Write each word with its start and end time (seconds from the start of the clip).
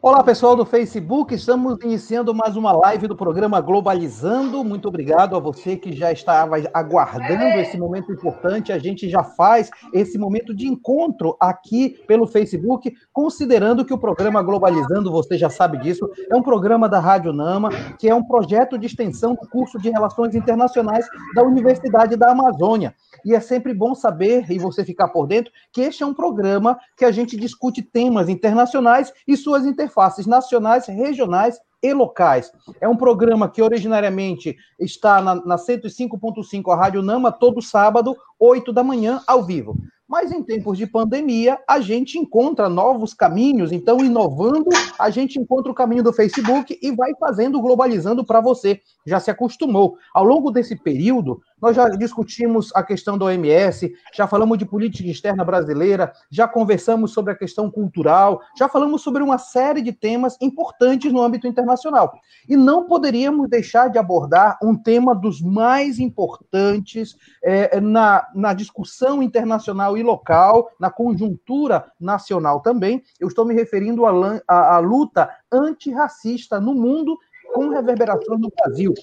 Olá, 0.00 0.22
pessoal 0.22 0.54
do 0.54 0.64
Facebook. 0.64 1.34
Estamos 1.34 1.76
iniciando 1.82 2.32
mais 2.32 2.54
uma 2.54 2.70
live 2.70 3.08
do 3.08 3.16
programa 3.16 3.60
Globalizando. 3.60 4.62
Muito 4.62 4.86
obrigado 4.86 5.34
a 5.34 5.40
você 5.40 5.76
que 5.76 5.92
já 5.92 6.12
estava 6.12 6.54
aguardando 6.72 7.58
esse 7.58 7.76
momento 7.76 8.12
importante. 8.12 8.70
A 8.70 8.78
gente 8.78 9.10
já 9.10 9.24
faz 9.24 9.68
esse 9.92 10.16
momento 10.16 10.54
de 10.54 10.68
encontro 10.68 11.36
aqui 11.40 12.00
pelo 12.06 12.28
Facebook, 12.28 12.94
considerando 13.12 13.84
que 13.84 13.92
o 13.92 13.98
programa 13.98 14.40
Globalizando, 14.40 15.10
você 15.10 15.36
já 15.36 15.50
sabe 15.50 15.78
disso, 15.78 16.08
é 16.30 16.36
um 16.36 16.42
programa 16.42 16.88
da 16.88 17.00
Rádio 17.00 17.32
Nama, 17.32 17.68
que 17.98 18.08
é 18.08 18.14
um 18.14 18.22
projeto 18.22 18.78
de 18.78 18.86
extensão 18.86 19.34
do 19.34 19.48
curso 19.48 19.80
de 19.80 19.90
Relações 19.90 20.32
Internacionais 20.36 21.06
da 21.34 21.42
Universidade 21.42 22.14
da 22.14 22.30
Amazônia. 22.30 22.94
E 23.24 23.34
é 23.34 23.40
sempre 23.40 23.74
bom 23.74 23.96
saber, 23.96 24.48
e 24.48 24.60
você 24.60 24.84
ficar 24.84 25.08
por 25.08 25.26
dentro, 25.26 25.52
que 25.72 25.80
este 25.80 26.04
é 26.04 26.06
um 26.06 26.14
programa 26.14 26.78
que 26.96 27.04
a 27.04 27.10
gente 27.10 27.36
discute 27.36 27.82
temas 27.82 28.28
internacionais 28.28 29.12
e 29.26 29.36
suas 29.36 29.66
interfaces 29.88 30.26
nacionais, 30.26 30.86
regionais 30.86 31.58
e 31.82 31.92
locais. 31.92 32.52
É 32.80 32.88
um 32.88 32.96
programa 32.96 33.48
que 33.48 33.62
originariamente 33.62 34.56
está 34.78 35.20
na, 35.22 35.34
na 35.34 35.56
105.5, 35.56 36.72
a 36.72 36.76
Rádio 36.76 37.02
Nama, 37.02 37.32
todo 37.32 37.62
sábado, 37.62 38.14
8 38.38 38.72
da 38.72 38.84
manhã, 38.84 39.22
ao 39.26 39.42
vivo. 39.42 39.76
Mas 40.06 40.32
em 40.32 40.42
tempos 40.42 40.78
de 40.78 40.86
pandemia, 40.86 41.58
a 41.68 41.80
gente 41.80 42.18
encontra 42.18 42.66
novos 42.68 43.12
caminhos. 43.12 43.72
Então, 43.72 43.98
inovando, 43.98 44.70
a 44.98 45.10
gente 45.10 45.38
encontra 45.38 45.70
o 45.70 45.74
caminho 45.74 46.02
do 46.02 46.14
Facebook 46.14 46.78
e 46.80 46.90
vai 46.92 47.14
fazendo, 47.20 47.60
globalizando 47.60 48.24
para 48.24 48.40
você. 48.40 48.80
Já 49.06 49.20
se 49.20 49.30
acostumou. 49.30 49.98
Ao 50.14 50.24
longo 50.24 50.50
desse 50.50 50.74
período, 50.82 51.42
nós 51.60 51.76
já 51.76 51.88
discutimos 51.88 52.70
a 52.74 52.82
questão 52.82 53.18
da 53.18 53.26
OMS, 53.26 53.92
já 54.14 54.26
falamos 54.26 54.58
de 54.58 54.64
política 54.64 55.08
externa 55.08 55.44
brasileira, 55.44 56.12
já 56.30 56.46
conversamos 56.46 57.12
sobre 57.12 57.32
a 57.32 57.36
questão 57.36 57.70
cultural, 57.70 58.40
já 58.56 58.68
falamos 58.68 59.02
sobre 59.02 59.22
uma 59.22 59.38
série 59.38 59.82
de 59.82 59.92
temas 59.92 60.36
importantes 60.40 61.12
no 61.12 61.22
âmbito 61.22 61.46
internacional. 61.46 62.12
E 62.48 62.56
não 62.56 62.86
poderíamos 62.86 63.48
deixar 63.48 63.88
de 63.88 63.98
abordar 63.98 64.58
um 64.62 64.76
tema 64.76 65.14
dos 65.14 65.40
mais 65.40 65.98
importantes 65.98 67.16
é, 67.42 67.80
na, 67.80 68.28
na 68.34 68.54
discussão 68.54 69.22
internacional 69.22 69.96
e 69.96 70.02
local, 70.02 70.70
na 70.78 70.90
conjuntura 70.90 71.90
nacional 72.00 72.60
também. 72.60 73.02
Eu 73.18 73.28
estou 73.28 73.44
me 73.44 73.54
referindo 73.54 74.06
à, 74.06 74.76
à, 74.76 74.78
luta 74.78 75.28
antirracista 75.50 76.60
no 76.60 76.74
mundo 76.74 77.18
com 77.52 77.68
reverberações 77.70 78.40
no 78.40 78.50
Brasil. 78.50 78.94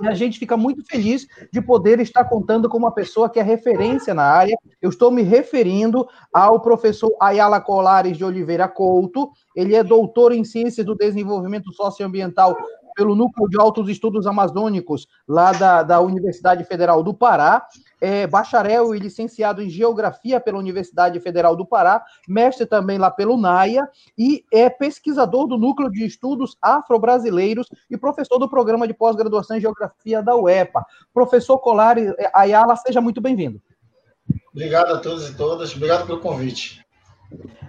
E 0.00 0.08
a 0.08 0.14
gente 0.14 0.38
fica 0.38 0.56
muito 0.56 0.84
feliz 0.84 1.26
de 1.52 1.62
poder 1.62 2.00
estar 2.00 2.24
contando 2.24 2.68
com 2.68 2.76
uma 2.76 2.92
pessoa 2.92 3.30
que 3.30 3.38
é 3.38 3.42
referência 3.42 4.12
na 4.12 4.24
área. 4.24 4.56
Eu 4.82 4.90
estou 4.90 5.10
me 5.10 5.22
referindo 5.22 6.06
ao 6.32 6.60
professor 6.60 7.14
Ayala 7.20 7.60
Colares 7.60 8.16
de 8.16 8.24
Oliveira 8.24 8.66
Couto. 8.66 9.30
Ele 9.54 9.74
é 9.74 9.84
doutor 9.84 10.32
em 10.32 10.44
Ciências 10.44 10.84
do 10.84 10.96
Desenvolvimento 10.96 11.72
Socioambiental 11.72 12.56
pelo 12.94 13.14
Núcleo 13.14 13.48
de 13.48 13.58
Altos 13.58 13.88
Estudos 13.88 14.26
Amazônicos, 14.26 15.06
lá 15.26 15.52
da, 15.52 15.82
da 15.82 16.00
Universidade 16.00 16.64
Federal 16.64 17.02
do 17.02 17.12
Pará 17.12 17.66
é 18.04 18.26
bacharel 18.26 18.94
e 18.94 18.98
licenciado 18.98 19.62
em 19.62 19.70
Geografia 19.70 20.38
pela 20.38 20.58
Universidade 20.58 21.18
Federal 21.20 21.56
do 21.56 21.64
Pará, 21.64 22.04
mestre 22.28 22.66
também 22.66 22.98
lá 22.98 23.10
pelo 23.10 23.38
NAIA, 23.38 23.88
e 24.18 24.44
é 24.52 24.68
pesquisador 24.68 25.46
do 25.46 25.56
Núcleo 25.56 25.90
de 25.90 26.04
Estudos 26.04 26.54
Afro-Brasileiros 26.60 27.66
e 27.90 27.96
professor 27.96 28.38
do 28.38 28.46
Programa 28.46 28.86
de 28.86 28.92
Pós-Graduação 28.92 29.56
em 29.56 29.60
Geografia 29.60 30.22
da 30.22 30.36
UEPA. 30.36 30.84
Professor 31.14 31.58
Colari 31.58 32.12
Ayala, 32.34 32.76
seja 32.76 33.00
muito 33.00 33.22
bem-vindo. 33.22 33.58
Obrigado 34.52 34.92
a 34.92 34.98
todos 34.98 35.30
e 35.30 35.34
todas, 35.34 35.74
obrigado 35.74 36.06
pelo 36.06 36.20
convite. 36.20 36.83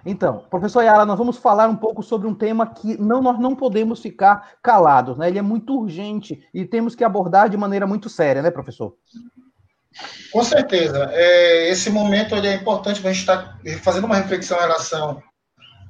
Então, 0.06 0.46
professor 0.50 0.80
Ayala, 0.80 1.06
nós 1.06 1.18
vamos 1.18 1.38
falar 1.38 1.68
um 1.68 1.76
pouco 1.76 2.04
sobre 2.04 2.28
um 2.28 2.34
tema 2.34 2.68
que 2.68 3.00
não, 3.02 3.22
nós 3.22 3.40
não 3.40 3.56
podemos 3.56 4.00
ficar 4.00 4.54
calados, 4.62 5.18
né? 5.18 5.28
Ele 5.28 5.40
é 5.40 5.42
muito 5.42 5.78
urgente 5.80 6.42
e 6.54 6.66
temos 6.66 6.96
que 6.96 7.04
abordar 7.04 7.50
de 7.50 7.58
maneira 7.58 7.88
muito 7.88 8.10
séria, 8.10 8.42
né, 8.42 8.52
professor? 8.52 8.96
Com 10.32 10.44
certeza. 10.44 11.10
É, 11.14 11.70
esse 11.70 11.90
momento 11.90 12.36
é 12.36 12.54
importante 12.54 13.00
para 13.00 13.10
a 13.10 13.14
gente 13.14 13.22
estar 13.22 13.38
tá 13.38 13.60
fazendo 13.82 14.06
uma 14.06 14.18
reflexão 14.18 14.58
em 14.58 14.62
relação 14.62 15.24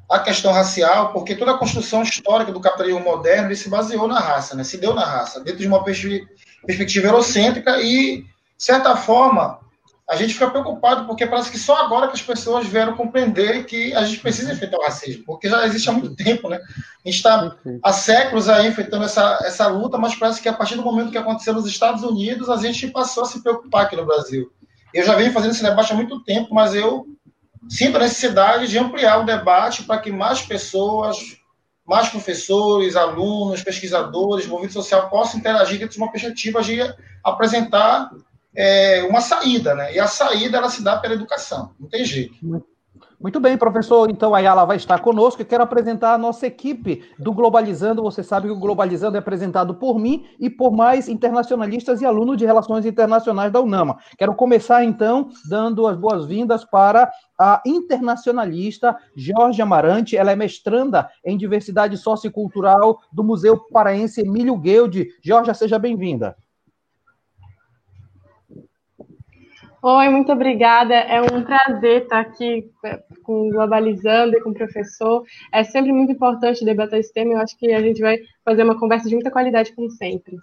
à 0.09 0.19
questão 0.19 0.51
racial, 0.51 1.11
porque 1.11 1.35
toda 1.35 1.51
a 1.51 1.57
construção 1.57 2.03
histórica 2.03 2.51
do 2.51 2.61
capitalismo 2.61 2.99
moderno 2.99 3.55
se 3.55 3.69
baseou 3.69 4.07
na 4.07 4.19
raça, 4.19 4.55
né? 4.55 4.63
se 4.63 4.77
deu 4.77 4.93
na 4.93 5.03
raça, 5.03 5.43
dentro 5.43 5.61
de 5.61 5.67
uma 5.67 5.83
perspectiva 5.83 7.07
eurocêntrica 7.07 7.81
e, 7.81 8.21
de 8.21 8.63
certa 8.63 8.95
forma, 8.95 9.59
a 10.07 10.15
gente 10.15 10.33
fica 10.33 10.49
preocupado 10.49 11.05
porque 11.07 11.25
parece 11.25 11.49
que 11.49 11.57
só 11.57 11.77
agora 11.77 12.07
que 12.07 12.13
as 12.13 12.21
pessoas 12.21 12.67
vieram 12.67 12.95
compreender 12.95 13.65
que 13.65 13.93
a 13.95 14.03
gente 14.03 14.19
precisa 14.19 14.53
enfrentar 14.53 14.77
o 14.77 14.83
racismo, 14.83 15.23
porque 15.25 15.49
já 15.49 15.65
existe 15.65 15.89
há 15.89 15.93
muito 15.93 16.15
tempo, 16.15 16.47
né? 16.47 16.57
A 16.57 17.09
gente 17.09 17.17
está 17.17 17.55
há 17.83 17.91
séculos 17.91 18.47
aí 18.47 18.67
enfrentando 18.67 19.03
essa, 19.03 19.39
essa 19.43 19.67
luta, 19.67 19.97
mas 19.97 20.15
parece 20.15 20.41
que 20.41 20.47
a 20.47 20.53
partir 20.53 20.75
do 20.75 20.83
momento 20.83 21.11
que 21.11 21.17
aconteceu 21.17 21.53
nos 21.53 21.65
Estados 21.65 22.03
Unidos, 22.03 22.49
a 22.49 22.57
gente 22.57 22.87
passou 22.89 23.23
a 23.23 23.25
se 23.25 23.41
preocupar 23.41 23.85
aqui 23.85 23.95
no 23.95 24.05
Brasil. 24.05 24.51
Eu 24.93 25.03
já 25.03 25.15
venho 25.15 25.33
fazendo 25.33 25.51
esse 25.51 25.63
debate 25.63 25.91
há 25.91 25.95
muito 25.95 26.23
tempo, 26.23 26.53
mas 26.53 26.75
eu 26.75 27.07
sinto 27.67 27.97
a 27.97 28.01
necessidade 28.01 28.67
de 28.67 28.77
ampliar 28.77 29.21
o 29.21 29.25
debate 29.25 29.83
para 29.83 29.99
que 29.99 30.11
mais 30.11 30.39
pessoas, 30.39 31.17
mais 31.83 32.09
professores, 32.09 32.95
alunos, 32.95 33.63
pesquisadores, 33.63 34.45
movimento 34.45 34.73
social 34.73 35.09
possam 35.09 35.39
interagir 35.39 35.79
dentro 35.79 35.95
de 35.95 36.01
uma 36.01 36.11
perspectiva 36.11 36.61
de 36.61 36.79
apresentar 37.23 38.11
é, 38.55 39.03
uma 39.03 39.21
saída, 39.21 39.75
né? 39.75 39.93
E 39.93 39.99
a 39.99 40.07
saída 40.07 40.57
ela 40.57 40.69
se 40.69 40.83
dá 40.83 40.97
pela 40.97 41.13
educação, 41.13 41.71
não 41.79 41.87
tem 41.87 42.05
jeito. 42.05 42.35
Muito 43.19 43.39
bem, 43.39 43.57
professor. 43.57 44.09
Então, 44.09 44.35
a 44.35 44.37
Ayala 44.37 44.65
vai 44.65 44.77
estar 44.77 44.99
conosco 44.99 45.41
e 45.41 45.45
quero 45.45 45.63
apresentar 45.63 46.13
a 46.13 46.17
nossa 46.17 46.45
equipe 46.45 47.03
do 47.17 47.33
Globalizando. 47.33 48.03
Você 48.03 48.21
sabe 48.21 48.47
que 48.47 48.53
o 48.53 48.59
Globalizando 48.59 49.15
é 49.15 49.19
apresentado 49.19 49.73
por 49.73 49.97
mim 49.97 50.27
e 50.39 50.49
por 50.49 50.71
mais 50.71 51.07
internacionalistas 51.07 52.01
e 52.01 52.05
alunos 52.05 52.37
de 52.37 52.45
Relações 52.45 52.85
Internacionais 52.85 53.51
da 53.51 53.61
UNAMA. 53.61 53.97
Quero 54.17 54.35
começar, 54.35 54.83
então, 54.83 55.29
dando 55.49 55.87
as 55.87 55.97
boas-vindas 55.97 56.65
para 56.65 57.09
a 57.39 57.61
internacionalista 57.65 58.95
Jorge 59.15 59.61
Amarante. 59.61 60.17
Ela 60.17 60.33
é 60.33 60.35
mestranda 60.35 61.09
em 61.25 61.37
Diversidade 61.37 61.97
Sociocultural 61.97 62.99
do 63.11 63.23
Museu 63.23 63.57
Paraense 63.71 64.21
Emílio 64.21 64.57
Guilde. 64.57 65.07
Jorge, 65.23 65.53
seja 65.55 65.79
bem-vinda. 65.79 66.35
Oi, 69.87 70.09
muito 70.09 70.31
obrigada. 70.31 70.95
É 70.95 71.21
um 71.21 71.43
prazer 71.43 72.01
estar 72.01 72.19
aqui 72.19 72.71
é, 72.83 73.03
com 73.21 73.51
Globalizando 73.51 74.35
e 74.35 74.41
com 74.41 74.49
o 74.49 74.53
professor. 74.53 75.23
É 75.53 75.63
sempre 75.63 75.91
muito 75.91 76.11
importante 76.11 76.65
debater 76.65 77.01
esse 77.01 77.13
tema. 77.13 77.33
Eu 77.33 77.37
acho 77.37 77.55
que 77.55 77.71
a 77.71 77.79
gente 77.79 78.01
vai 78.01 78.17
fazer 78.43 78.63
uma 78.63 78.79
conversa 78.79 79.07
de 79.07 79.13
muita 79.13 79.29
qualidade, 79.29 79.75
como 79.75 79.91
sempre. 79.91 80.37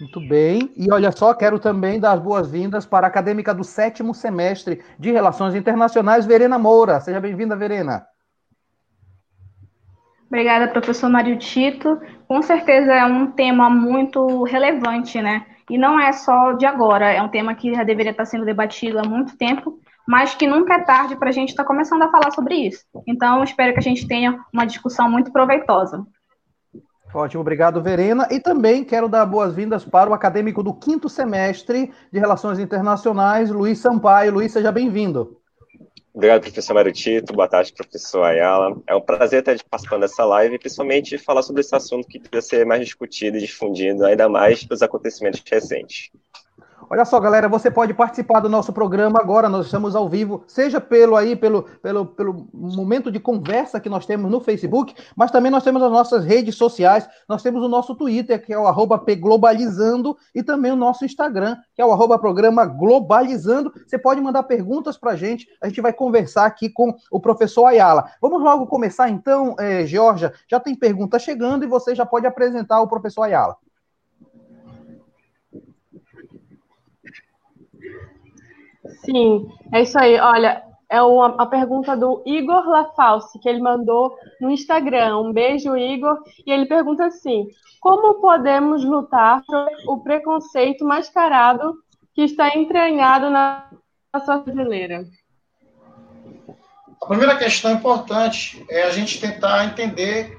Muito 0.00 0.18
bem. 0.26 0.72
E 0.78 0.90
olha 0.90 1.12
só, 1.12 1.34
quero 1.34 1.58
também 1.58 2.00
dar 2.00 2.12
as 2.12 2.20
boas-vindas 2.20 2.86
para 2.86 3.06
a 3.06 3.10
acadêmica 3.10 3.52
do 3.52 3.62
sétimo 3.62 4.14
semestre 4.14 4.82
de 4.98 5.12
Relações 5.12 5.54
Internacionais, 5.54 6.24
Verena 6.24 6.58
Moura. 6.58 7.00
Seja 7.00 7.20
bem-vinda, 7.20 7.54
Verena. 7.54 8.06
Obrigada, 10.26 10.68
professor 10.68 11.10
Mário 11.10 11.36
Tito. 11.36 12.00
Com 12.26 12.40
certeza 12.40 12.94
é 12.94 13.04
um 13.04 13.30
tema 13.30 13.68
muito 13.68 14.42
relevante, 14.44 15.20
né? 15.20 15.44
E 15.68 15.76
não 15.76 16.00
é 16.00 16.12
só 16.12 16.52
de 16.52 16.64
agora, 16.64 17.10
é 17.10 17.20
um 17.20 17.28
tema 17.28 17.54
que 17.54 17.74
já 17.74 17.84
deveria 17.84 18.12
estar 18.12 18.24
sendo 18.24 18.44
debatido 18.44 18.98
há 18.98 19.02
muito 19.02 19.36
tempo, 19.36 19.78
mas 20.06 20.34
que 20.34 20.46
nunca 20.46 20.74
é 20.74 20.82
tarde 20.82 21.16
para 21.16 21.28
a 21.28 21.32
gente 21.32 21.50
estar 21.50 21.64
começando 21.64 22.02
a 22.02 22.10
falar 22.10 22.30
sobre 22.30 22.54
isso. 22.54 22.84
Então, 23.06 23.44
espero 23.44 23.72
que 23.74 23.78
a 23.78 23.82
gente 23.82 24.08
tenha 24.08 24.42
uma 24.52 24.64
discussão 24.64 25.10
muito 25.10 25.30
proveitosa. 25.30 26.06
Ótimo, 27.12 27.40
obrigado, 27.40 27.82
Verena. 27.82 28.26
E 28.30 28.40
também 28.40 28.84
quero 28.84 29.08
dar 29.08 29.24
boas-vindas 29.26 29.84
para 29.84 30.10
o 30.10 30.14
acadêmico 30.14 30.62
do 30.62 30.74
quinto 30.74 31.08
semestre 31.08 31.92
de 32.12 32.18
Relações 32.18 32.58
Internacionais, 32.58 33.50
Luiz 33.50 33.78
Sampaio. 33.78 34.32
Luiz, 34.32 34.52
seja 34.52 34.70
bem-vindo. 34.70 35.38
Obrigado, 36.18 36.42
professor 36.42 36.74
Mário 36.74 36.92
Tito. 36.92 37.32
Boa 37.32 37.46
tarde, 37.46 37.72
professor 37.72 38.24
Ayala. 38.24 38.76
É 38.88 38.96
um 38.96 39.00
prazer 39.00 39.38
estar 39.38 39.56
participando 39.70 40.00
dessa 40.00 40.24
live, 40.24 40.58
principalmente 40.58 41.16
falar 41.16 41.42
sobre 41.42 41.60
esse 41.60 41.72
assunto 41.76 42.08
que 42.08 42.18
precisa 42.18 42.56
ser 42.56 42.66
mais 42.66 42.80
discutido 42.84 43.36
e 43.36 43.40
difundido, 43.40 44.04
ainda 44.04 44.28
mais 44.28 44.64
dos 44.64 44.82
acontecimentos 44.82 45.40
recentes. 45.48 46.10
Olha 46.90 47.04
só, 47.04 47.20
galera, 47.20 47.50
você 47.50 47.70
pode 47.70 47.92
participar 47.92 48.40
do 48.40 48.48
nosso 48.48 48.72
programa 48.72 49.20
agora, 49.20 49.46
nós 49.46 49.66
estamos 49.66 49.94
ao 49.94 50.08
vivo, 50.08 50.42
seja 50.46 50.80
pelo 50.80 51.16
aí, 51.16 51.36
pelo, 51.36 51.64
pelo, 51.82 52.06
pelo 52.06 52.48
momento 52.54 53.12
de 53.12 53.20
conversa 53.20 53.78
que 53.78 53.90
nós 53.90 54.06
temos 54.06 54.30
no 54.30 54.40
Facebook, 54.40 54.94
mas 55.14 55.30
também 55.30 55.50
nós 55.50 55.62
temos 55.62 55.82
as 55.82 55.92
nossas 55.92 56.24
redes 56.24 56.54
sociais, 56.54 57.06
nós 57.28 57.42
temos 57.42 57.62
o 57.62 57.68
nosso 57.68 57.94
Twitter, 57.94 58.42
que 58.42 58.54
é 58.54 58.58
o 58.58 58.98
pglobalizando, 59.00 60.16
e 60.34 60.42
também 60.42 60.72
o 60.72 60.76
nosso 60.76 61.04
Instagram, 61.04 61.58
que 61.74 61.82
é 61.82 61.84
o 61.84 62.18
programa 62.18 62.64
globalizando. 62.64 63.70
Você 63.86 63.98
pode 63.98 64.22
mandar 64.22 64.44
perguntas 64.44 64.96
para 64.96 65.10
a 65.10 65.16
gente, 65.16 65.46
a 65.60 65.68
gente 65.68 65.82
vai 65.82 65.92
conversar 65.92 66.46
aqui 66.46 66.70
com 66.70 66.94
o 67.12 67.20
professor 67.20 67.66
Ayala. 67.66 68.10
Vamos 68.18 68.42
logo 68.42 68.66
começar 68.66 69.10
então, 69.10 69.54
eh, 69.60 69.84
Georgia, 69.84 70.32
já 70.50 70.58
tem 70.58 70.74
pergunta 70.74 71.18
chegando 71.18 71.64
e 71.64 71.68
você 71.68 71.94
já 71.94 72.06
pode 72.06 72.26
apresentar 72.26 72.80
o 72.80 72.88
professor 72.88 73.24
Ayala. 73.24 73.56
Sim, 79.08 79.48
é 79.72 79.80
isso 79.80 79.98
aí. 79.98 80.20
Olha, 80.20 80.62
é 80.90 81.00
uma, 81.00 81.34
a 81.38 81.46
pergunta 81.46 81.96
do 81.96 82.22
Igor 82.26 82.68
Lafalce, 82.68 83.38
que 83.38 83.48
ele 83.48 83.58
mandou 83.58 84.14
no 84.38 84.50
Instagram. 84.50 85.18
Um 85.18 85.32
beijo, 85.32 85.74
Igor. 85.74 86.18
E 86.46 86.52
ele 86.52 86.66
pergunta 86.66 87.06
assim: 87.06 87.46
como 87.80 88.20
podemos 88.20 88.84
lutar 88.84 89.42
contra 89.46 89.74
o 89.86 90.00
preconceito 90.00 90.84
mascarado 90.84 91.74
que 92.14 92.22
está 92.22 92.54
entranhado 92.54 93.30
na 93.30 93.64
sociedade 94.14 94.52
brasileira? 94.52 95.04
A 97.00 97.06
primeira 97.06 97.36
questão 97.36 97.72
importante 97.72 98.62
é 98.68 98.82
a 98.82 98.90
gente 98.90 99.18
tentar 99.18 99.64
entender 99.64 100.38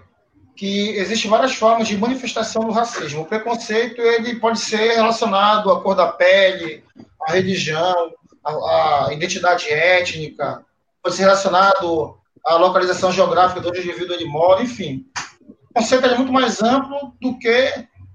que 0.56 0.90
existem 0.90 1.32
várias 1.32 1.56
formas 1.56 1.88
de 1.88 1.98
manifestação 1.98 2.66
do 2.66 2.72
racismo. 2.72 3.22
O 3.22 3.26
preconceito 3.26 4.00
ele 4.00 4.36
pode 4.36 4.60
ser 4.60 4.96
relacionado 4.96 5.72
à 5.72 5.82
cor 5.82 5.96
da 5.96 6.12
pele, 6.12 6.84
à 7.22 7.32
religião, 7.32 8.14
à, 8.50 9.08
à 9.08 9.14
identidade 9.14 9.70
étnica, 9.70 10.64
pode 11.02 11.16
ser 11.16 11.24
relacionado 11.24 12.18
à 12.46 12.56
localização 12.56 13.12
geográfica 13.12 13.62
de 13.62 13.68
onde 13.68 13.80
o 13.80 13.84
indivíduo 13.84 14.16
ele 14.16 14.26
mora, 14.26 14.64
enfim. 14.64 15.06
O 15.70 15.74
conceito 15.74 16.06
é 16.06 16.16
muito 16.16 16.32
mais 16.32 16.62
amplo 16.62 17.14
do 17.22 17.38
que 17.38 17.74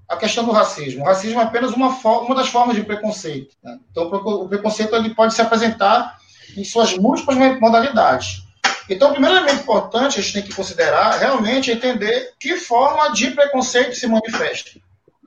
a 0.08 0.16
questão 0.16 0.44
do 0.44 0.52
racismo. 0.52 1.02
O 1.02 1.06
racismo 1.06 1.40
é 1.40 1.44
apenas 1.44 1.72
uma, 1.72 1.88
uma 1.88 2.34
das 2.34 2.48
formas 2.48 2.76
de 2.76 2.82
preconceito. 2.82 3.56
Né? 3.62 3.78
Então, 3.90 4.04
o 4.08 4.48
preconceito 4.48 4.94
ele 4.94 5.14
pode 5.14 5.34
se 5.34 5.40
apresentar 5.40 6.19
em 6.56 6.64
suas 6.64 6.96
múltiplas 6.96 7.36
modalidades. 7.60 8.42
Então, 8.88 9.08
o 9.08 9.12
primeiro 9.12 9.36
elemento 9.36 9.62
importante 9.62 10.19
a 10.19 10.22
gente 10.22 10.34
tem 10.34 10.42
que 10.42 10.54
considerar 10.54 11.19
realmente 11.19 11.70
é 11.70 11.75
entender 11.75 12.32
que 12.38 12.56
forma 12.56 13.12
de 13.12 13.31
preconceito 13.31 13.94
se 13.94 14.06
manifesta. 14.06 14.70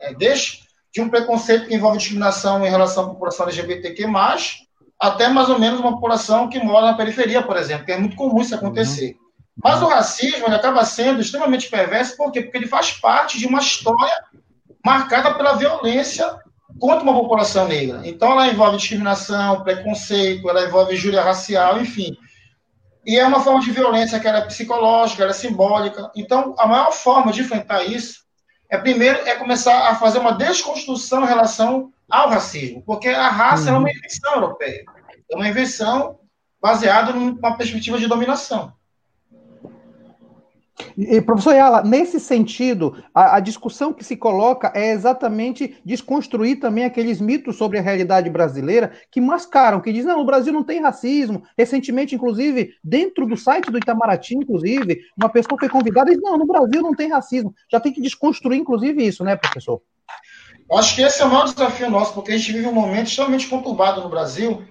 É, 0.01 0.13
desde 0.13 0.67
de 0.93 1.01
um 1.01 1.09
preconceito 1.09 1.67
que 1.67 1.75
envolve 1.75 1.97
discriminação 1.97 2.65
em 2.65 2.69
relação 2.69 3.05
à 3.05 3.09
população 3.09 3.45
LGBTQ+, 3.45 4.05
até 4.99 5.27
mais 5.27 5.49
ou 5.49 5.59
menos 5.59 5.79
uma 5.79 5.93
população 5.93 6.49
que 6.49 6.59
mora 6.59 6.87
na 6.87 6.97
periferia, 6.97 7.41
por 7.41 7.57
exemplo, 7.57 7.85
que 7.85 7.91
é 7.91 7.97
muito 7.97 8.15
comum 8.15 8.41
isso 8.41 8.55
acontecer. 8.55 9.11
Uhum. 9.11 9.27
Mas 9.63 9.81
o 9.81 9.87
racismo 9.87 10.45
ele 10.45 10.55
acaba 10.55 10.85
sendo 10.85 11.21
extremamente 11.21 11.69
perverso, 11.69 12.15
por 12.15 12.31
quê? 12.31 12.41
Porque 12.41 12.57
ele 12.57 12.67
faz 12.67 12.91
parte 12.91 13.39
de 13.39 13.47
uma 13.47 13.59
história 13.59 14.23
marcada 14.85 15.33
pela 15.33 15.53
violência 15.53 16.27
contra 16.79 17.03
uma 17.03 17.13
população 17.13 17.67
negra. 17.67 18.01
Então, 18.05 18.31
ela 18.31 18.47
envolve 18.47 18.77
discriminação, 18.77 19.63
preconceito, 19.63 20.47
ela 20.49 20.63
envolve 20.63 20.93
injúria 20.93 21.23
racial, 21.23 21.79
enfim. 21.79 22.15
E 23.05 23.17
é 23.17 23.25
uma 23.25 23.39
forma 23.39 23.61
de 23.61 23.71
violência 23.71 24.19
que 24.19 24.27
era 24.27 24.39
é 24.39 24.45
psicológica, 24.45 25.23
é 25.23 25.33
simbólica. 25.33 26.11
Então, 26.15 26.53
a 26.57 26.67
maior 26.67 26.91
forma 26.91 27.31
de 27.31 27.41
enfrentar 27.41 27.83
isso 27.83 28.27
é, 28.69 28.77
primeiro, 28.77 29.19
é 29.25 29.35
começar 29.35 29.89
a 29.89 29.95
fazer 29.95 30.19
uma 30.19 30.33
desconstrução 30.33 31.23
em 31.23 31.27
relação 31.27 31.91
ao 32.09 32.29
racismo, 32.29 32.81
porque 32.85 33.09
a 33.09 33.29
raça 33.29 33.69
uhum. 33.69 33.75
é 33.75 33.79
uma 33.79 33.89
uhum. 33.89 33.95
invenção 33.95 34.33
europeia. 34.33 34.83
É 35.29 35.35
uma 35.35 35.47
invenção 35.47 36.19
baseada 36.61 37.13
numa 37.13 37.57
perspectiva 37.57 37.97
de 37.97 38.07
dominação. 38.07 38.73
E, 40.95 41.19
professor 41.21 41.53
Yala, 41.53 41.83
nesse 41.83 42.19
sentido, 42.19 43.03
a, 43.13 43.37
a, 43.37 43.39
discussão 43.39 43.91
que 43.91 44.03
se 44.03 44.15
coloca 44.15 44.71
é 44.75 44.91
exatamente 44.91 45.75
desconstruir 45.83 46.59
também 46.59 46.85
aqueles 46.85 47.19
mitos 47.19 47.55
sobre 47.55 47.79
a 47.79 47.81
realidade 47.81 48.29
brasileira 48.29 48.91
que 49.11 49.19
mascaram, 49.19 49.81
que 49.81 49.91
dizem, 49.91 50.11
não, 50.11 50.21
o 50.21 50.25
Brasil 50.25 50.53
não 50.53 50.63
tem 50.63 50.81
racismo. 50.81 51.43
Recentemente, 51.57 52.13
inclusive, 52.13 52.73
dentro 52.83 53.25
do 53.25 53.35
site 53.35 53.71
do 53.71 53.77
Itamaraty, 53.77 54.35
inclusive, 54.35 55.01
uma 55.17 55.29
pessoa 55.29 55.59
foi 55.59 55.69
convidada 55.69 56.11
e 56.11 56.15
disse, 56.15 56.25
não, 56.25 56.37
no 56.37 56.45
Brasil 56.45 56.81
não 56.81 56.93
tem 56.93 57.09
racismo. 57.09 57.53
Já 57.71 57.79
tem 57.79 57.91
que 57.91 58.01
desconstruir, 58.01 58.59
inclusive, 58.59 59.03
isso, 59.03 59.23
né, 59.23 59.35
professor? 59.35 59.81
Acho 60.71 60.95
que 60.95 61.01
esse 61.01 61.21
é 61.21 61.25
o 61.25 61.29
maior 61.29 61.45
desafio 61.45 61.89
nosso, 61.89 62.13
porque 62.13 62.31
a 62.31 62.37
gente 62.37 62.51
vive 62.51 62.67
um 62.67 62.73
momento 62.73 63.07
extremamente 63.07 63.47
conturbado 63.47 64.01
no 64.01 64.09
Brasil, 64.09 64.67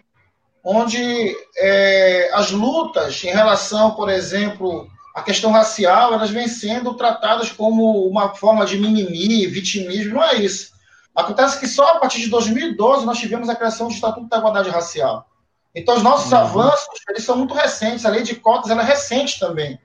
onde 0.62 1.34
é, 1.56 2.30
as 2.34 2.50
lutas 2.50 3.22
em 3.24 3.30
relação, 3.30 3.92
por 3.92 4.10
exemplo, 4.10 4.88
a 5.14 5.22
questão 5.22 5.50
racial, 5.50 6.12
elas 6.12 6.30
vêm 6.30 6.48
sendo 6.48 6.94
tratadas 6.94 7.50
como 7.50 8.06
uma 8.06 8.34
forma 8.34 8.66
de 8.66 8.78
mimimi, 8.78 9.46
vitimismo, 9.46 10.14
não 10.14 10.24
é 10.24 10.34
isso. 10.34 10.72
Acontece 11.14 11.58
que 11.58 11.66
só 11.66 11.92
a 11.92 11.98
partir 11.98 12.20
de 12.20 12.28
2012 12.28 13.06
nós 13.06 13.18
tivemos 13.18 13.48
a 13.48 13.54
criação 13.54 13.88
do 13.88 13.94
Estatuto 13.94 14.28
da 14.28 14.36
Igualdade 14.36 14.68
Racial. 14.68 15.26
Então, 15.74 15.96
os 15.96 16.02
nossos 16.02 16.30
uhum. 16.30 16.38
avanços, 16.38 17.00
eles 17.08 17.24
são 17.24 17.38
muito 17.38 17.54
recentes. 17.54 18.04
A 18.04 18.10
lei 18.10 18.22
de 18.22 18.34
cotas, 18.34 18.70
ela 18.70 18.82
é 18.82 18.84
recente 18.84 19.38
também. 19.38 19.78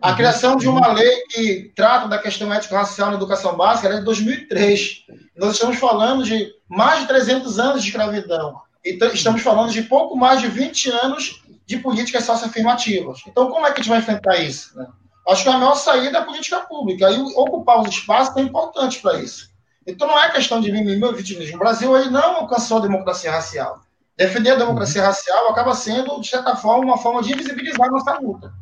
A 0.00 0.10
uhum. 0.10 0.16
criação 0.16 0.56
de 0.56 0.68
uma 0.68 0.92
lei 0.92 1.22
que 1.30 1.72
trata 1.74 2.08
da 2.08 2.18
questão 2.18 2.52
ético-racial 2.52 3.10
na 3.10 3.16
educação 3.16 3.56
básica 3.56 3.88
é 3.88 3.98
de 3.98 4.04
2003. 4.04 5.04
Nós 5.36 5.54
estamos 5.54 5.78
falando 5.78 6.22
de 6.22 6.52
mais 6.68 7.00
de 7.00 7.06
300 7.06 7.58
anos 7.58 7.82
de 7.82 7.88
escravidão. 7.88 8.60
Então, 8.84 9.08
estamos 9.08 9.42
falando 9.42 9.72
de 9.72 9.82
pouco 9.82 10.16
mais 10.16 10.40
de 10.40 10.48
20 10.48 10.90
anos 10.90 11.42
de 11.66 11.78
políticas 11.78 12.24
socioafirmativas. 12.24 13.20
Então, 13.26 13.50
como 13.50 13.66
é 13.66 13.72
que 13.72 13.80
a 13.80 13.82
gente 13.82 13.88
vai 13.88 13.98
enfrentar 13.98 14.36
isso? 14.36 14.78
Né? 14.78 14.86
Acho 15.28 15.42
que 15.42 15.48
a 15.48 15.58
maior 15.58 15.74
saída 15.74 16.18
é 16.18 16.20
a 16.20 16.24
política 16.24 16.60
pública. 16.60 17.10
E 17.10 17.18
ocupar 17.18 17.80
os 17.80 17.88
espaços 17.88 18.36
é 18.36 18.40
importante 18.40 19.00
para 19.00 19.18
isso. 19.18 19.50
Então, 19.86 20.06
não 20.06 20.20
é 20.20 20.30
questão 20.30 20.60
de 20.60 20.70
mimimi 20.70 21.04
ou 21.04 21.14
vitimismo. 21.14 21.56
O 21.56 21.58
Brasil 21.58 21.96
ele 21.96 22.10
não 22.10 22.36
alcançou 22.36 22.78
a 22.78 22.82
democracia 22.82 23.30
racial. 23.30 23.80
Defender 24.16 24.50
a 24.50 24.56
democracia 24.56 25.00
uhum. 25.02 25.08
racial 25.08 25.48
acaba 25.48 25.74
sendo, 25.74 26.20
de 26.20 26.28
certa 26.28 26.54
forma, 26.56 26.84
uma 26.84 26.98
forma 26.98 27.22
de 27.22 27.32
invisibilizar 27.32 27.88
a 27.88 27.90
nossa 27.90 28.18
luta. 28.18 28.52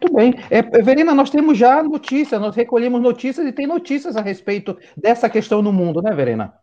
Muito 0.00 0.14
bem. 0.14 0.34
É, 0.50 0.62
Verena, 0.82 1.14
nós 1.14 1.30
temos 1.30 1.56
já 1.56 1.82
notícias, 1.82 2.40
nós 2.40 2.54
recolhemos 2.54 3.00
notícias 3.00 3.46
e 3.46 3.52
tem 3.52 3.66
notícias 3.66 4.16
a 4.16 4.20
respeito 4.20 4.76
dessa 4.96 5.28
questão 5.28 5.62
no 5.62 5.72
mundo, 5.72 6.02
né, 6.02 6.14
Verena? 6.14 6.54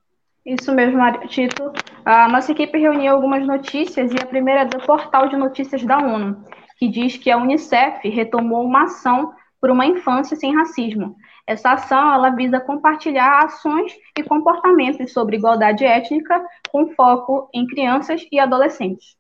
Isso 0.45 0.73
mesmo, 0.73 0.99
Tito. 1.27 1.71
A 2.05 2.27
nossa 2.27 2.51
equipe 2.51 2.77
reuniu 2.77 3.13
algumas 3.13 3.45
notícias 3.47 4.11
e 4.11 4.15
a 4.21 4.25
primeira 4.25 4.61
é 4.61 4.65
do 4.65 4.77
portal 4.85 5.29
de 5.29 5.37
notícias 5.37 5.83
da 5.83 5.97
ONU, 5.97 6.43
que 6.77 6.87
diz 6.87 7.17
que 7.17 7.31
a 7.31 7.37
Unicef 7.37 8.07
retomou 8.09 8.63
uma 8.63 8.83
ação 8.83 9.33
por 9.59 9.71
uma 9.71 9.85
infância 9.85 10.35
sem 10.35 10.53
racismo. 10.53 11.15
Essa 11.47 11.71
ação 11.71 12.13
ela 12.13 12.29
visa 12.31 12.59
compartilhar 12.59 13.45
ações 13.45 13.93
e 14.17 14.23
comportamentos 14.23 15.11
sobre 15.11 15.37
igualdade 15.37 15.85
étnica 15.85 16.43
com 16.69 16.89
foco 16.89 17.49
em 17.53 17.65
crianças 17.65 18.25
e 18.31 18.39
adolescentes 18.39 19.15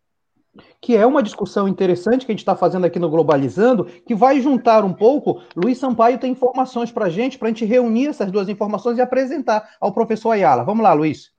que 0.83 0.97
é 0.97 1.05
uma 1.05 1.23
discussão 1.23 1.65
interessante 1.65 2.25
que 2.25 2.31
a 2.33 2.33
gente 2.33 2.41
está 2.41 2.57
fazendo 2.57 2.85
aqui 2.85 2.99
no 2.99 3.09
Globalizando, 3.09 3.85
que 4.05 4.13
vai 4.13 4.41
juntar 4.41 4.83
um 4.83 4.91
pouco. 4.91 5.41
Luiz 5.55 5.77
Sampaio 5.77 6.19
tem 6.19 6.33
informações 6.33 6.91
para 6.91 7.05
a 7.05 7.09
gente, 7.09 7.39
para 7.39 7.47
a 7.47 7.51
gente 7.51 7.63
reunir 7.63 8.07
essas 8.07 8.29
duas 8.29 8.49
informações 8.49 8.97
e 8.97 9.01
apresentar 9.01 9.77
ao 9.79 9.93
professor 9.93 10.31
Ayala. 10.31 10.65
Vamos 10.65 10.83
lá, 10.83 10.91
Luiz. 10.91 11.31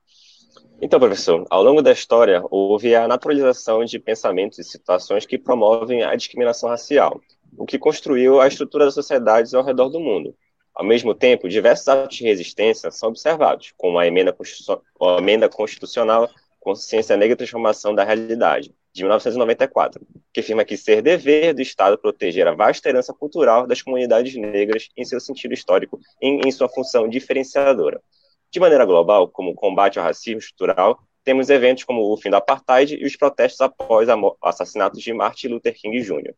Então, 0.81 0.99
professor, 0.99 1.45
ao 1.51 1.61
longo 1.61 1.83
da 1.83 1.91
história, 1.91 2.43
houve 2.49 2.95
a 2.95 3.07
naturalização 3.07 3.85
de 3.85 3.99
pensamentos 3.99 4.57
e 4.57 4.63
situações 4.63 5.27
que 5.27 5.37
promovem 5.37 6.01
a 6.01 6.15
discriminação 6.15 6.67
racial, 6.67 7.21
o 7.55 7.67
que 7.67 7.77
construiu 7.77 8.41
a 8.41 8.47
estrutura 8.47 8.85
das 8.85 8.95
sociedades 8.95 9.53
ao 9.53 9.63
redor 9.63 9.89
do 9.89 9.99
mundo. 9.99 10.33
Ao 10.73 10.83
mesmo 10.83 11.13
tempo, 11.13 11.47
diversos 11.47 11.87
atos 11.87 12.17
de 12.17 12.23
resistência 12.23 12.89
são 12.89 13.09
observados, 13.09 13.75
como 13.77 13.99
a 13.99 14.07
emenda, 14.07 14.35
a 14.35 15.17
emenda 15.19 15.47
constitucional 15.47 16.27
Consciência 16.59 17.15
Negra 17.15 17.33
e 17.33 17.37
Transformação 17.37 17.93
da 17.93 18.03
Realidade, 18.03 18.73
de 18.95 19.03
1994, 19.03 20.01
que 20.31 20.39
afirma 20.39 20.63
que 20.63 20.77
ser 20.77 21.01
dever 21.01 21.53
do 21.53 21.61
Estado 21.61 21.97
proteger 21.97 22.47
a 22.47 22.53
vasta 22.53 22.87
herança 22.87 23.13
cultural 23.13 23.67
das 23.67 23.81
comunidades 23.81 24.33
negras 24.35 24.87
em 24.95 25.03
seu 25.03 25.19
sentido 25.19 25.53
histórico 25.53 25.99
e 26.21 26.47
em 26.47 26.51
sua 26.51 26.69
função 26.69 27.05
diferenciadora. 27.05 28.01
De 28.49 28.57
maneira 28.57 28.85
global, 28.85 29.27
como 29.27 29.51
o 29.51 29.53
combate 29.53 29.99
ao 29.99 30.05
racismo 30.05 30.39
estrutural, 30.39 30.97
temos 31.25 31.49
eventos 31.49 31.83
como 31.83 32.09
o 32.09 32.15
fim 32.15 32.29
do 32.29 32.37
apartheid 32.37 32.95
e 32.95 33.05
os 33.05 33.17
protestos 33.17 33.59
após 33.59 34.07
o 34.07 34.37
assassinato 34.41 34.97
de 34.97 35.13
Martin 35.13 35.49
Luther 35.49 35.73
King 35.73 35.99
Jr. 35.99 36.33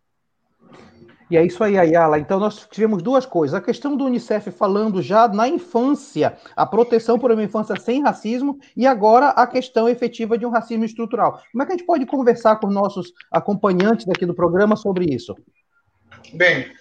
E 1.30 1.36
é 1.36 1.46
isso 1.46 1.62
aí, 1.64 1.78
Ayala. 1.78 2.18
Então, 2.20 2.40
nós 2.40 2.66
tivemos 2.72 3.04
duas 3.04 3.26
coisas. 3.26 3.54
A 3.54 3.62
questão 3.62 3.98
do 3.98 4.06
Unicef 4.06 4.50
falando 4.50 5.02
já 5.02 5.28
na 5.28 5.48
infância, 5.48 6.38
a 6.56 6.66
proteção 6.66 7.20
por 7.20 7.32
uma 7.32 7.44
infância 7.44 7.76
sem 7.76 8.02
racismo, 8.02 8.58
e 8.76 8.88
agora 8.88 9.30
a 9.30 9.46
questão 9.46 9.90
efetiva 9.90 10.38
de 10.38 10.46
um 10.46 10.50
racismo 10.50 10.86
estrutural. 10.86 11.42
Como 11.52 11.62
é 11.62 11.66
que 11.66 11.74
a 11.74 11.76
gente 11.76 11.86
pode 11.86 12.06
conversar 12.06 12.56
com 12.58 12.68
nossos 12.68 13.12
acompanhantes 13.30 14.06
daqui 14.06 14.26
do 14.26 14.34
programa 14.34 14.78
sobre 14.78 15.06
isso? 15.14 15.36
Bem, 16.34 16.72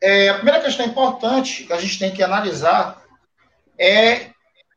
é, 0.00 0.30
a 0.30 0.34
primeira 0.34 0.60
questão 0.60 0.86
importante 0.86 1.64
que 1.64 1.72
a 1.72 1.80
gente 1.80 1.98
tem 1.98 2.10
que 2.10 2.22
analisar 2.22 3.02
é 3.78 4.30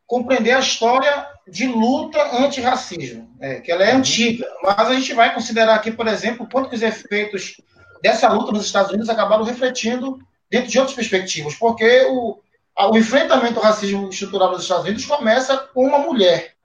compreender 0.05 0.51
a 0.51 0.60
história 0.60 1.27
de 1.48 1.67
luta 1.67 2.21
antirracismo, 2.36 3.33
é, 3.39 3.62
que 3.62 3.71
ela 3.71 3.83
é 3.83 3.93
uhum. 3.93 4.00
antiga, 4.00 4.45
mas 4.62 4.79
a 4.79 4.93
gente 4.93 5.13
vai 5.13 5.33
considerar 5.33 5.75
aqui, 5.75 5.91
por 5.91 6.07
exemplo, 6.07 6.48
quanto 6.51 6.69
que 6.69 6.75
os 6.75 6.81
efeitos 6.81 7.55
dessa 8.01 8.29
luta 8.29 8.51
nos 8.51 8.65
Estados 8.65 8.89
Unidos 8.89 9.10
acabaram 9.10 9.43
refletindo 9.43 10.20
dentro 10.50 10.70
de 10.70 10.79
outras 10.79 10.96
perspectivas, 10.96 11.55
porque 11.55 12.05
o, 12.10 12.39
o 12.77 12.98
enfrentamento 12.98 13.60
ao 13.60 13.65
racismo 13.65 14.10
estrutural 14.10 14.51
nos 14.51 14.63
Estados 14.63 14.86
Unidos 14.86 15.05
começa 15.05 15.58
com 15.58 15.86
uma 15.86 16.00
mulher. 16.00 16.55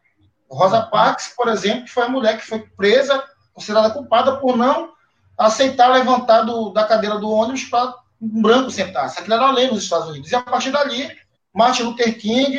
Rosa 0.50 0.82
Parks, 0.82 1.32
por 1.36 1.48
exemplo, 1.48 1.88
foi 1.88 2.04
a 2.04 2.08
mulher 2.08 2.38
que 2.38 2.46
foi 2.46 2.60
presa, 2.76 3.22
considerada 3.52 3.90
culpada 3.90 4.36
por 4.36 4.56
não 4.56 4.90
aceitar 5.36 5.88
levantar 5.88 6.42
do, 6.42 6.70
da 6.70 6.84
cadeira 6.84 7.18
do 7.18 7.28
ônibus 7.28 7.64
para 7.64 7.94
um 8.20 8.42
branco 8.42 8.70
sentar-se. 8.70 9.18
Aquilo 9.18 9.34
era 9.34 9.46
a 9.46 9.52
lei 9.52 9.68
nos 9.68 9.82
Estados 9.82 10.08
Unidos. 10.08 10.30
E 10.30 10.34
a 10.34 10.40
partir 10.40 10.70
dali, 10.70 11.10
Martin 11.54 11.82
Luther 11.82 12.18
King, 12.18 12.58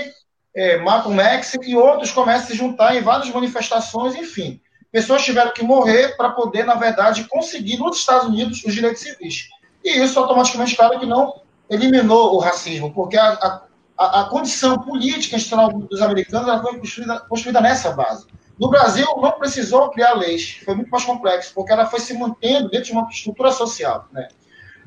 é, 0.56 0.78
Malcolm 0.78 1.20
X 1.20 1.56
e 1.64 1.76
outros 1.76 2.12
começam 2.12 2.46
a 2.46 2.48
se 2.48 2.56
juntar 2.56 2.96
em 2.96 3.02
várias 3.02 3.30
manifestações, 3.30 4.16
enfim. 4.16 4.62
Pessoas 4.92 5.24
tiveram 5.24 5.52
que 5.52 5.64
morrer 5.64 6.16
para 6.16 6.30
poder, 6.30 6.66
na 6.66 6.76
verdade, 6.76 7.26
conseguir 7.26 7.78
nos 7.78 7.98
Estados 7.98 8.28
Unidos 8.28 8.64
os 8.64 8.74
direitos 8.74 9.02
civis. 9.02 9.50
E 9.84 10.00
isso 10.02 10.20
automaticamente, 10.20 10.76
claro, 10.76 11.00
que 11.00 11.06
não 11.06 11.42
eliminou 11.70 12.36
o 12.36 12.40
racismo, 12.40 12.94
porque 12.94 13.18
a, 13.18 13.62
a, 13.98 14.22
a 14.22 14.24
condição 14.26 14.80
política 14.80 15.36
institucional 15.36 15.72
dos 15.72 16.02
americanos 16.02 16.62
foi 16.62 16.80
construída, 16.80 17.20
construída 17.22 17.62
nessa 17.62 17.92
base. 17.92 18.26
No 18.60 18.70
Brasil, 18.70 19.06
não 19.22 19.32
precisou 19.34 19.90
criar 19.92 20.14
leis, 20.14 20.60
foi 20.66 20.74
muito 20.74 20.90
mais 20.90 21.04
complexo, 21.04 21.54
porque 21.54 21.72
ela 21.72 21.86
foi 21.86 22.00
se 22.00 22.18
mantendo 22.18 22.70
dentro 22.70 22.88
de 22.88 22.92
uma 22.94 23.08
estrutura 23.10 23.52
social. 23.52 24.08
Né? 24.12 24.28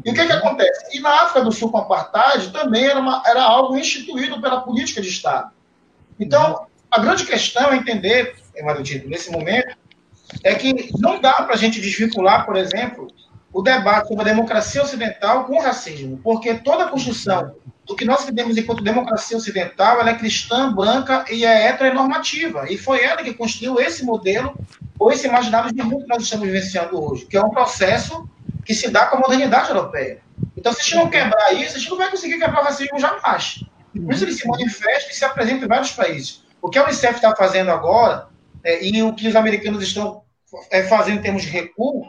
E 0.04 0.10
o 0.10 0.14
que, 0.14 0.26
que 0.26 0.32
acontece? 0.32 0.96
E 0.96 1.00
na 1.00 1.22
África 1.22 1.42
do 1.44 1.52
Sul, 1.52 1.70
com 1.70 1.78
a 1.78 1.82
apartheid, 1.82 2.50
também 2.50 2.86
era, 2.86 2.98
uma, 2.98 3.22
era 3.26 3.42
algo 3.42 3.76
instituído 3.76 4.40
pela 4.40 4.62
política 4.62 5.00
de 5.00 5.08
Estado. 5.08 5.52
Então, 6.18 6.66
a 6.90 6.98
grande 6.98 7.24
questão 7.24 7.70
é 7.70 7.76
entender, 7.76 8.34
Emanuel, 8.56 8.82
nesse 9.06 9.30
momento, 9.30 9.76
é 10.42 10.54
que 10.54 10.90
não 10.98 11.20
dá 11.20 11.34
para 11.42 11.54
a 11.54 11.58
gente 11.58 11.80
desvincular, 11.80 12.46
por 12.46 12.56
exemplo, 12.56 13.08
o 13.52 13.62
debate 13.62 14.08
sobre 14.08 14.22
a 14.22 14.32
democracia 14.32 14.82
ocidental 14.82 15.44
com 15.44 15.56
o 15.56 15.62
racismo, 15.62 16.18
porque 16.22 16.54
toda 16.54 16.84
a 16.84 16.88
construção 16.88 17.54
do 17.84 17.96
que 17.96 18.04
nós 18.04 18.22
entendemos 18.22 18.56
enquanto 18.56 18.84
democracia 18.84 19.36
ocidental 19.36 20.00
é 20.06 20.14
cristã, 20.14 20.72
branca 20.72 21.24
e 21.28 21.44
é 21.44 21.66
heteronormativa. 21.66 22.70
E 22.70 22.78
foi 22.78 23.02
ela 23.02 23.22
que 23.22 23.34
construiu 23.34 23.80
esse 23.80 24.04
modelo, 24.04 24.56
ou 24.98 25.10
esse 25.10 25.26
imaginário 25.26 25.72
de 25.72 25.82
mundo 25.82 26.02
que 26.02 26.08
nós 26.08 26.22
estamos 26.22 26.46
vivenciando 26.46 27.02
hoje, 27.02 27.26
que 27.26 27.36
é 27.36 27.42
um 27.42 27.50
processo 27.50 28.28
que 28.64 28.74
se 28.74 28.88
dá 28.90 29.06
com 29.06 29.16
a 29.16 29.20
modernidade 29.20 29.70
europeia. 29.70 30.20
Então, 30.56 30.72
se 30.72 30.80
a 30.80 30.84
gente 30.84 30.96
não 30.96 31.10
quebrar 31.10 31.52
isso, 31.54 31.76
a 31.76 31.78
gente 31.78 31.90
não 31.90 31.96
vai 31.96 32.10
conseguir 32.10 32.38
quebrar 32.38 32.60
o 32.60 32.64
racismo 32.64 32.98
jamais. 33.00 33.64
Por 33.92 34.12
isso 34.12 34.24
ele 34.24 34.32
se 34.32 34.46
manifesta 34.46 35.10
e 35.10 35.14
se 35.14 35.24
apresenta 35.24 35.64
em 35.64 35.68
vários 35.68 35.90
países. 35.90 36.44
O 36.62 36.68
que 36.68 36.78
a 36.78 36.84
Unicef 36.84 37.14
está 37.14 37.34
fazendo 37.34 37.70
agora, 37.70 38.28
é, 38.64 38.84
e 38.84 39.02
o 39.02 39.14
que 39.14 39.28
os 39.28 39.36
americanos 39.36 39.82
estão 39.82 40.22
é, 40.70 40.82
fazendo 40.84 41.18
em 41.18 41.22
termos 41.22 41.42
de 41.42 41.48
recuo, 41.48 42.04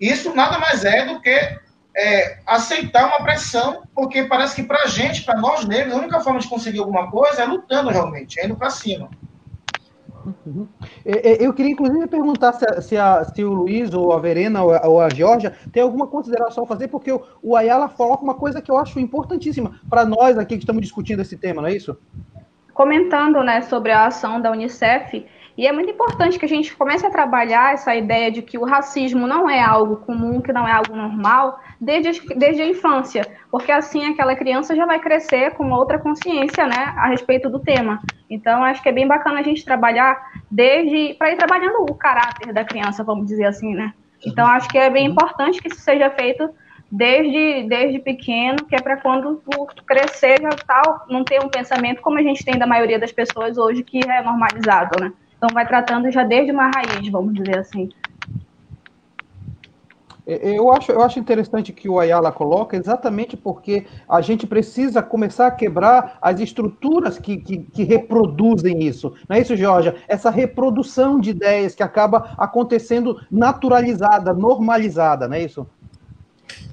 isso 0.00 0.34
nada 0.34 0.58
mais 0.58 0.84
é 0.84 1.06
do 1.06 1.20
que 1.20 1.58
é, 1.96 2.38
aceitar 2.46 3.06
uma 3.06 3.22
pressão, 3.22 3.82
porque 3.94 4.24
parece 4.24 4.56
que 4.56 4.62
para 4.64 4.82
a 4.82 4.86
gente, 4.86 5.22
para 5.22 5.38
nós 5.38 5.64
negros, 5.64 5.94
a 5.94 5.98
única 5.98 6.20
forma 6.20 6.40
de 6.40 6.48
conseguir 6.48 6.80
alguma 6.80 7.10
coisa 7.10 7.42
é 7.42 7.44
lutando 7.44 7.90
realmente, 7.90 8.40
é 8.40 8.46
indo 8.46 8.56
para 8.56 8.70
cima. 8.70 9.08
Uhum. 10.46 10.66
Eu 11.04 11.52
queria, 11.52 11.72
inclusive, 11.72 12.06
perguntar 12.06 12.54
se, 12.54 12.82
se, 12.82 12.96
a, 12.96 13.24
se, 13.24 13.44
o 13.44 13.52
Luiz, 13.52 13.92
ou 13.92 14.12
a 14.12 14.18
Verena, 14.18 14.62
ou 14.62 15.00
a, 15.00 15.08
Georgia, 15.10 15.54
tem 15.70 15.82
alguma 15.82 16.06
consideração 16.06 16.64
a 16.64 16.66
fazer, 16.66 16.88
porque 16.88 17.12
o, 17.12 17.22
o 17.42 17.54
Ayala 17.54 17.88
coloca 17.88 18.22
uma 18.22 18.34
coisa 18.34 18.62
que 18.62 18.70
eu 18.70 18.78
acho 18.78 18.98
importantíssima 18.98 19.78
para 19.88 20.04
nós 20.04 20.38
aqui 20.38 20.56
que 20.56 20.62
estamos 20.62 20.82
discutindo 20.82 21.20
esse 21.20 21.36
tema, 21.36 21.60
não 21.60 21.68
é 21.68 21.74
isso? 21.74 21.96
Comentando 22.72 23.42
né, 23.42 23.60
sobre 23.62 23.92
a 23.92 24.06
ação 24.06 24.40
da 24.40 24.50
Unicef, 24.50 25.26
e 25.56 25.66
é 25.66 25.72
muito 25.72 25.90
importante 25.90 26.38
que 26.38 26.44
a 26.44 26.48
gente 26.48 26.74
comece 26.74 27.06
a 27.06 27.10
trabalhar 27.10 27.74
essa 27.74 27.94
ideia 27.94 28.30
de 28.30 28.42
que 28.42 28.58
o 28.58 28.64
racismo 28.64 29.26
não 29.26 29.48
é 29.48 29.60
algo 29.60 29.96
comum, 29.98 30.40
que 30.40 30.52
não 30.52 30.66
é 30.66 30.72
algo 30.72 30.96
normal, 30.96 31.60
desde, 31.80 32.20
desde 32.34 32.62
a 32.62 32.66
infância, 32.66 33.24
porque 33.50 33.70
assim 33.70 34.04
aquela 34.06 34.34
criança 34.34 34.74
já 34.74 34.84
vai 34.84 34.98
crescer 34.98 35.52
com 35.52 35.70
outra 35.70 35.98
consciência 35.98 36.66
né, 36.66 36.94
a 36.96 37.06
respeito 37.06 37.48
do 37.48 37.60
tema. 37.60 38.00
Então, 38.28 38.64
acho 38.64 38.82
que 38.82 38.88
é 38.88 38.92
bem 38.92 39.06
bacana 39.06 39.40
a 39.40 39.42
gente 39.42 39.64
trabalhar 39.64 40.20
desde. 40.50 41.14
para 41.14 41.30
ir 41.30 41.36
trabalhando 41.36 41.82
o 41.82 41.94
caráter 41.94 42.52
da 42.52 42.64
criança, 42.64 43.04
vamos 43.04 43.26
dizer 43.26 43.44
assim, 43.44 43.74
né? 43.74 43.92
Então, 44.26 44.46
acho 44.46 44.68
que 44.68 44.78
é 44.78 44.90
bem 44.90 45.06
importante 45.06 45.60
que 45.60 45.68
isso 45.68 45.80
seja 45.80 46.10
feito 46.10 46.50
desde, 46.90 47.68
desde 47.68 47.98
pequeno, 47.98 48.64
que 48.64 48.74
é 48.74 48.80
para 48.80 48.96
quando 48.96 49.36
tu 49.36 49.84
crescer 49.84 50.40
já 50.40 50.50
tal, 50.66 51.04
não 51.08 51.22
ter 51.22 51.44
um 51.44 51.48
pensamento 51.48 52.00
como 52.00 52.18
a 52.18 52.22
gente 52.22 52.44
tem 52.44 52.58
da 52.58 52.66
maioria 52.66 52.98
das 52.98 53.12
pessoas 53.12 53.58
hoje, 53.58 53.84
que 53.84 54.00
é 54.08 54.22
normalizado, 54.22 55.00
né? 55.00 55.12
Então, 55.44 55.52
vai 55.52 55.66
tratando 55.66 56.10
já 56.10 56.24
desde 56.24 56.52
uma 56.52 56.70
raiz, 56.74 57.06
vamos 57.10 57.34
dizer 57.34 57.58
assim. 57.58 57.90
Eu 60.26 60.72
acho, 60.72 60.90
eu 60.90 61.02
acho 61.02 61.18
interessante 61.18 61.70
que 61.70 61.86
o 61.86 62.00
Ayala 62.00 62.32
coloca, 62.32 62.78
exatamente 62.78 63.36
porque 63.36 63.84
a 64.08 64.22
gente 64.22 64.46
precisa 64.46 65.02
começar 65.02 65.48
a 65.48 65.50
quebrar 65.50 66.16
as 66.22 66.40
estruturas 66.40 67.18
que, 67.18 67.36
que, 67.36 67.58
que, 67.58 67.82
reproduzem 67.84 68.82
isso. 68.82 69.12
Não 69.28 69.36
é 69.36 69.40
isso, 69.40 69.54
Georgia? 69.54 69.96
Essa 70.08 70.30
reprodução 70.30 71.20
de 71.20 71.28
ideias 71.28 71.74
que 71.74 71.82
acaba 71.82 72.34
acontecendo 72.38 73.20
naturalizada, 73.30 74.32
normalizada, 74.32 75.28
não 75.28 75.36
é 75.36 75.42
isso? 75.42 75.66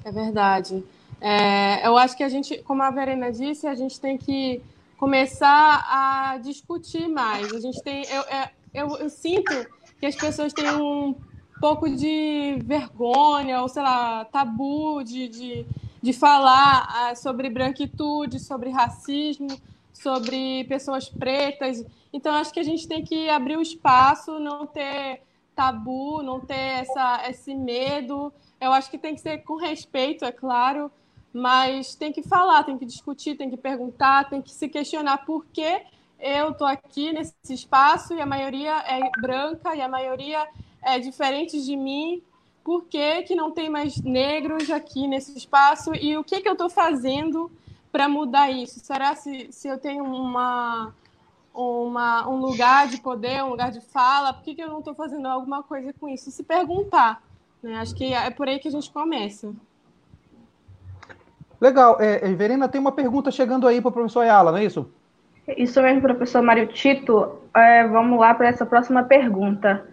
É 0.02 0.10
verdade. 0.10 0.82
É, 1.20 1.86
eu 1.86 1.98
acho 1.98 2.16
que 2.16 2.24
a 2.24 2.28
gente, 2.30 2.56
como 2.62 2.82
a 2.82 2.90
Verena 2.90 3.30
disse, 3.30 3.66
a 3.66 3.74
gente 3.74 4.00
tem 4.00 4.16
que 4.16 4.62
começar 5.02 5.84
a 5.90 6.38
discutir 6.38 7.08
mais. 7.08 7.52
A 7.52 7.58
gente 7.58 7.82
tem. 7.82 8.04
Eu, 8.06 8.22
é, 8.22 8.52
eu, 8.72 8.96
eu 8.96 9.08
sinto 9.10 9.52
que 9.98 10.06
as 10.06 10.16
pessoas 10.16 10.52
têm 10.52 10.70
um 10.74 11.14
pouco 11.60 11.88
de 11.88 12.58
vergonha, 12.64 13.62
ou 13.62 13.68
sei 13.68 13.82
lá, 13.82 14.24
tabu 14.24 15.02
de, 15.04 15.28
de, 15.28 15.66
de 16.02 16.12
falar 16.12 16.88
ah, 16.88 17.14
sobre 17.14 17.48
branquitude, 17.48 18.40
sobre 18.40 18.70
racismo, 18.70 19.48
sobre 19.92 20.64
pessoas 20.64 21.08
pretas. 21.08 21.84
Então, 22.12 22.34
acho 22.34 22.52
que 22.52 22.60
a 22.60 22.64
gente 22.64 22.88
tem 22.88 23.04
que 23.04 23.28
abrir 23.28 23.56
o 23.56 23.62
espaço, 23.62 24.40
não 24.40 24.66
ter 24.66 25.22
tabu, 25.54 26.22
não 26.22 26.40
ter 26.40 26.80
essa, 26.80 27.22
esse 27.28 27.54
medo. 27.54 28.32
Eu 28.60 28.72
acho 28.72 28.90
que 28.90 28.98
tem 28.98 29.14
que 29.14 29.20
ser 29.20 29.38
com 29.44 29.56
respeito, 29.56 30.24
é 30.24 30.32
claro, 30.32 30.90
mas 31.32 31.94
tem 31.94 32.12
que 32.12 32.22
falar, 32.22 32.64
tem 32.64 32.76
que 32.76 32.84
discutir, 32.84 33.36
tem 33.36 33.48
que 33.48 33.56
perguntar, 33.56 34.28
tem 34.28 34.42
que 34.42 34.50
se 34.50 34.68
questionar 34.68 35.18
por 35.18 35.46
que 35.46 35.82
eu 36.22 36.50
estou 36.50 36.66
aqui 36.66 37.12
nesse 37.12 37.34
espaço 37.50 38.14
e 38.14 38.20
a 38.20 38.26
maioria 38.26 38.78
é 38.86 39.10
branca 39.20 39.74
e 39.74 39.82
a 39.82 39.88
maioria 39.88 40.46
é, 40.80 40.96
diferentes 41.00 41.64
de 41.64 41.76
mim, 41.76 42.22
por 42.62 42.84
que, 42.84 43.22
que 43.22 43.34
não 43.34 43.50
tem 43.50 43.68
mais 43.68 44.00
negros 44.00 44.70
aqui 44.70 45.08
nesse 45.08 45.36
espaço 45.36 45.92
e 45.96 46.16
o 46.16 46.22
que, 46.22 46.40
que 46.40 46.48
eu 46.48 46.52
estou 46.52 46.70
fazendo 46.70 47.50
para 47.90 48.08
mudar 48.08 48.50
isso? 48.52 48.78
Será 48.78 49.16
se, 49.16 49.48
se 49.50 49.66
eu 49.66 49.78
tenho 49.78 50.04
uma, 50.04 50.94
uma, 51.52 52.28
um 52.28 52.36
lugar 52.36 52.86
de 52.86 53.00
poder, 53.00 53.42
um 53.42 53.50
lugar 53.50 53.72
de 53.72 53.80
fala, 53.80 54.32
por 54.32 54.44
que, 54.44 54.54
que 54.54 54.62
eu 54.62 54.68
não 54.68 54.78
estou 54.78 54.94
fazendo 54.94 55.26
alguma 55.26 55.64
coisa 55.64 55.92
com 55.92 56.08
isso? 56.08 56.30
Se 56.30 56.44
perguntar. 56.44 57.20
Né? 57.60 57.78
Acho 57.78 57.96
que 57.96 58.14
é 58.14 58.30
por 58.30 58.48
aí 58.48 58.60
que 58.60 58.68
a 58.68 58.72
gente 58.72 58.92
começa. 58.92 59.52
Legal. 61.60 61.96
É 62.00 62.32
Verena, 62.32 62.68
tem 62.68 62.80
uma 62.80 62.92
pergunta 62.92 63.30
chegando 63.32 63.66
aí 63.66 63.80
para 63.80 63.88
o 63.88 63.92
professor 63.92 64.20
Ayala, 64.20 64.52
não 64.52 64.58
é 64.58 64.64
isso? 64.64 64.88
Isso 65.56 65.82
mesmo, 65.82 66.02
professor 66.02 66.42
Mário 66.42 66.66
Tito. 66.68 67.40
É, 67.54 67.86
vamos 67.86 68.18
lá 68.18 68.34
para 68.34 68.48
essa 68.48 68.64
próxima 68.64 69.02
pergunta. 69.02 69.86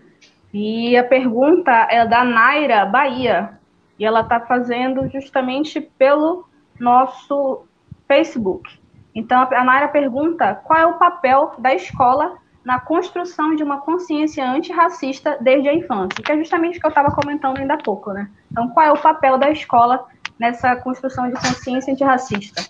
E 0.54 0.96
a 0.98 1.04
pergunta 1.04 1.72
é 1.90 2.06
da 2.06 2.24
Naira 2.24 2.86
Bahia. 2.86 3.58
E 3.98 4.06
ela 4.06 4.22
está 4.22 4.40
fazendo 4.40 5.10
justamente 5.10 5.82
pelo 5.82 6.48
nosso 6.80 7.66
Facebook. 8.08 8.80
Então, 9.14 9.42
a 9.52 9.64
Naira 9.64 9.88
pergunta 9.88 10.56
qual 10.56 10.80
é 10.80 10.86
o 10.86 10.98
papel 10.98 11.54
da 11.58 11.74
escola 11.74 12.38
na 12.64 12.80
construção 12.80 13.56
de 13.56 13.64
uma 13.64 13.80
consciência 13.80 14.48
antirracista 14.48 15.38
desde 15.42 15.68
a 15.68 15.74
infância, 15.74 16.24
que 16.24 16.32
é 16.32 16.38
justamente 16.38 16.78
o 16.78 16.80
que 16.80 16.86
eu 16.86 16.90
estava 16.90 17.10
comentando 17.10 17.58
ainda 17.58 17.74
há 17.74 17.78
pouco, 17.78 18.12
né? 18.12 18.30
Então, 18.52 18.70
qual 18.70 18.86
é 18.86 18.92
o 18.92 19.02
papel 19.02 19.38
da 19.38 19.50
escola 19.50 20.06
nessa 20.38 20.76
construção 20.76 21.28
de 21.28 21.34
consciência 21.34 21.92
antirracista? 21.92 22.62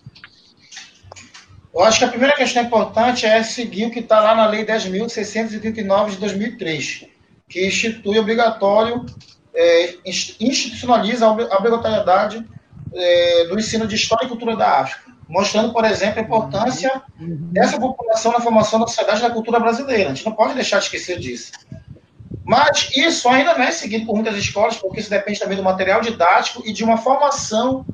Eu 1.73 1.83
acho 1.83 1.99
que 1.99 2.05
a 2.05 2.09
primeira 2.09 2.35
questão 2.35 2.63
importante 2.63 3.25
é 3.25 3.43
seguir 3.43 3.85
o 3.85 3.91
que 3.91 3.99
está 3.99 4.19
lá 4.19 4.33
na 4.33 4.47
Lei 4.47 4.65
10.639 4.65 6.11
de 6.11 6.17
2003, 6.17 7.05
que 7.47 7.65
institui 7.65 8.17
obrigatório, 8.17 9.05
é, 9.53 9.95
institucionaliza 10.05 11.27
a 11.27 11.31
obrigatoriedade 11.31 12.45
é, 12.93 13.45
do 13.45 13.59
ensino 13.59 13.87
de 13.87 13.95
história 13.95 14.25
e 14.25 14.29
cultura 14.29 14.55
da 14.55 14.79
África, 14.79 15.11
mostrando, 15.27 15.71
por 15.71 15.85
exemplo, 15.85 16.19
a 16.19 16.23
importância 16.23 17.01
dessa 17.19 17.79
população 17.79 18.31
na 18.31 18.39
formação 18.39 18.79
da 18.79 18.87
sociedade 18.87 19.19
e 19.19 19.23
da 19.23 19.29
cultura 19.29 19.59
brasileira. 19.59 20.09
A 20.09 20.13
gente 20.13 20.25
não 20.25 20.33
pode 20.33 20.55
deixar 20.55 20.79
de 20.79 20.85
esquecer 20.85 21.19
disso. 21.19 21.51
Mas 22.43 22.89
isso 22.95 23.29
ainda 23.29 23.55
não 23.55 23.63
é 23.63 23.71
seguido 23.71 24.07
por 24.07 24.15
muitas 24.15 24.35
escolas, 24.35 24.75
porque 24.75 24.99
isso 24.99 25.09
depende 25.09 25.39
também 25.39 25.55
do 25.55 25.61
material 25.61 26.01
didático 26.01 26.63
e 26.65 26.73
de 26.73 26.83
uma 26.83 26.97
formação 26.97 27.85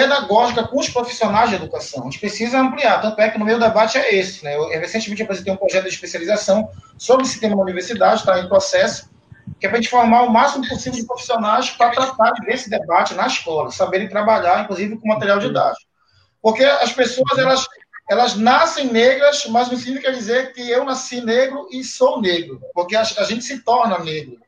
pedagógica 0.00 0.66
com 0.66 0.80
os 0.80 0.88
profissionais 0.88 1.50
de 1.50 1.56
educação. 1.56 2.00
A 2.00 2.04
gente 2.04 2.18
precisa 2.18 2.58
ampliar, 2.58 3.02
tanto 3.02 3.20
é 3.20 3.28
que 3.28 3.38
no 3.38 3.44
meu 3.44 3.58
debate 3.58 3.98
é 3.98 4.14
esse. 4.14 4.42
Né? 4.42 4.56
Eu 4.56 4.68
recentemente 4.80 5.22
apresentei 5.22 5.52
um 5.52 5.58
projeto 5.58 5.82
de 5.82 5.90
especialização 5.90 6.70
sobre 6.96 7.26
esse 7.26 7.38
tema 7.38 7.54
na 7.54 7.62
universidade, 7.62 8.20
está 8.20 8.40
em 8.40 8.48
processo, 8.48 9.10
que 9.58 9.66
é 9.66 9.68
para 9.68 9.78
a 9.78 9.82
gente 9.82 9.90
formar 9.90 10.22
o 10.22 10.30
máximo 10.30 10.66
possível 10.66 10.98
de 10.98 11.06
profissionais 11.06 11.68
para 11.70 11.90
tratar 11.90 12.32
desse 12.46 12.70
debate 12.70 13.12
na 13.12 13.26
escola, 13.26 13.70
saberem 13.70 14.08
trabalhar, 14.08 14.64
inclusive, 14.64 14.96
com 14.96 15.06
material 15.06 15.38
didático. 15.38 15.90
Porque 16.40 16.64
as 16.64 16.92
pessoas, 16.92 17.36
elas, 17.36 17.66
elas 18.08 18.36
nascem 18.36 18.86
negras, 18.86 19.44
mas 19.50 19.68
não 19.68 19.76
significa 19.76 20.12
dizer 20.12 20.54
que 20.54 20.70
eu 20.70 20.82
nasci 20.82 21.20
negro 21.20 21.68
e 21.70 21.84
sou 21.84 22.22
negro, 22.22 22.58
porque 22.72 22.96
a, 22.96 23.02
a 23.02 23.24
gente 23.24 23.44
se 23.44 23.58
torna 23.62 23.98
negro. 23.98 24.38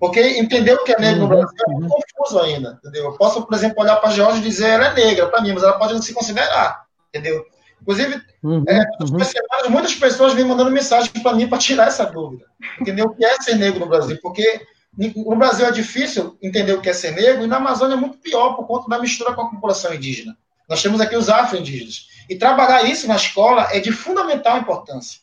Porque 0.00 0.18
entender 0.18 0.72
o 0.72 0.82
que 0.82 0.92
é 0.92 0.98
negro 0.98 1.20
no 1.20 1.24
uhum, 1.24 1.28
Brasil 1.28 1.58
é 1.68 1.72
muito 1.72 1.90
confuso 1.90 2.40
ainda, 2.40 2.78
entendeu? 2.78 3.04
Eu 3.04 3.12
posso, 3.18 3.44
por 3.44 3.54
exemplo, 3.54 3.82
olhar 3.82 3.96
para 3.96 4.08
a 4.08 4.12
Georgia 4.12 4.40
e 4.40 4.42
dizer 4.42 4.70
ela 4.70 4.86
é 4.86 4.94
negra 4.94 5.28
para 5.28 5.42
mim, 5.42 5.52
mas 5.52 5.62
ela 5.62 5.74
pode 5.74 5.92
não 5.92 6.00
se 6.00 6.14
considerar, 6.14 6.86
entendeu? 7.10 7.44
Inclusive, 7.82 8.18
uhum, 8.42 8.64
é, 8.66 8.82
uhum. 9.02 9.22
Semanas, 9.22 9.68
muitas 9.68 9.94
pessoas 9.94 10.32
vêm 10.32 10.46
mandando 10.46 10.70
mensagem 10.70 11.10
para 11.22 11.34
mim 11.34 11.46
para 11.46 11.58
tirar 11.58 11.88
essa 11.88 12.06
dúvida. 12.06 12.46
Entender 12.80 13.02
o 13.02 13.10
que 13.10 13.22
é 13.22 13.40
ser 13.42 13.56
negro 13.56 13.80
no 13.80 13.86
Brasil. 13.86 14.18
Porque 14.22 14.66
no 14.96 15.36
Brasil 15.36 15.66
é 15.66 15.70
difícil 15.70 16.36
entender 16.42 16.72
o 16.72 16.80
que 16.80 16.88
é 16.88 16.94
ser 16.94 17.12
negro, 17.12 17.44
e 17.44 17.46
na 17.46 17.58
Amazônia 17.58 17.94
é 17.94 17.98
muito 17.98 18.18
pior 18.18 18.54
por 18.54 18.66
conta 18.66 18.88
da 18.88 18.98
mistura 18.98 19.34
com 19.34 19.42
a 19.42 19.50
população 19.50 19.92
indígena. 19.92 20.36
Nós 20.66 20.82
temos 20.82 21.00
aqui 21.00 21.16
os 21.16 21.28
afro-indígenas. 21.28 22.08
E 22.28 22.36
trabalhar 22.36 22.84
isso 22.84 23.06
na 23.06 23.16
escola 23.16 23.68
é 23.70 23.80
de 23.80 23.92
fundamental 23.92 24.56
importância. 24.56 25.20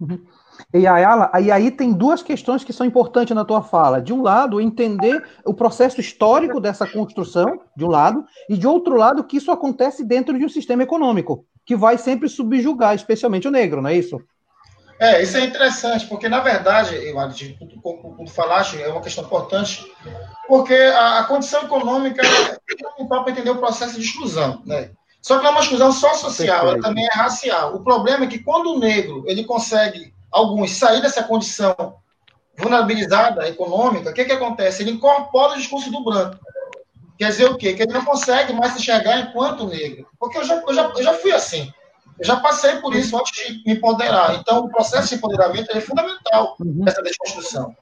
Uhum. 0.00 0.26
E 0.74 0.86
Ayala, 0.86 1.30
e 1.40 1.50
aí 1.50 1.70
tem 1.70 1.92
duas 1.92 2.22
questões 2.22 2.64
que 2.64 2.72
são 2.72 2.86
importantes 2.86 3.34
na 3.34 3.44
tua 3.44 3.62
fala. 3.62 4.00
De 4.00 4.12
um 4.12 4.22
lado, 4.22 4.60
entender 4.60 5.22
o 5.44 5.52
processo 5.52 6.00
histórico 6.00 6.60
dessa 6.60 6.86
construção, 6.86 7.60
de 7.76 7.84
um 7.84 7.88
lado, 7.88 8.24
e 8.48 8.56
de 8.56 8.66
outro 8.66 8.96
lado, 8.96 9.24
que 9.24 9.36
isso 9.36 9.50
acontece 9.50 10.02
dentro 10.02 10.38
de 10.38 10.44
um 10.44 10.48
sistema 10.48 10.82
econômico, 10.82 11.44
que 11.66 11.76
vai 11.76 11.98
sempre 11.98 12.28
subjugar, 12.28 12.94
especialmente 12.94 13.46
o 13.46 13.50
negro, 13.50 13.82
não 13.82 13.90
é 13.90 13.96
isso? 13.96 14.18
É, 14.98 15.20
isso 15.20 15.36
é 15.36 15.40
interessante, 15.44 16.06
porque 16.06 16.28
na 16.28 16.38
verdade, 16.38 16.94
Eduardo, 16.94 17.34
como 17.82 18.28
falaste, 18.28 18.80
é 18.80 18.88
uma 18.88 19.00
questão 19.00 19.24
importante, 19.24 19.84
porque 20.46 20.74
a, 20.74 21.18
a 21.18 21.24
condição 21.24 21.64
econômica 21.64 22.22
é 22.22 22.90
fundamental 22.96 23.24
para 23.24 23.32
entender 23.32 23.50
o 23.50 23.58
processo 23.58 23.98
de 23.98 24.06
exclusão, 24.06 24.62
né? 24.64 24.92
Só 25.20 25.38
que 25.38 25.46
é 25.46 25.50
uma 25.50 25.60
exclusão 25.60 25.90
só 25.90 26.14
social, 26.14 26.68
ela 26.68 26.80
também 26.80 27.04
é 27.04 27.16
racial. 27.16 27.74
O 27.74 27.82
problema 27.82 28.24
é 28.24 28.28
que 28.28 28.38
quando 28.38 28.74
o 28.74 28.78
negro 28.78 29.24
ele 29.26 29.44
consegue, 29.44 30.14
alguns, 30.32 30.72
sair 30.72 31.02
dessa 31.02 31.22
condição 31.22 31.96
vulnerabilizada 32.56 33.48
econômica, 33.48 34.10
o 34.10 34.14
que, 34.14 34.24
que 34.24 34.32
acontece? 34.32 34.82
Ele 34.82 34.92
incorpora 34.92 35.52
o 35.52 35.56
discurso 35.56 35.90
do 35.90 36.04
branco. 36.04 36.38
Quer 37.18 37.28
dizer 37.28 37.50
o 37.50 37.56
quê? 37.56 37.74
Que 37.74 37.82
ele 37.82 37.92
não 37.92 38.04
consegue 38.04 38.52
mais 38.52 38.72
se 38.72 38.80
enxergar 38.80 39.20
enquanto 39.20 39.66
negro. 39.66 40.06
Porque 40.18 40.38
eu 40.38 40.44
já, 40.44 40.56
eu 40.56 40.74
já, 40.74 40.92
eu 40.96 41.02
já 41.02 41.14
fui 41.14 41.32
assim. 41.32 41.72
Eu 42.18 42.24
já 42.24 42.36
passei 42.36 42.76
por 42.76 42.94
isso 42.94 43.16
antes 43.16 43.32
de 43.32 43.62
me 43.64 43.74
empoderar. 43.74 44.34
Então, 44.34 44.64
o 44.64 44.68
processo 44.68 45.08
de 45.08 45.14
empoderamento 45.16 45.70
é 45.70 45.80
fundamental 45.80 46.56
uhum. 46.60 46.84
nessa 46.84 47.02
desconstrução. 47.02 47.74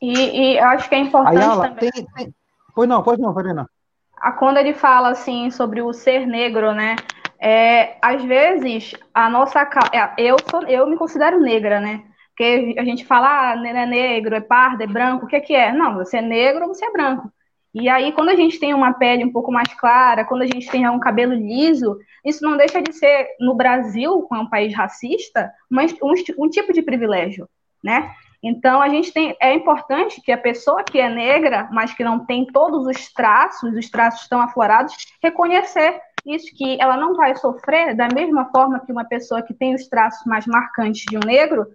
E, 0.00 0.54
e 0.54 0.58
acho 0.58 0.88
que 0.88 0.94
é 0.94 0.98
importante 0.98 1.38
Ayala, 1.38 1.68
também. 1.68 1.90
Tem, 1.90 2.06
tem... 2.16 2.34
Pois 2.74 2.88
não, 2.88 3.02
pois 3.02 3.18
não, 3.18 3.34
Verena. 3.34 3.68
A, 4.16 4.32
quando 4.32 4.58
ele 4.58 4.74
fala 4.74 5.10
assim 5.10 5.50
sobre 5.50 5.82
o 5.82 5.92
ser 5.92 6.26
negro, 6.26 6.72
né? 6.72 6.96
É, 7.40 7.96
às 8.02 8.22
vezes 8.24 8.94
a 9.14 9.30
nossa 9.30 9.60
é, 9.92 10.12
eu 10.18 10.36
sou 10.50 10.62
eu 10.62 10.86
me 10.86 10.96
considero 10.96 11.40
negra, 11.40 11.80
né? 11.80 12.02
Porque 12.30 12.76
a 12.78 12.84
gente 12.84 13.04
fala, 13.04 13.52
ah, 13.52 13.66
é 13.66 13.86
negro, 13.86 14.34
é 14.34 14.40
pardo, 14.40 14.82
é 14.82 14.86
branco, 14.86 15.24
o 15.24 15.28
que, 15.28 15.40
que 15.40 15.54
é? 15.54 15.72
Não, 15.72 15.94
você 15.94 16.18
é 16.18 16.22
negro 16.22 16.66
ou 16.66 16.74
você 16.74 16.86
é 16.86 16.92
branco. 16.92 17.32
E 17.74 17.88
aí, 17.88 18.12
quando 18.12 18.28
a 18.28 18.36
gente 18.36 18.58
tem 18.58 18.72
uma 18.72 18.94
pele 18.94 19.24
um 19.24 19.32
pouco 19.32 19.52
mais 19.52 19.72
clara, 19.74 20.24
quando 20.24 20.42
a 20.42 20.46
gente 20.46 20.70
tem 20.70 20.88
um 20.88 21.00
cabelo 21.00 21.34
liso, 21.34 21.98
isso 22.24 22.44
não 22.44 22.56
deixa 22.56 22.80
de 22.80 22.92
ser, 22.92 23.28
no 23.40 23.54
Brasil, 23.54 24.22
que 24.22 24.34
é 24.34 24.38
um 24.38 24.48
país 24.48 24.74
racista, 24.74 25.52
mas 25.68 25.92
um, 26.02 26.12
um 26.38 26.48
tipo 26.48 26.72
de 26.72 26.80
privilégio, 26.80 27.48
né? 27.82 28.10
Então, 28.42 28.80
a 28.80 28.88
gente 28.88 29.12
tem, 29.12 29.36
é 29.40 29.52
importante 29.52 30.20
que 30.20 30.30
a 30.30 30.38
pessoa 30.38 30.84
que 30.84 31.00
é 31.00 31.08
negra, 31.08 31.68
mas 31.72 31.92
que 31.92 32.04
não 32.04 32.24
tem 32.24 32.46
todos 32.46 32.86
os 32.86 33.12
traços, 33.12 33.74
os 33.74 33.90
traços 33.90 34.22
estão 34.22 34.40
aflorados, 34.40 34.94
reconhecer 35.20 36.00
isso, 36.34 36.54
que 36.54 36.80
ela 36.80 36.96
não 36.96 37.14
vai 37.14 37.34
sofrer 37.36 37.96
da 37.96 38.08
mesma 38.08 38.50
forma 38.50 38.80
que 38.80 38.92
uma 38.92 39.04
pessoa 39.04 39.42
que 39.42 39.54
tem 39.54 39.74
os 39.74 39.88
traços 39.88 40.24
mais 40.26 40.46
marcantes 40.46 41.04
de 41.08 41.16
um 41.16 41.26
negro 41.26 41.66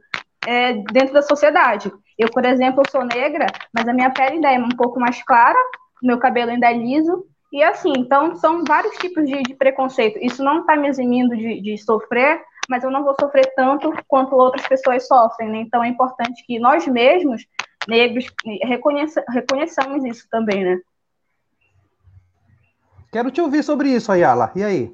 é, 0.47 0.73
dentro 0.91 1.13
da 1.13 1.21
sociedade. 1.21 1.91
Eu, 2.17 2.29
por 2.29 2.45
exemplo, 2.45 2.83
sou 2.89 3.03
negra, 3.03 3.47
mas 3.73 3.87
a 3.87 3.93
minha 3.93 4.11
pele 4.11 4.35
ainda 4.35 4.51
é 4.51 4.59
um 4.59 4.69
pouco 4.69 4.99
mais 4.99 5.23
clara, 5.23 5.57
meu 6.01 6.17
cabelo 6.19 6.51
ainda 6.51 6.69
é 6.69 6.77
liso. 6.77 7.25
E 7.51 7.63
assim, 7.63 7.93
então 7.97 8.35
são 8.35 8.63
vários 8.63 8.95
tipos 8.97 9.25
de, 9.25 9.41
de 9.43 9.53
preconceito. 9.53 10.17
Isso 10.21 10.43
não 10.43 10.61
está 10.61 10.75
me 10.75 10.87
eximindo 10.87 11.35
de, 11.35 11.61
de, 11.61 11.77
sofrer, 11.77 12.41
mas 12.67 12.83
eu 12.83 12.89
não 12.89 13.03
vou 13.03 13.15
sofrer 13.19 13.53
tanto 13.55 13.93
quanto 14.07 14.35
outras 14.35 14.67
pessoas 14.67 15.07
sofrem. 15.07 15.49
Né? 15.49 15.57
Então 15.59 15.83
é 15.83 15.87
importante 15.87 16.43
que 16.45 16.59
nós 16.59 16.87
mesmos, 16.87 17.45
negros, 17.87 18.25
reconheça, 18.63 19.23
reconheçamos 19.29 20.03
isso 20.03 20.27
também, 20.31 20.63
né? 20.63 20.79
Quero 23.13 23.29
te 23.29 23.39
ouvir 23.39 23.63
sobre 23.63 23.89
isso, 23.89 24.11
Ayala. 24.11 24.51
E 24.55 24.63
aí? 24.63 24.91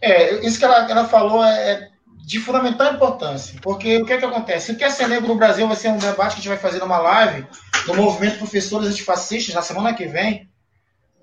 É, 0.00 0.46
isso 0.46 0.60
que 0.60 0.64
ela, 0.64 0.88
ela 0.88 1.08
falou 1.08 1.44
é, 1.44 1.72
é 1.72 1.88
de 2.24 2.38
fundamental 2.38 2.94
importância, 2.94 3.58
porque 3.60 4.00
o 4.00 4.06
que 4.06 4.12
é 4.12 4.18
que 4.18 4.24
acontece? 4.24 4.70
O 4.70 4.76
que 4.76 4.84
é 4.84 4.90
ser 4.90 5.08
negro 5.08 5.26
no 5.26 5.34
Brasil 5.34 5.66
vai 5.66 5.76
ser 5.76 5.88
um 5.88 5.98
debate 5.98 6.34
que 6.34 6.40
a 6.40 6.42
gente 6.42 6.48
vai 6.48 6.56
fazer 6.56 6.78
numa 6.78 6.98
live 6.98 7.44
do 7.84 7.94
movimento 7.94 8.38
Professores 8.38 8.88
Antifascistas 8.88 9.52
na 9.52 9.60
semana 9.60 9.92
que 9.92 10.06
vem. 10.06 10.48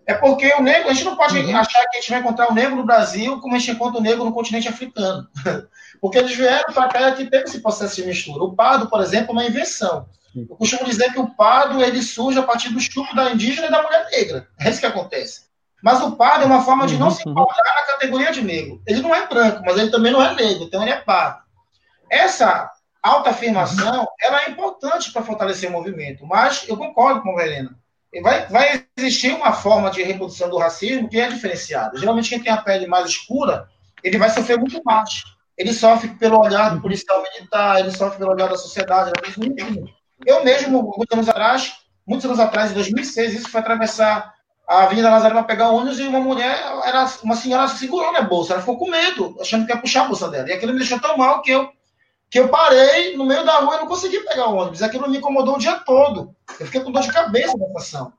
É 0.05 0.13
porque 0.13 0.53
o 0.55 0.62
negro, 0.62 0.89
a 0.89 0.93
gente 0.93 1.05
não 1.05 1.15
pode 1.15 1.38
uhum. 1.38 1.55
achar 1.55 1.88
que 1.88 1.97
a 1.97 2.01
gente 2.01 2.10
vai 2.10 2.19
encontrar 2.19 2.51
o 2.51 2.53
negro 2.53 2.75
no 2.75 2.86
Brasil 2.86 3.39
como 3.39 3.55
a 3.55 3.60
gente 3.60 3.71
encontra 3.71 3.99
o 3.99 4.03
negro 4.03 4.25
no 4.25 4.34
continente 4.34 4.67
africano. 4.67 5.25
Porque 6.01 6.17
eles 6.17 6.36
vieram 6.36 6.73
para 6.73 6.88
cá 6.88 7.01
e 7.01 7.05
aqui 7.05 7.25
teve 7.29 7.43
esse 7.43 7.62
processo 7.62 7.95
de 7.95 8.08
mistura. 8.08 8.43
O 8.43 8.55
pardo, 8.55 8.89
por 8.89 9.01
exemplo, 9.01 9.29
é 9.29 9.32
uma 9.34 9.45
invenção. 9.45 10.08
Eu 10.36 10.55
costumo 10.55 10.86
dizer 10.86 11.12
que 11.12 11.19
o 11.19 11.29
pardo 11.36 11.84
ele 11.84 12.01
surge 12.01 12.39
a 12.39 12.43
partir 12.43 12.69
do 12.69 12.79
estupro 12.79 13.15
da 13.15 13.32
indígena 13.32 13.67
e 13.67 13.71
da 13.71 13.84
mulher 13.84 14.08
negra. 14.12 14.47
É 14.60 14.69
isso 14.69 14.79
que 14.79 14.86
acontece. 14.86 15.48
Mas 15.82 16.02
o 16.02 16.15
pardo 16.15 16.44
é 16.44 16.48
uma 16.48 16.63
forma 16.63 16.86
de 16.86 16.98
não 16.98 17.10
se 17.10 17.24
uhum. 17.26 17.32
enquadrar 17.32 17.76
na 17.76 17.94
categoria 17.94 18.32
de 18.32 18.42
negro. 18.42 18.82
Ele 18.86 19.02
não 19.02 19.15
é 19.15 19.28
branco, 19.28 19.62
mas 19.65 19.78
ele 19.78 19.89
também 19.89 20.12
não 20.12 20.22
é 20.22 20.34
negro, 20.36 20.63
então 20.63 20.82
ele 20.82 20.92
é 20.92 20.98
pardo. 20.98 21.42
Essa 22.10 22.70
autoafirmação, 23.02 24.08
ela 24.20 24.44
é 24.44 24.50
importante 24.50 25.12
para 25.12 25.24
fortalecer 25.24 25.70
o 25.70 25.74
movimento, 25.74 26.26
mas 26.26 26.68
eu 26.68 26.76
concordo 26.76 27.22
com 27.22 27.38
a 27.38 27.46
Helena. 27.46 27.78
Vai, 28.22 28.48
vai 28.48 28.86
existir 28.98 29.34
uma 29.34 29.54
forma 29.54 29.92
de 29.92 30.02
reprodução 30.02 30.50
do 30.50 30.58
racismo 30.58 31.08
que 31.08 31.20
é 31.20 31.28
diferenciada. 31.28 31.98
Geralmente, 31.98 32.30
quem 32.30 32.42
tem 32.42 32.52
a 32.52 32.58
pele 32.58 32.88
mais 32.88 33.08
escura, 33.08 33.70
ele 34.04 34.18
vai 34.18 34.30
sofrer 34.30 34.58
muito 34.58 34.82
mais. 34.84 35.24
Ele 35.56 35.74
sofre 35.74 36.10
pelo 36.15 36.39
olhar 36.39 36.74
do 36.74 36.82
policial 36.82 37.22
militar, 37.22 37.80
ele 37.80 37.92
sofre 37.92 38.18
pelo 38.18 38.32
olhar 38.32 38.50
da 38.50 38.58
sociedade. 38.58 39.12
Eu 40.26 40.44
mesmo, 40.44 40.94
muitos 40.98 41.15
anos 41.15 41.30
atrás, 41.30 41.74
muitos 42.08 42.26
anos 42.26 42.39
atrás, 42.39 42.72
em 42.72 42.74
2006, 42.74 43.36
isso 43.36 43.50
foi 43.50 43.60
atravessar 43.62 44.34
a 44.69 44.84
Avenida 44.84 45.10
Nazaré 45.10 45.34
para 45.34 45.43
pegar 45.43 45.71
ônibus 45.71 45.99
e 45.99 46.03
uma 46.03 46.19
mulher, 46.19 46.55
era 46.86 47.12
uma 47.23 47.36
senhora 47.36 47.67
segurando 47.67 48.17
a 48.17 48.21
bolsa, 48.21 48.53
ela 48.53 48.62
ficou 48.62 48.77
com 48.77 48.88
medo, 48.88 49.36
achando 49.41 49.65
que 49.65 49.73
ia 49.73 49.82
puxar 49.82 50.03
a 50.03 50.08
bolsa 50.08 50.29
dela. 50.29 50.47
E 50.47 50.53
aquilo 50.53 50.73
me 50.73 50.77
deixou 50.77 50.99
tão 50.99 51.17
mal 51.17 51.41
que 51.41 51.49
eu, 51.49 51.71
que 52.29 52.39
eu 52.39 52.49
parei 52.49 53.17
no 53.17 53.25
meio 53.25 53.43
da 53.43 53.62
rua 53.62 53.77
e 53.77 53.79
não 53.79 53.88
consegui 53.88 54.19
pegar 54.19 54.47
o 54.47 54.55
ônibus. 54.55 54.84
Aquilo 54.84 55.10
me 55.10 55.17
incomodou 55.17 55.55
o 55.55 55.58
dia 55.58 55.79
todo. 55.79 56.36
Eu 56.60 56.67
fiquei 56.67 56.82
com 56.82 56.91
dor 56.91 57.01
de 57.01 57.12
cabeça 57.12 57.58
na 57.58 57.65
situação. 57.65 58.13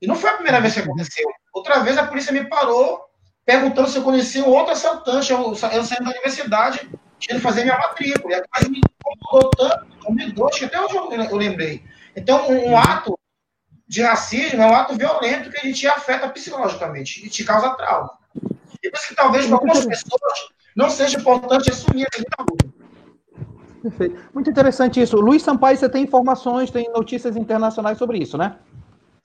E 0.00 0.06
não 0.06 0.14
foi 0.14 0.30
a 0.30 0.34
primeira 0.34 0.60
vez 0.60 0.74
que 0.74 0.80
aconteceu. 0.80 1.28
Outra 1.52 1.80
vez 1.80 1.98
a 1.98 2.06
polícia 2.06 2.32
me 2.32 2.48
parou, 2.48 3.00
perguntando 3.44 3.88
se 3.88 3.98
eu 3.98 4.04
conhecia 4.04 4.44
um 4.44 4.50
outro 4.50 4.74
assaltante. 4.74 5.32
Eu, 5.32 5.40
eu 5.72 5.84
saí 5.84 5.98
da 5.98 6.10
universidade, 6.10 6.88
tinha 7.18 7.36
que 7.36 7.42
fazer 7.42 7.64
minha 7.64 7.78
matrícula. 7.78 8.32
E 8.32 8.36
a 8.36 8.44
coisa 8.46 8.70
me 8.70 8.78
incomodou 8.78 9.50
tanto, 9.50 9.86
incomodou, 9.96 10.50
que 10.50 10.66
até 10.66 10.80
hoje 10.80 10.94
eu, 10.94 11.12
eu 11.12 11.36
lembrei. 11.36 11.82
Então, 12.14 12.48
um, 12.48 12.70
um 12.70 12.78
ato 12.78 13.18
de 13.88 14.02
racismo 14.02 14.62
é 14.62 14.66
um 14.66 14.74
ato 14.74 14.94
violento 14.94 15.50
que 15.50 15.58
a 15.58 15.64
gente 15.64 15.86
afeta 15.86 16.28
psicologicamente 16.28 17.24
e 17.24 17.30
te 17.30 17.44
causa 17.44 17.70
trauma. 17.70 18.10
E 18.82 18.90
por 18.90 18.98
isso 18.98 19.08
que 19.08 19.14
talvez 19.14 19.46
para 19.46 19.54
algumas 19.56 19.84
pessoas 19.86 20.48
não 20.74 20.90
seja 20.90 21.18
importante 21.18 21.70
assumir 21.70 22.06
a 22.36 22.42
luta. 22.42 22.66
Perfeito. 23.82 24.18
Muito 24.34 24.50
interessante 24.50 25.00
isso. 25.00 25.16
Luiz 25.16 25.42
Sampaio, 25.42 25.76
você 25.76 25.88
tem 25.88 26.02
informações, 26.02 26.70
tem 26.70 26.90
notícias 26.90 27.36
internacionais 27.36 27.96
sobre 27.96 28.18
isso, 28.18 28.36
né? 28.36 28.56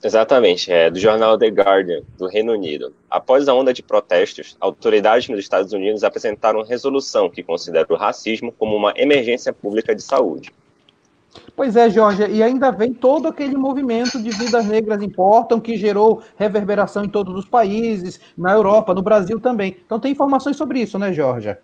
Exatamente, 0.04 0.72
é 0.72 0.90
do 0.90 1.00
jornal 1.00 1.38
The 1.38 1.48
Guardian, 1.48 2.02
do 2.18 2.28
Reino 2.28 2.54
Unido. 2.54 2.94
Após 3.08 3.48
a 3.48 3.54
onda 3.54 3.72
de 3.72 3.84
protestos, 3.84 4.58
autoridades 4.60 5.30
nos 5.30 5.40
Estados 5.40 5.74
Unidos 5.74 6.04
apresentaram 6.04 6.64
resolução 6.64 7.30
que 7.30 7.44
considera 7.44 7.86
o 7.88 7.96
racismo 7.96 8.52
como 8.52 8.76
uma 8.76 8.94
emergência 8.96 9.54
pública 9.54 9.94
de 9.94 10.02
saúde. 10.02 10.52
Pois 11.56 11.76
é, 11.76 11.90
Jorge, 11.90 12.26
e 12.28 12.42
ainda 12.42 12.72
vem 12.72 12.94
todo 12.94 13.28
aquele 13.28 13.56
movimento 13.56 14.22
de 14.22 14.30
vidas 14.32 14.66
negras 14.66 15.02
importam 15.02 15.60
que 15.60 15.76
gerou 15.76 16.24
reverberação 16.38 17.04
em 17.04 17.10
todos 17.10 17.36
os 17.36 17.46
países, 17.46 18.20
na 18.38 18.54
Europa, 18.54 18.94
no 18.94 19.02
Brasil 19.02 19.40
também. 19.40 19.78
Então 19.86 20.00
tem 20.00 20.12
informações 20.12 20.56
sobre 20.56 20.82
isso, 20.82 20.98
né, 20.98 21.14
Jorge? 21.14 21.56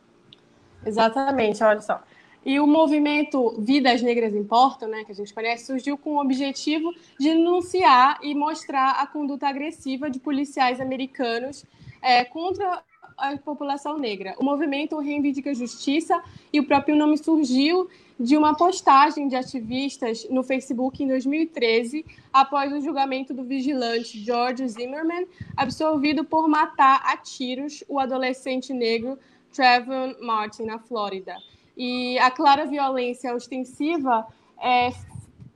Exatamente, 0.86 1.64
olha 1.64 1.82
só. 1.82 2.02
E 2.46 2.60
o 2.60 2.68
movimento 2.68 3.56
Vidas 3.60 4.02
Negras 4.02 4.34
Importam, 4.34 4.88
né, 4.88 5.04
que 5.04 5.12
a 5.12 5.16
gente 5.16 5.34
conhece, 5.34 5.66
surgiu 5.66 5.98
com 5.98 6.16
o 6.16 6.22
objetivo 6.22 6.94
de 7.20 7.30
denunciar 7.30 8.20
e 8.22 8.34
mostrar 8.34 8.92
a 8.92 9.08
conduta 9.08 9.48
agressiva 9.48 10.10
de 10.10 10.20
policiais 10.20 10.80
americanos 10.80 11.66
é, 12.02 12.24
contra 12.24 12.84
a 13.18 13.36
população 13.38 13.98
negra. 13.98 14.36
O 14.38 14.46
movimento 14.46 14.98
reivindica 15.00 15.54
justiça 15.54 16.22
e 16.54 16.60
o 16.60 16.68
próprio 16.68 16.96
nome 16.96 17.18
surgiu 17.18 17.90
de 18.20 18.36
uma 18.36 18.56
postagem 18.56 19.28
de 19.28 19.36
ativistas 19.36 20.28
no 20.30 20.44
Facebook 20.44 21.04
em 21.04 21.08
2013, 21.08 22.06
após 22.34 22.74
o 22.74 22.82
julgamento 22.82 23.34
do 23.34 23.44
vigilante 23.44 24.20
George 24.20 24.68
Zimmerman, 24.68 25.28
absolvido 25.56 26.24
por 26.24 26.48
matar 26.48 27.02
a 27.06 27.16
tiros 27.18 27.84
o 27.88 28.00
adolescente 28.00 28.74
negro 28.74 29.20
Trevor 29.54 30.16
Martin, 30.22 30.64
na 30.64 30.80
Flórida. 30.80 31.36
E 31.76 32.18
a 32.20 32.32
clara 32.32 32.66
violência 32.66 33.36
ostensiva, 33.36 34.26
é, 34.60 34.92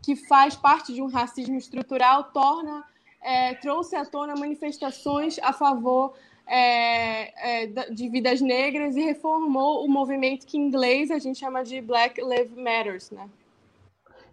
que 0.04 0.16
faz 0.16 0.56
parte 0.56 0.94
de 0.94 1.02
um 1.02 1.08
racismo 1.08 1.56
estrutural, 1.56 2.26
torna 2.26 2.84
é, 3.22 3.54
trouxe 3.56 3.96
à 3.96 4.04
tona 4.04 4.36
manifestações 4.36 5.38
a 5.40 5.54
favor 5.54 6.14
é, 6.54 7.64
é, 7.64 7.68
de 7.68 8.10
vidas 8.10 8.42
negras 8.42 8.98
e 8.98 9.02
reformou 9.02 9.86
o 9.86 9.88
movimento 9.90 10.46
que 10.46 10.58
em 10.58 10.68
inglês 10.68 11.10
a 11.10 11.18
gente 11.18 11.40
chama 11.40 11.64
de 11.64 11.80
Black 11.80 12.22
Lives 12.22 12.58
Matters, 12.58 13.10
né? 13.10 13.30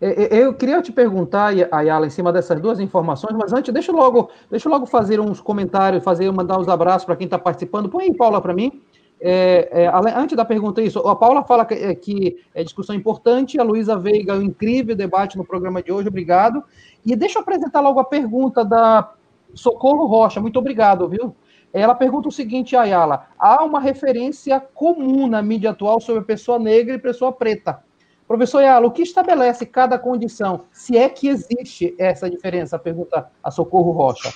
É, 0.01 0.37
é, 0.37 0.45
eu 0.45 0.53
queria 0.53 0.83
te 0.83 0.91
perguntar, 0.91 1.53
Ayala, 1.71 2.07
em 2.07 2.11
cima 2.11 2.33
dessas 2.33 2.61
duas 2.61 2.81
informações, 2.81 3.37
mas 3.37 3.53
antes, 3.53 3.73
deixa 3.73 3.93
eu 3.93 3.97
logo, 3.97 4.31
deixa 4.51 4.69
logo 4.69 4.85
fazer 4.85 5.21
uns 5.21 5.41
comentários, 5.41 6.03
fazer, 6.03 6.31
mandar 6.33 6.59
uns 6.59 6.69
abraços 6.69 7.05
para 7.05 7.15
quem 7.15 7.27
está 7.27 7.39
participando. 7.39 7.89
Põe 7.89 8.05
aí, 8.05 8.15
Paula, 8.15 8.41
para 8.41 8.53
mim. 8.53 8.83
É, 9.21 9.85
é, 9.85 9.89
antes 10.17 10.37
da 10.37 10.45
pergunta, 10.45 10.83
isso, 10.83 10.99
a 11.01 11.15
Paula 11.15 11.45
fala 11.45 11.65
que, 11.65 11.75
é, 11.75 11.95
que 11.95 12.37
é 12.53 12.65
discussão 12.65 12.97
importante, 12.97 13.61
a 13.61 13.63
Luísa 13.63 13.97
Veiga, 13.97 14.35
um 14.35 14.43
incrível 14.43 14.97
debate 14.97 15.37
no 15.37 15.45
programa 15.45 15.81
de 15.83 15.93
hoje, 15.93 16.09
obrigado. 16.09 16.65
E 17.07 17.15
deixa 17.15 17.39
eu 17.39 17.43
apresentar 17.43 17.81
logo 17.81 18.01
a 18.01 18.05
pergunta 18.05 18.65
da 18.65 19.13
Socorro 19.55 20.07
Rocha, 20.07 20.41
muito 20.41 20.59
obrigado, 20.59 21.09
viu? 21.09 21.35
Ela 21.73 21.95
pergunta 21.95 22.29
o 22.29 22.33
seguinte, 22.33 22.77
Ayala: 22.77 23.29
há 23.39 23.65
uma 23.65 23.81
referência 23.81 24.61
comum 24.61 25.27
na 25.27 25.43
mídia 25.43 25.71
atual 25.71 26.01
sobre 26.01 26.25
pessoa 26.25 26.59
negra 26.59 26.95
e 26.95 26.99
pessoa 26.99 27.33
preta. 27.33 27.83
Professor 28.27 28.59
Ayala, 28.59 28.87
o 28.87 28.91
que 28.91 29.03
estabelece 29.03 29.65
cada 29.65 29.99
condição? 29.99 30.67
Se 30.73 30.99
é 30.99 31.09
que 31.09 31.29
existe 31.29 31.95
essa 31.99 32.29
diferença? 32.29 32.79
Pergunta 32.79 33.31
a 33.43 33.51
Socorro 33.51 33.91
Rocha. 33.91 34.33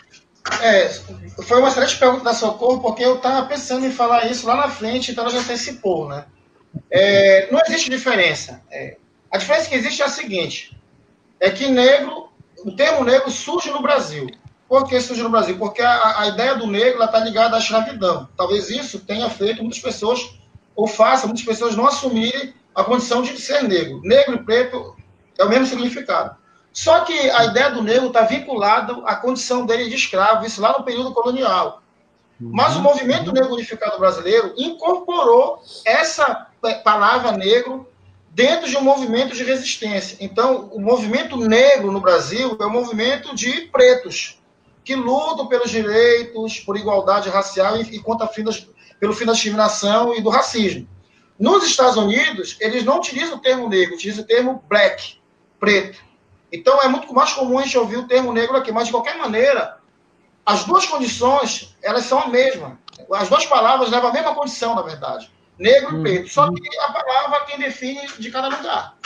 É, 0.62 0.88
foi 1.45 1.59
uma 1.59 1.68
excelente 1.68 1.99
pergunta 1.99 2.25
da 2.25 2.35
Socorro, 2.35 2.81
porque 2.81 3.05
eu 3.05 3.16
estava 3.16 3.47
pensando 3.47 3.87
em 3.87 3.92
falar 3.92 4.31
isso 4.31 4.47
lá 4.47 4.57
na 4.57 4.68
frente, 4.68 5.12
então 5.12 5.25
ela 5.25 5.33
já 5.33 5.40
antecipou, 5.40 6.09
né? 6.09 6.25
É, 6.90 7.51
não 7.53 7.61
existe 7.66 7.90
diferença. 7.90 8.62
É, 8.71 8.97
a 9.31 9.38
diferença 9.38 9.68
que 9.68 9.75
existe 9.75 10.03
é 10.03 10.07
a 10.07 10.09
seguinte: 10.09 10.77
é 11.38 11.51
que 11.51 11.68
negro, 11.68 12.29
o 12.64 12.73
termo 12.75 13.05
negro 13.05 13.31
surge 13.31 13.71
no 13.71 13.83
Brasil. 13.83 14.27
Por 14.72 14.88
que 14.88 14.98
surge 15.02 15.22
no 15.22 15.28
Brasil? 15.28 15.58
Porque 15.58 15.82
a, 15.82 16.20
a 16.20 16.28
ideia 16.28 16.54
do 16.54 16.66
negro 16.66 17.04
está 17.04 17.18
ligada 17.18 17.56
à 17.56 17.58
escravidão. 17.58 18.26
Talvez 18.35 18.70
isso 18.70 19.00
tenha 19.00 19.28
feito 19.28 19.61
muitas 19.61 19.78
pessoas, 19.78 20.30
ou 20.74 20.87
faça 20.87 21.26
muitas 21.26 21.44
pessoas 21.44 21.76
não 21.76 21.87
assumirem 21.87 22.54
a 22.74 22.82
condição 22.82 23.20
de 23.20 23.38
ser 23.38 23.64
negro. 23.64 24.00
Negro 24.02 24.37
e 24.37 24.42
preto 24.42 24.96
é 25.38 25.44
o 25.44 25.48
mesmo 25.50 25.66
significado. 25.66 26.35
Só 26.72 27.00
que 27.00 27.12
a 27.12 27.44
ideia 27.44 27.68
do 27.68 27.82
negro 27.82 28.06
está 28.06 28.22
vinculada 28.22 28.94
à 29.04 29.14
condição 29.14 29.66
dele 29.66 29.90
de 29.90 29.94
escravo, 29.94 30.46
isso 30.46 30.62
lá 30.62 30.72
no 30.78 30.85
período 30.85 31.12
colonial. 31.12 31.82
Mas 32.40 32.72
o 32.72 32.76
uhum. 32.78 32.85
movimento 32.85 33.30
negro 33.30 33.52
unificado 33.52 33.98
brasileiro 33.98 34.54
incorporou 34.56 35.62
essa 35.85 36.46
palavra 36.82 37.32
negro 37.32 37.87
dentro 38.30 38.70
de 38.70 38.76
um 38.78 38.82
movimento 38.82 39.37
de 39.37 39.44
resistência. 39.44 40.16
Então, 40.18 40.70
o 40.72 40.80
movimento 40.80 41.37
negro 41.37 41.92
no 41.92 42.00
Brasil 42.00 42.56
é 42.58 42.64
um 42.64 42.70
movimento 42.70 43.35
de 43.35 43.68
pretos 43.70 44.40
que 44.85 44.95
lutam 44.95 45.47
pelos 45.47 45.71
direitos, 45.71 46.61
por 46.61 46.77
igualdade 46.77 47.29
racial 47.29 47.77
e, 47.77 47.83
e 47.83 47.99
contra 47.99 48.27
fim 48.27 48.42
das, 48.42 48.66
pelo 48.99 49.12
fim 49.12 49.25
da 49.25 49.33
discriminação 49.33 50.14
e 50.14 50.21
do 50.21 50.31
racismo. 50.31 50.88
Nos 51.38 51.64
Estados 51.64 51.97
Unidos, 51.97 52.57
eles 52.61 52.85
não 52.85 52.99
utilizam 52.99 53.37
o 53.37 53.40
termo 53.40 53.68
negro, 53.68 53.95
utilizam 53.95 54.25
o 54.25 54.27
termo 54.27 54.64
black, 54.68 55.18
preto. 55.59 55.99
Então, 56.53 56.81
é 56.83 56.88
muito 56.88 57.12
mais 57.14 57.33
comum 57.33 57.59
a 57.59 57.62
gente 57.62 57.79
ouvir 57.79 57.97
o 57.97 58.07
termo 58.07 58.33
negro 58.33 58.57
aqui, 58.57 58.71
mas 58.71 58.87
de 58.87 58.92
qualquer 58.92 59.16
maneira, 59.16 59.79
as 60.45 60.64
duas 60.64 60.85
condições, 60.87 61.77
elas 61.83 62.05
são 62.05 62.21
a 62.21 62.29
mesma. 62.29 62.79
As 63.12 63.29
duas 63.29 63.47
palavras 63.47 63.90
levam 63.90 64.11
a 64.11 64.12
mesma 64.12 64.35
condição, 64.35 64.75
na 64.75 64.83
verdade. 64.83 65.31
Negro 65.59 65.99
e 65.99 66.03
preto. 66.03 66.29
Só 66.29 66.53
que 66.53 66.79
a 66.79 66.92
palavra 66.92 67.38
é 67.38 67.45
quem 67.47 67.59
define 67.59 68.07
de 68.18 68.31
cada 68.31 68.49
lugar. 68.49 68.97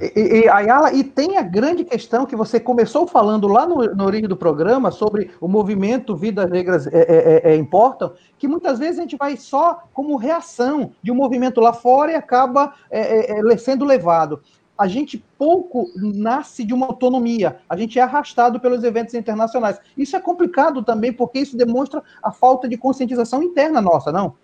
E, 0.00 0.44
e, 0.44 0.48
Ayala, 0.48 0.92
e 0.94 1.04
tem 1.04 1.36
a 1.36 1.42
grande 1.42 1.84
questão 1.84 2.24
que 2.24 2.34
você 2.34 2.58
começou 2.58 3.06
falando 3.06 3.46
lá 3.46 3.66
no, 3.66 3.94
no 3.94 4.04
origem 4.04 4.28
do 4.28 4.36
programa 4.36 4.90
sobre 4.90 5.30
o 5.38 5.46
movimento 5.46 6.16
Vidas 6.16 6.48
Negras 6.48 6.86
é, 6.86 6.90
é, 6.90 7.50
é, 7.50 7.52
é, 7.52 7.56
Importam, 7.56 8.14
que 8.38 8.48
muitas 8.48 8.78
vezes 8.78 8.98
a 8.98 9.02
gente 9.02 9.16
vai 9.16 9.36
só 9.36 9.84
como 9.92 10.16
reação 10.16 10.92
de 11.02 11.12
um 11.12 11.14
movimento 11.14 11.60
lá 11.60 11.74
fora 11.74 12.12
e 12.12 12.14
acaba 12.14 12.72
é, 12.90 13.34
é, 13.36 13.40
é, 13.40 13.56
sendo 13.58 13.84
levado. 13.84 14.40
A 14.78 14.88
gente 14.88 15.22
pouco 15.36 15.90
nasce 15.94 16.64
de 16.64 16.72
uma 16.72 16.86
autonomia, 16.86 17.58
a 17.68 17.76
gente 17.76 17.98
é 17.98 18.02
arrastado 18.02 18.58
pelos 18.58 18.82
eventos 18.82 19.12
internacionais. 19.12 19.78
Isso 19.98 20.16
é 20.16 20.20
complicado 20.20 20.82
também, 20.82 21.12
porque 21.12 21.40
isso 21.40 21.58
demonstra 21.58 22.02
a 22.22 22.32
falta 22.32 22.66
de 22.66 22.78
conscientização 22.78 23.42
interna 23.42 23.82
nossa, 23.82 24.10
não? 24.10 24.34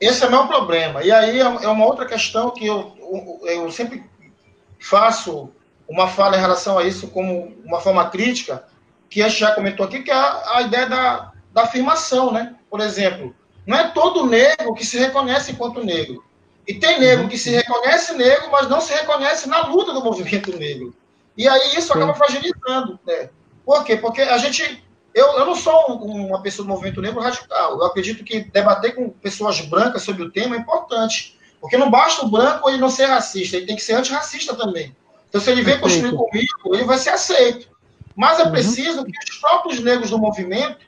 Esse 0.00 0.22
é 0.22 0.28
o 0.28 0.30
meu 0.30 0.46
problema. 0.46 1.02
E 1.02 1.10
aí 1.10 1.40
é 1.40 1.68
uma 1.68 1.86
outra 1.86 2.06
questão 2.06 2.50
que 2.50 2.66
eu, 2.66 2.92
eu 3.42 3.68
sempre 3.72 4.04
faço 4.78 5.50
uma 5.88 6.08
fala 6.08 6.36
em 6.36 6.40
relação 6.40 6.78
a 6.78 6.84
isso 6.84 7.08
como 7.08 7.54
uma 7.64 7.80
forma 7.80 8.08
crítica, 8.08 8.64
que 9.08 9.22
a 9.22 9.28
gente 9.28 9.40
já 9.40 9.54
comentou 9.54 9.86
aqui, 9.86 10.02
que 10.02 10.10
é 10.10 10.14
a, 10.14 10.56
a 10.56 10.62
ideia 10.62 10.88
da, 10.88 11.32
da 11.52 11.62
afirmação, 11.62 12.32
né? 12.32 12.54
Por 12.70 12.80
exemplo, 12.80 13.34
não 13.66 13.78
é 13.78 13.88
todo 13.88 14.26
negro 14.26 14.74
que 14.74 14.84
se 14.84 14.98
reconhece 14.98 15.52
enquanto 15.52 15.84
negro. 15.84 16.24
E 16.66 16.74
tem 16.74 16.98
negro 16.98 17.28
que 17.28 17.36
se 17.36 17.50
reconhece 17.50 18.14
negro, 18.14 18.50
mas 18.50 18.68
não 18.68 18.80
se 18.80 18.92
reconhece 18.92 19.48
na 19.48 19.66
luta 19.66 19.92
do 19.92 20.02
movimento 20.02 20.56
negro. 20.58 20.94
E 21.36 21.46
aí 21.46 21.76
isso 21.76 21.92
acaba 21.92 22.14
fragilizando. 22.14 22.98
Né? 23.06 23.28
Por 23.64 23.84
quê? 23.84 23.96
Porque 23.96 24.22
a 24.22 24.38
gente. 24.38 24.82
Eu, 25.12 25.26
eu 25.38 25.46
não 25.46 25.54
sou 25.54 25.86
uma 26.02 26.42
pessoa 26.42 26.66
do 26.66 26.72
movimento 26.72 27.00
negro 27.00 27.20
radical. 27.20 27.78
Eu 27.78 27.84
acredito 27.84 28.24
que 28.24 28.40
debater 28.50 28.94
com 28.94 29.10
pessoas 29.10 29.60
brancas 29.60 30.02
sobre 30.02 30.22
o 30.22 30.30
tema 30.30 30.56
é 30.56 30.58
importante. 30.58 31.38
Porque 31.64 31.78
não 31.78 31.90
basta 31.90 32.26
o 32.26 32.28
branco 32.28 32.68
ele 32.68 32.76
não 32.76 32.90
ser 32.90 33.06
racista, 33.06 33.56
ele 33.56 33.64
tem 33.64 33.74
que 33.74 33.82
ser 33.82 33.94
antirracista 33.94 34.54
também. 34.54 34.94
Então, 35.26 35.40
se 35.40 35.50
ele 35.50 35.62
vem 35.62 35.80
construir 35.80 36.14
comigo, 36.14 36.74
ele 36.74 36.84
vai 36.84 36.98
ser 36.98 37.08
aceito. 37.08 37.70
Mas 38.14 38.38
é 38.38 38.42
uhum. 38.42 38.50
preciso 38.50 39.02
que 39.02 39.12
os 39.30 39.38
próprios 39.38 39.80
negros 39.80 40.10
do 40.10 40.18
movimento 40.18 40.84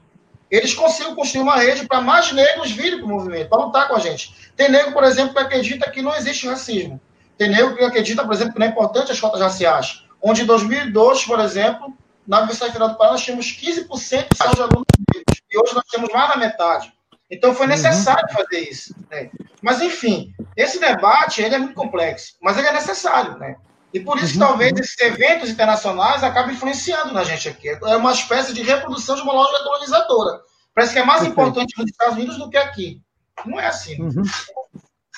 eles 0.51 0.75
consigam 0.75 1.15
construir 1.15 1.41
uma 1.41 1.57
rede 1.57 1.87
para 1.87 2.03
mais 2.03 2.31
negros 2.31 2.73
virem 2.73 2.99
para 2.99 3.07
o 3.07 3.09
movimento, 3.09 3.49
para 3.49 3.65
lutar 3.65 3.89
com 3.89 3.97
a 3.97 3.99
gente. 3.99 4.35
Tem 4.55 4.71
negro, 4.71 4.93
por 4.93 5.03
exemplo, 5.03 5.33
que 5.33 5.41
acredita 5.41 5.91
que 5.91 6.03
não 6.03 6.15
existe 6.15 6.47
racismo. 6.47 7.01
Tem 7.39 7.49
negro 7.49 7.75
que 7.75 7.83
acredita, 7.83 8.23
por 8.23 8.35
exemplo, 8.35 8.53
que 8.53 8.59
não 8.59 8.67
é 8.67 8.69
importante 8.69 9.11
as 9.11 9.19
cotas 9.19 9.41
raciais. 9.41 10.05
Onde 10.21 10.43
em 10.43 10.45
2002, 10.45 11.25
por 11.25 11.41
exemplo, 11.41 11.97
na 12.29 12.41
Universidade 12.41 12.73
Federal 12.73 12.91
do 12.91 12.99
Paraná, 12.99 13.15
nós 13.15 13.25
tínhamos 13.25 13.47
15% 13.47 14.55
de 14.55 14.61
alunos 14.61 14.85
negros. 15.15 15.41
E 15.51 15.59
hoje 15.59 15.75
nós 15.75 15.85
temos 15.91 16.13
mais 16.13 16.29
da 16.29 16.37
metade. 16.37 16.93
Então 17.31 17.55
foi 17.55 17.67
necessário 17.67 18.25
uhum. 18.31 18.37
fazer 18.37 18.61
isso. 18.61 18.95
Né? 19.11 19.31
Mas, 19.61 19.81
enfim, 19.81 20.33
esse 20.57 20.79
debate 20.79 21.43
ele 21.43 21.55
é 21.55 21.59
muito 21.59 21.75
complexo, 21.75 22.35
mas 22.41 22.57
ele 22.57 22.69
é 22.69 22.73
necessário. 22.73 23.37
Né? 23.39 23.57
E 23.93 24.01
por 24.01 24.19
isso, 24.19 24.35
uhum. 24.35 24.47
talvez, 24.47 24.73
esses 24.79 24.99
eventos 25.01 25.51
internacionais 25.51 26.23
acabem 26.23 26.55
influenciando 26.55 27.13
na 27.13 27.25
gente 27.25 27.49
aqui. 27.49 27.69
É 27.69 27.97
uma 27.97 28.13
espécie 28.13 28.53
de 28.53 28.63
reprodução 28.63 29.17
de 29.17 29.23
uma 29.23 29.33
lógica 29.33 29.65
colonizadora. 29.65 30.41
Parece 30.75 30.93
que 30.93 30.99
é 30.99 31.05
mais 31.05 31.23
Perfeito. 31.23 31.41
importante 31.41 31.79
nos 31.79 31.91
Estados 31.91 32.17
Unidos 32.17 32.37
do 32.37 32.51
que 32.51 32.57
aqui. 32.57 33.01
Não 33.45 33.59
é 33.59 33.67
assim. 33.67 34.01
Uhum. 34.01 34.23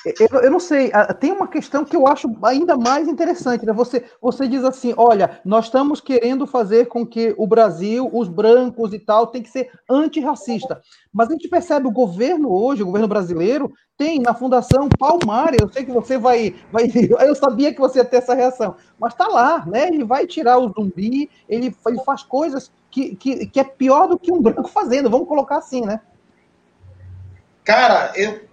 Eu, 0.04 0.40
eu, 0.42 0.50
não 0.50 0.60
sei, 0.60 0.92
tem 1.18 1.32
uma 1.32 1.48
questão 1.48 1.84
que 1.84 1.96
eu 1.96 2.06
acho 2.06 2.30
ainda 2.42 2.76
mais 2.76 3.08
interessante, 3.08 3.66
né? 3.66 3.72
Você, 3.72 4.04
você 4.22 4.46
diz 4.46 4.62
assim, 4.64 4.94
olha, 4.96 5.40
nós 5.44 5.64
estamos 5.66 6.00
querendo 6.00 6.46
fazer 6.46 6.86
com 6.86 7.04
que 7.04 7.34
o 7.36 7.46
Brasil, 7.46 8.08
os 8.12 8.28
brancos 8.28 8.94
e 8.94 8.98
tal, 8.98 9.26
tem 9.26 9.42
que 9.42 9.50
ser 9.50 9.70
antirracista. 9.90 10.80
Mas 11.12 11.28
a 11.28 11.32
gente 11.32 11.48
percebe 11.48 11.88
o 11.88 11.92
governo 11.92 12.52
hoje, 12.52 12.82
o 12.82 12.86
governo 12.86 13.08
brasileiro, 13.08 13.72
tem 13.96 14.20
na 14.20 14.32
Fundação 14.32 14.88
Palmares, 14.88 15.58
eu 15.60 15.68
sei 15.72 15.84
que 15.84 15.90
você 15.90 16.16
vai, 16.16 16.54
vai. 16.70 16.84
Eu 17.26 17.34
sabia 17.34 17.74
que 17.74 17.80
você 17.80 17.98
ia 17.98 18.04
ter 18.04 18.18
essa 18.18 18.34
reação, 18.34 18.76
mas 18.98 19.12
está 19.12 19.26
lá, 19.26 19.66
né? 19.66 19.88
Ele 19.88 20.04
vai 20.04 20.26
tirar 20.26 20.58
o 20.58 20.72
zumbi, 20.72 21.28
ele, 21.48 21.74
ele 21.86 22.04
faz 22.04 22.22
coisas 22.22 22.70
que, 22.90 23.16
que, 23.16 23.46
que 23.46 23.58
é 23.58 23.64
pior 23.64 24.06
do 24.06 24.18
que 24.18 24.32
um 24.32 24.40
branco 24.40 24.68
fazendo, 24.68 25.10
vamos 25.10 25.26
colocar 25.26 25.56
assim, 25.56 25.84
né? 25.84 26.00
Cara, 27.64 28.12
eu, 28.16 28.47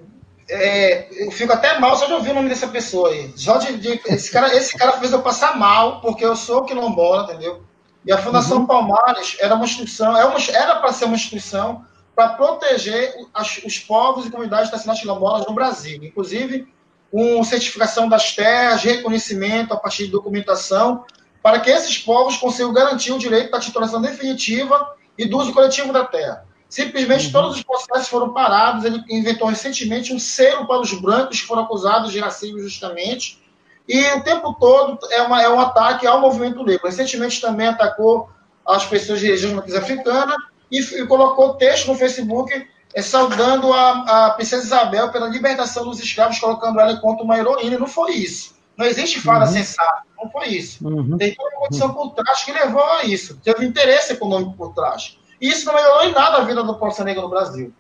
é, 0.50 1.08
eu 1.26 1.32
fico 1.32 1.52
até 1.52 1.80
mal 1.80 1.96
só 1.98 2.06
de 2.06 2.14
ouvir 2.14 2.32
o 2.32 2.36
nome 2.36 2.50
dessa 2.50 2.68
pessoa 2.68 3.10
aí. 3.10 3.34
Só 3.36 3.58
de, 3.58 3.78
de, 3.78 4.02
esse, 4.06 4.32
cara, 4.32 4.56
esse 4.56 4.78
cara 4.78 4.94
fez 4.94 5.12
eu 5.12 5.22
passar 5.22 5.58
mal, 5.58 6.02
porque 6.02 6.24
eu 6.24 6.36
sou 6.36 6.64
quilombola, 6.64 7.24
entendeu? 7.24 7.64
E 8.06 8.12
a 8.12 8.18
Fundação 8.18 8.60
uhum. 8.60 8.68
Palmares 8.68 9.36
era 9.40 9.56
uma 9.56 9.66
instituição, 9.66 10.16
é 10.16 10.52
era 10.52 10.76
para 10.76 10.94
ser 10.94 11.06
uma 11.06 11.16
instituição 11.16 11.84
para 12.16 12.30
proteger 12.30 13.14
as, 13.34 13.58
os 13.66 13.80
povos 13.80 14.26
e 14.26 14.30
comunidades 14.30 14.72
nacionais 14.72 15.02
quilombolas 15.02 15.46
no 15.48 15.54
Brasil. 15.54 16.02
Inclusive, 16.04 16.68
com 17.12 17.44
certificação 17.44 18.08
das 18.08 18.36
terras, 18.36 18.84
reconhecimento 18.84 19.74
a 19.74 19.78
partir 19.78 20.06
de 20.06 20.12
documentação, 20.12 21.04
para 21.42 21.60
que 21.60 21.70
esses 21.70 21.98
povos 21.98 22.38
consigam 22.38 22.74
garantir 22.74 23.12
o 23.12 23.18
direito 23.18 23.52
da 23.52 23.60
titulação 23.60 24.02
definitiva 24.02 24.96
e 25.18 25.26
do 25.26 25.38
uso 25.38 25.54
coletivo 25.54 25.92
da 25.92 26.06
terra. 26.06 26.46
Simplesmente 26.68 27.28
uhum. 27.28 27.32
todos 27.32 27.58
os 27.58 27.64
processos 27.64 28.08
foram 28.08 28.34
parados. 28.34 28.84
Ele 28.86 29.04
inventou 29.10 29.48
recentemente 29.48 30.14
um 30.14 30.20
selo 30.20 30.68
para 30.68 30.82
os 30.82 30.94
brancos 30.94 31.42
que 31.42 31.48
foram 31.48 31.64
acusados 31.64 32.12
de 32.12 32.20
racismo 32.20 32.60
justamente. 32.60 33.44
E 33.88 34.02
o 34.14 34.24
tempo 34.24 34.54
todo 34.60 34.98
é, 35.12 35.22
uma, 35.22 35.42
é 35.42 35.50
um 35.50 35.60
ataque 35.60 36.08
ao 36.08 36.20
movimento 36.20 36.64
negro. 36.64 36.88
Recentemente 36.88 37.40
também 37.40 37.68
atacou 37.68 38.30
as 38.66 38.86
pessoas 38.86 39.20
de 39.20 39.48
matriz 39.48 39.76
africana 39.76 40.36
e, 40.72 40.80
e, 40.80 41.06
colocou 41.06 41.54
texto 41.54 41.88
no 41.88 41.96
Facebook 41.96 42.68
é, 42.96 43.02
saudando 43.02 43.72
a, 43.72 44.26
a 44.28 44.30
princesa 44.32 44.66
Isabel 44.66 45.12
pela 45.12 45.28
libertação 45.28 45.86
dos 45.86 46.00
escravos, 46.00 46.40
colocando 46.40 46.80
ela 46.80 46.94
enquanto 46.94 47.22
uma 47.22 47.38
heroína. 47.38 47.78
Não 47.78 47.88
foi 47.88 48.14
isso. 48.14 48.56
Não 48.76 48.86
existe 48.86 49.22
fala 49.22 49.46
uhum. 49.46 49.52
sensata, 49.52 50.04
não 50.22 50.30
foi 50.30 50.48
isso. 50.48 50.86
Uhum. 50.86 51.18
Tem 51.18 51.34
toda 51.34 51.50
uma 51.50 51.68
condição 51.68 51.94
por 51.94 52.10
trás 52.12 52.44
que 52.44 52.52
levou 52.52 52.84
a 52.84 53.04
isso. 53.06 53.40
Teve 53.44 53.66
interesse 53.66 54.14
econômico 54.14 54.54
por 54.58 54.74
trás. 54.74 55.18
E 55.40 55.50
isso 55.50 55.66
não 55.66 55.74
melhorou 55.74 56.04
em 56.04 56.14
nada 56.14 56.38
a 56.38 56.44
vida 56.44 56.64
do 56.64 56.76
Porça 56.76 57.04
Negra 57.04 57.22
no 57.22 57.30
Brasil. 57.30 57.74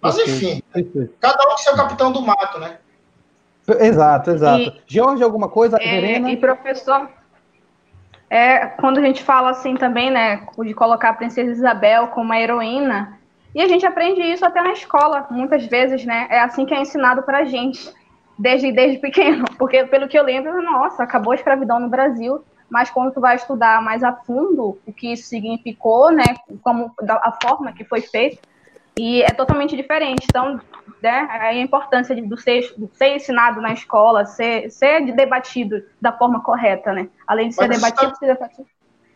Mas, 0.00 0.18
enfim, 0.18 0.62
cada 1.18 1.42
um 1.46 1.50
com 1.52 1.58
seu 1.58 1.74
capitão 1.74 2.12
do 2.12 2.20
mato, 2.20 2.58
né? 2.58 2.78
Exato, 3.80 4.30
exato. 4.30 4.60
E, 4.60 4.82
Jorge, 4.86 5.22
alguma 5.22 5.48
coisa? 5.48 5.78
É, 5.80 6.00
Verena? 6.00 6.30
E 6.30 6.36
professor, 6.36 7.08
é, 8.28 8.66
quando 8.66 8.98
a 8.98 9.02
gente 9.02 9.22
fala 9.22 9.50
assim 9.50 9.76
também, 9.76 10.10
né, 10.10 10.46
de 10.58 10.74
colocar 10.74 11.10
a 11.10 11.14
princesa 11.14 11.50
Isabel 11.50 12.08
como 12.08 12.26
uma 12.26 12.38
heroína, 12.38 13.18
e 13.54 13.62
a 13.62 13.68
gente 13.68 13.86
aprende 13.86 14.20
isso 14.20 14.44
até 14.44 14.60
na 14.60 14.72
escola, 14.72 15.26
muitas 15.30 15.64
vezes, 15.66 16.04
né? 16.04 16.26
É 16.28 16.40
assim 16.40 16.66
que 16.66 16.74
é 16.74 16.80
ensinado 16.80 17.22
pra 17.22 17.44
gente, 17.44 17.88
desde, 18.38 18.72
desde 18.72 18.98
pequeno. 18.98 19.44
Porque, 19.56 19.84
pelo 19.84 20.08
que 20.08 20.18
eu 20.18 20.24
lembro, 20.24 20.60
nossa, 20.60 21.04
acabou 21.04 21.32
a 21.32 21.36
escravidão 21.36 21.78
no 21.78 21.88
Brasil, 21.88 22.44
mas 22.68 22.90
quando 22.90 23.12
tu 23.12 23.20
vai 23.20 23.36
estudar 23.36 23.82
mais 23.82 24.02
a 24.02 24.12
fundo 24.12 24.78
o 24.86 24.92
que 24.92 25.12
isso 25.12 25.28
significou, 25.28 26.10
né, 26.10 26.24
como 26.62 26.92
a 27.08 27.38
forma 27.42 27.72
que 27.72 27.84
foi 27.84 28.00
feito, 28.00 28.38
e 28.96 29.22
é 29.22 29.30
totalmente 29.30 29.76
diferente. 29.76 30.24
Então, 30.28 30.60
né, 31.02 31.28
a 31.30 31.54
importância 31.54 32.14
de, 32.14 32.22
do, 32.22 32.38
ser, 32.38 32.72
do 32.76 32.90
ser 32.94 33.16
ensinado 33.16 33.60
na 33.60 33.72
escola, 33.72 34.24
ser, 34.24 34.70
ser 34.70 35.12
debatido 35.12 35.82
da 36.00 36.12
forma 36.12 36.42
correta, 36.42 36.92
né? 36.92 37.08
Além 37.26 37.48
de 37.48 37.54
ser 37.54 37.68
Mas 37.68 37.76
debatido, 37.76 38.12
tá, 38.12 38.18
ser 38.18 38.26
debatido. 38.26 38.66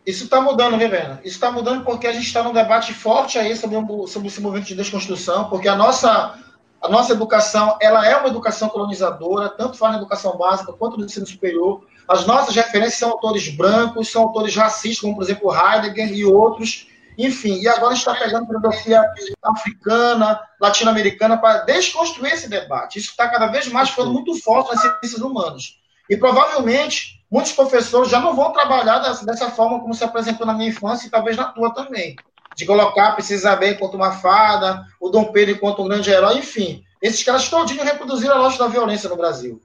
Isso 0.05 0.25
está 0.25 0.41
mudando, 0.41 0.77
Rivena. 0.77 1.21
Isso 1.25 1.37
está 1.37 1.53
mudando 1.53 1.85
porque 1.85 2.07
a 2.07 2.13
gente 2.13 2.27
está 2.27 2.43
num 2.43 2.53
debate 2.53 2.93
forte 2.95 3.39
aí 3.39 3.55
sobre, 3.55 3.77
sobre 4.09 4.29
esse 4.29 4.41
movimento 4.41 4.69
de 4.69 4.75
desconstrução, 4.75 5.49
porque 5.49 5.69
a 5.69 5.77
nossa, 5.77 6.35
a 6.83 6.89
nossa 6.89 7.13
educação 7.13 7.77
ela 7.81 8.07
é 8.07 8.17
uma 8.17 8.29
educação 8.29 8.69
colonizadora, 8.69 9.49
tanto 9.51 9.77
faz 9.77 9.93
na 9.93 9.99
educação 9.99 10.37
básica 10.37 10.73
quanto 10.73 10.97
no 10.97 11.05
ensino 11.05 11.27
superior. 11.27 11.87
As 12.09 12.27
nossas 12.27 12.55
referências 12.55 12.99
são 12.99 13.11
autores 13.11 13.49
brancos, 13.49 14.11
são 14.11 14.23
autores 14.23 14.57
racistas, 14.57 15.01
como, 15.01 15.15
por 15.15 15.23
exemplo, 15.23 15.55
Heidegger 15.55 16.11
e 16.13 16.25
outros, 16.25 16.89
enfim, 17.19 17.61
e 17.61 17.67
agora 17.67 17.93
a 17.93 17.95
gente 17.95 18.09
está 18.09 18.15
pegando 18.15 18.47
filosofia 18.47 19.05
africana, 19.43 20.41
latino-americana, 20.61 21.37
para 21.37 21.65
desconstruir 21.65 22.33
esse 22.33 22.49
debate. 22.49 22.99
Isso 22.99 23.11
está 23.11 23.29
cada 23.29 23.49
vez 23.49 23.67
mais 23.67 23.91
ficando 23.91 24.13
muito 24.13 24.41
forte 24.41 24.71
nas 24.71 24.81
ciências 24.81 25.21
humanas. 25.21 25.79
E 26.09 26.17
provavelmente 26.17 27.21
muitos 27.31 27.53
professores 27.53 28.09
já 28.09 28.21
não 28.21 28.35
vão 28.37 28.53
trabalhar 28.53 29.01
dessa, 29.01 29.51
forma 29.51 29.81
como 29.81 29.93
se 29.93 30.05
apresentou 30.05 30.47
na 30.47 30.55
minha 30.55 30.71
infância 30.71 31.09
e 31.09 31.11
talvez 31.11 31.37
na 31.37 31.47
tua 31.47 31.75
também. 31.75 32.15
De 32.57 32.65
colocar 32.65 33.13
Precisa 33.13 33.55
Bem 33.57 33.73
enquanto 33.73 33.95
uma 33.95 34.13
fada, 34.13 34.87
o 35.01 35.11
Dom 35.11 35.33
Pedro 35.33 35.57
enquanto 35.57 35.83
um 35.83 35.89
grande 35.89 36.11
herói, 36.11 36.39
enfim. 36.39 36.85
Esses 37.03 37.23
caras 37.23 37.49
todinho 37.49 37.85
reproduziram 37.85 38.37
a 38.37 38.39
lógica 38.39 38.65
da 38.65 38.71
violência 38.71 39.09
no 39.09 39.17
Brasil. 39.17 39.61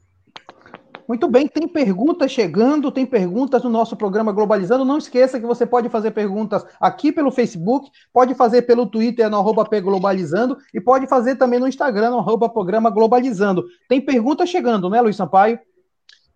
Muito 1.07 1.27
bem, 1.27 1.47
tem 1.47 1.67
perguntas 1.67 2.31
chegando, 2.31 2.91
tem 2.91 3.05
perguntas 3.05 3.63
no 3.63 3.69
nosso 3.69 3.95
programa 3.95 4.31
Globalizando. 4.31 4.85
Não 4.85 4.97
esqueça 4.97 5.39
que 5.39 5.45
você 5.45 5.65
pode 5.65 5.89
fazer 5.89 6.11
perguntas 6.11 6.65
aqui 6.79 7.11
pelo 7.11 7.31
Facebook, 7.31 7.89
pode 8.11 8.33
fazer 8.35 8.63
pelo 8.63 8.85
Twitter 8.85 9.29
no 9.29 9.37
arroba 9.37 9.63
Globalizando 9.63 10.57
e 10.73 10.79
pode 10.79 11.07
fazer 11.07 11.35
também 11.35 11.59
no 11.59 11.67
Instagram 11.67 12.11
no 12.11 12.19
arroba 12.19 12.47
programa 12.47 12.89
Globalizando. 12.89 13.65
Tem 13.87 13.99
perguntas 13.99 14.49
chegando, 14.49 14.89
né, 14.89 15.01
Luiz 15.01 15.15
Sampaio? 15.15 15.59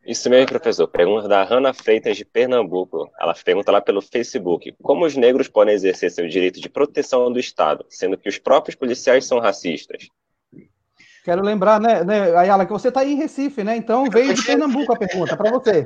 Isso 0.05 0.29
mesmo, 0.29 0.47
professor. 0.47 0.87
Pergunta 0.87 1.27
da 1.27 1.43
Hanna 1.43 1.73
Freitas 1.73 2.15
de 2.15 2.23
Pernambuco. 2.23 3.11
Ela 3.19 3.33
pergunta 3.33 3.73
lá 3.73 3.81
pelo 3.81 4.01
Facebook: 4.01 4.73
como 4.81 5.05
os 5.05 5.17
negros 5.17 5.49
podem 5.49 5.75
exercer 5.75 6.09
seu 6.09 6.27
direito 6.29 6.61
de 6.61 6.69
proteção 6.69 7.29
do 7.29 7.37
Estado, 7.37 7.85
sendo 7.89 8.17
que 8.17 8.29
os 8.29 8.37
próprios 8.37 8.73
policiais 8.73 9.25
são 9.25 9.39
racistas? 9.39 10.07
Quero 11.27 11.43
lembrar, 11.43 11.77
né, 11.77 12.05
né 12.05 12.33
Ayala, 12.37 12.65
que 12.65 12.71
você 12.71 12.87
está 12.87 13.01
aí 13.01 13.11
em 13.11 13.17
Recife, 13.17 13.61
né? 13.61 13.75
Então 13.75 14.05
veio 14.09 14.33
de 14.33 14.41
Pernambuco 14.41 14.93
a 14.93 14.97
pergunta 14.97 15.35
para 15.35 15.51
você. 15.51 15.85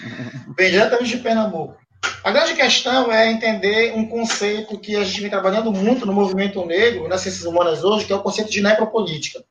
Vem 0.56 0.70
diretamente 0.70 1.14
de 1.14 1.22
Pernambuco. 1.22 1.76
A 2.24 2.30
grande 2.30 2.54
questão 2.54 3.12
é 3.12 3.30
entender 3.30 3.92
um 3.94 4.08
conceito 4.08 4.78
que 4.78 4.96
a 4.96 5.04
gente 5.04 5.20
vem 5.20 5.28
trabalhando 5.28 5.70
muito 5.70 6.06
no 6.06 6.12
movimento 6.14 6.64
negro, 6.64 7.06
nas 7.06 7.20
ciências 7.20 7.44
humanas 7.44 7.84
hoje, 7.84 8.06
que 8.06 8.14
é 8.14 8.16
o 8.16 8.22
conceito 8.22 8.50
de 8.50 8.62
necropolítica. 8.62 9.44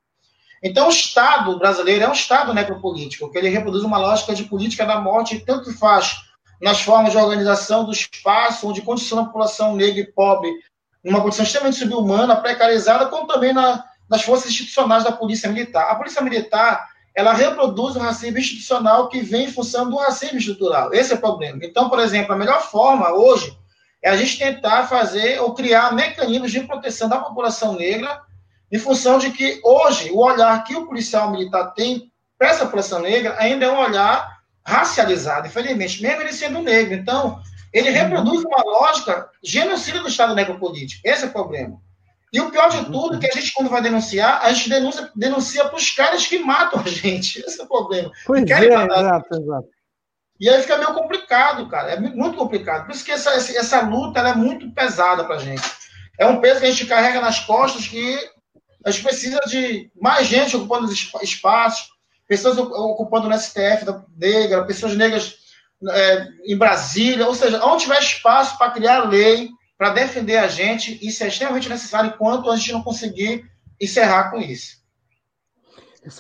Então, 0.64 0.88
o 0.88 0.90
Estado 0.90 1.60
brasileiro 1.60 2.06
é 2.06 2.10
um 2.10 2.14
Estado 2.14 2.52
necropolítico, 2.52 3.30
que 3.32 3.38
ele 3.38 3.50
reproduz 3.50 3.84
uma 3.84 4.00
lógica 4.00 4.34
de 4.34 4.46
política 4.46 4.88
da 4.88 5.00
morte, 5.00 5.44
tanto 5.46 5.72
faz 5.78 6.16
nas 6.60 6.82
formas 6.82 7.12
de 7.12 7.18
organização 7.20 7.86
do 7.86 7.92
espaço, 7.92 8.68
onde 8.68 8.82
condiciona 8.82 9.22
a 9.22 9.26
população 9.26 9.76
negra 9.76 10.00
e 10.00 10.12
pobre 10.12 10.50
numa 11.04 11.22
condição 11.22 11.46
extremamente 11.46 11.78
subhumana, 11.78 12.36
precarizada, 12.38 13.06
como 13.06 13.28
também 13.28 13.54
na, 13.54 13.84
das 14.10 14.24
forças 14.24 14.52
institucionais 14.52 15.04
da 15.04 15.12
Polícia 15.12 15.50
Militar. 15.50 15.90
A 15.90 15.96
Polícia 15.96 16.22
Militar, 16.22 16.88
ela 17.16 17.34
reproduz 17.34 17.96
o 17.96 18.00
racismo 18.00 18.38
institucional 18.38 19.10
que 19.10 19.22
vem 19.22 19.46
em 19.46 19.52
função 19.52 19.90
do 19.90 19.98
racismo 19.98 20.38
estrutural. 20.38 20.94
Esse 20.94 21.14
é 21.14 21.16
o 21.16 21.20
problema. 21.20 21.60
Então, 21.64 21.90
por 21.90 22.00
exemplo, 22.00 22.34
a 22.34 22.38
melhor 22.38 22.62
forma 22.62 23.12
hoje 23.12 23.58
é 24.02 24.10
a 24.10 24.16
gente 24.16 24.38
tentar 24.38 24.88
fazer 24.88 25.42
ou 25.42 25.54
criar 25.54 25.94
mecanismos 25.94 26.52
de 26.52 26.62
proteção 26.62 27.10
da 27.10 27.20
população 27.20 27.74
negra 27.74 28.22
em 28.72 28.78
função 28.78 29.18
de 29.18 29.32
que 29.32 29.60
hoje 29.64 30.12
o 30.12 30.20
olhar 30.20 30.64
que 30.64 30.76
o 30.76 30.86
policial 30.86 31.32
militar 31.32 31.74
tem 31.74 32.12
para 32.38 32.50
essa 32.50 32.66
população 32.66 33.00
negra 33.00 33.36
ainda 33.40 33.66
é 33.66 33.72
um 33.72 33.80
olhar 33.80 34.38
racializado, 34.66 35.48
infelizmente, 35.48 36.02
mesmo 36.02 36.22
ele 36.22 36.34
sendo 36.34 36.62
negro. 36.62 36.94
Então, 36.94 37.42
ele 37.74 37.90
reproduz 37.90 38.44
uma 38.44 38.64
lógica 38.64 39.30
genocida 39.44 40.02
do 40.02 40.10
Estado 40.10 40.36
necropolítico. 40.36 41.02
Esse 41.08 41.24
é 41.24 41.28
o 41.28 41.32
problema. 41.32 41.80
E 42.34 42.42
o 42.42 42.52
pior 42.52 42.70
de 42.70 42.86
tudo 42.86 43.16
é 43.16 43.20
que 43.20 43.28
a 43.28 43.32
gente, 43.32 43.54
quando 43.54 43.70
vai 43.70 43.82
denunciar, 43.82 44.42
a 44.44 44.52
gente 44.52 44.70
denuncia, 44.70 45.12
denuncia 45.16 45.66
para 45.66 45.78
os 45.78 45.90
caras 45.92 46.28
que 46.28 46.40
matam 46.40 46.82
a 46.82 46.88
gente. 46.88 47.40
Esse 47.46 47.62
é 47.62 47.64
o 47.64 47.68
problema. 47.68 48.12
Pois 48.26 48.50
é, 48.50 48.66
exato, 48.66 49.36
exato. 49.36 49.68
E 50.40 50.50
aí 50.50 50.62
fica 50.62 50.78
meio 50.78 50.94
complicado, 50.94 51.68
cara. 51.68 51.94
É 51.94 52.00
muito 52.00 52.38
complicado. 52.38 52.86
Por 52.86 52.94
isso 52.94 53.04
que 53.04 53.12
essa, 53.12 53.32
essa 53.32 53.82
luta 53.82 54.20
é 54.20 54.36
muito 54.36 54.72
pesada 54.72 55.24
para 55.24 55.36
a 55.36 55.40
gente. 55.40 55.64
É 56.20 56.26
um 56.26 56.40
peso 56.40 56.60
que 56.60 56.66
a 56.66 56.70
gente 56.72 56.86
carrega 56.86 57.22
nas 57.22 57.40
costas 57.40 57.88
que 57.88 58.18
a 58.86 58.92
gente 58.92 59.04
precisa 59.04 59.40
de 59.48 59.92
mais 60.00 60.28
gente 60.28 60.56
ocupando 60.56 60.86
os 60.86 61.12
espaços, 61.22 61.88
pessoas 62.28 62.58
ocupando 62.58 63.28
no 63.28 63.38
STF 63.38 63.86
negra, 64.16 64.64
pessoas 64.66 64.96
negras 64.96 65.36
é, 65.90 66.28
em 66.46 66.58
Brasília, 66.58 67.28
ou 67.28 67.36
seja, 67.36 67.64
onde 67.66 67.84
tiver 67.84 68.00
espaço 68.00 68.58
para 68.58 68.72
criar 68.72 69.10
lei, 69.10 69.50
para 69.78 69.92
defender 69.92 70.38
a 70.38 70.48
gente, 70.48 70.98
isso 71.06 71.24
é 71.24 71.28
extremamente 71.28 71.70
necessário 71.70 72.12
enquanto 72.14 72.50
a 72.50 72.56
gente 72.56 72.72
não 72.72 72.82
conseguir 72.82 73.50
encerrar 73.80 74.32
com 74.32 74.38
isso. 74.38 74.78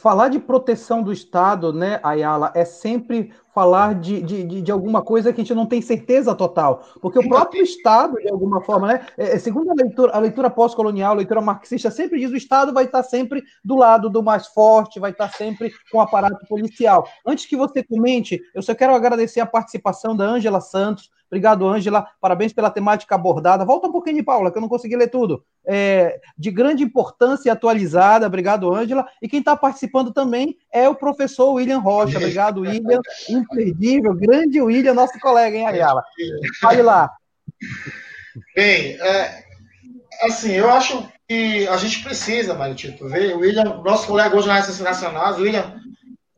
Falar 0.01 0.27
de 0.27 0.37
proteção 0.37 1.01
do 1.01 1.13
Estado, 1.13 1.71
né, 1.71 1.99
Ayala, 2.03 2.51
é 2.53 2.65
sempre 2.65 3.33
falar 3.57 3.95
de, 3.95 4.21
de, 4.21 4.61
de, 4.61 4.71
alguma 4.71 5.01
coisa 5.01 5.33
que 5.33 5.41
a 5.41 5.43
gente 5.43 5.55
não 5.55 5.65
tem 5.65 5.81
certeza 5.81 6.35
total. 6.35 6.83
Porque 7.01 7.17
o 7.17 7.27
próprio 7.27 7.63
Estado, 7.63 8.15
de 8.17 8.29
alguma 8.29 8.61
forma, 8.61 8.87
né, 8.87 9.07
é, 9.17 9.33
é, 9.33 9.39
segundo 9.39 9.71
a 9.71 9.73
leitura, 9.73 10.11
a 10.13 10.19
leitura 10.19 10.47
pós-colonial, 10.47 11.13
a 11.13 11.15
leitura 11.15 11.41
marxista, 11.41 11.89
sempre 11.89 12.19
diz 12.19 12.29
o 12.29 12.37
Estado 12.37 12.71
vai 12.71 12.83
estar 12.83 13.01
sempre 13.01 13.43
do 13.65 13.75
lado 13.75 14.11
do 14.11 14.21
mais 14.21 14.45
forte, 14.45 14.99
vai 14.99 15.09
estar 15.09 15.29
sempre 15.33 15.71
com 15.91 15.97
o 15.97 16.01
aparato 16.01 16.45
policial. 16.47 17.07
Antes 17.25 17.47
que 17.47 17.57
você 17.57 17.81
comente, 17.81 18.39
eu 18.53 18.61
só 18.61 18.75
quero 18.75 18.93
agradecer 18.93 19.39
a 19.39 19.45
participação 19.47 20.15
da 20.15 20.25
Ângela 20.25 20.61
Santos, 20.61 21.09
Obrigado, 21.27 21.67
Ângela. 21.67 22.07
Parabéns 22.21 22.53
pela 22.53 22.69
temática 22.69 23.15
abordada. 23.15 23.65
Volta 23.65 23.87
um 23.87 23.91
pouquinho, 23.91 24.23
Paula, 24.23 24.49
que 24.49 24.57
eu 24.57 24.61
não 24.61 24.69
consegui 24.69 24.95
ler 24.95 25.09
tudo. 25.09 25.43
É, 25.65 26.19
de 26.37 26.49
grande 26.49 26.83
importância 26.83 27.49
e 27.49 27.51
atualizada. 27.51 28.25
Obrigado, 28.25 28.73
Ângela. 28.73 29.05
E 29.21 29.27
quem 29.27 29.39
está 29.39 29.55
participando 29.55 30.13
também 30.13 30.57
é 30.77 30.89
o 30.89 30.95
professor 30.95 31.53
William 31.53 31.79
Rocha. 31.79 32.17
Obrigado, 32.17 32.61
William. 32.61 33.01
Imperdível. 33.29 34.13
Grande 34.13 34.61
William, 34.61 34.93
nosso 34.93 35.19
colega, 35.19 35.55
hein, 35.55 35.67
Ayala? 35.67 36.03
Fale 36.59 36.81
lá. 36.81 37.11
Bem, 38.55 38.97
é, 39.01 39.43
assim, 40.23 40.51
eu 40.51 40.69
acho 40.69 41.07
que 41.27 41.67
a 41.67 41.77
gente 41.77 42.03
precisa, 42.03 42.53
Mário 42.53 42.75
Tito, 42.75 43.07
ver 43.07 43.35
o 43.35 43.39
William, 43.39 43.81
nosso 43.83 44.07
colega 44.07 44.35
hoje 44.35 44.47
na 44.47 44.61
Ciências 44.61 44.79
Nacionais, 44.79 45.37
o 45.37 45.41
William 45.41 45.75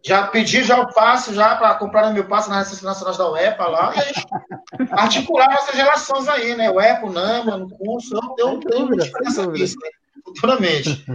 já 0.06 0.28
pedi 0.28 0.64
já 0.64 0.80
o 0.80 0.94
passe 0.94 1.34
já 1.34 1.56
para 1.56 1.76
comprar 1.76 2.10
o 2.10 2.14
meu 2.14 2.26
passe 2.26 2.50
nas 2.50 2.60
Receitas 2.60 2.84
Nacionais 2.84 3.18
da 3.18 3.30
UEPA 3.30 3.68
lá 3.68 3.94
e 3.96 4.00
a 4.00 4.04
gente 4.04 4.26
articular 4.92 5.54
essas 5.54 5.76
relações 5.76 6.28
aí, 6.30 6.56
né? 6.56 6.72
O 6.72 6.80
EPA, 6.80 7.06
o 7.06 7.12
NAMA, 7.12 7.58
no 7.58 7.70
curso, 7.70 8.16
eu 8.38 8.60
tenho 8.60 8.88
muita 8.88 9.04
diferença 9.04 9.46
nisso, 9.48 9.76
né? 9.82 9.90
futuramente. 10.24 11.06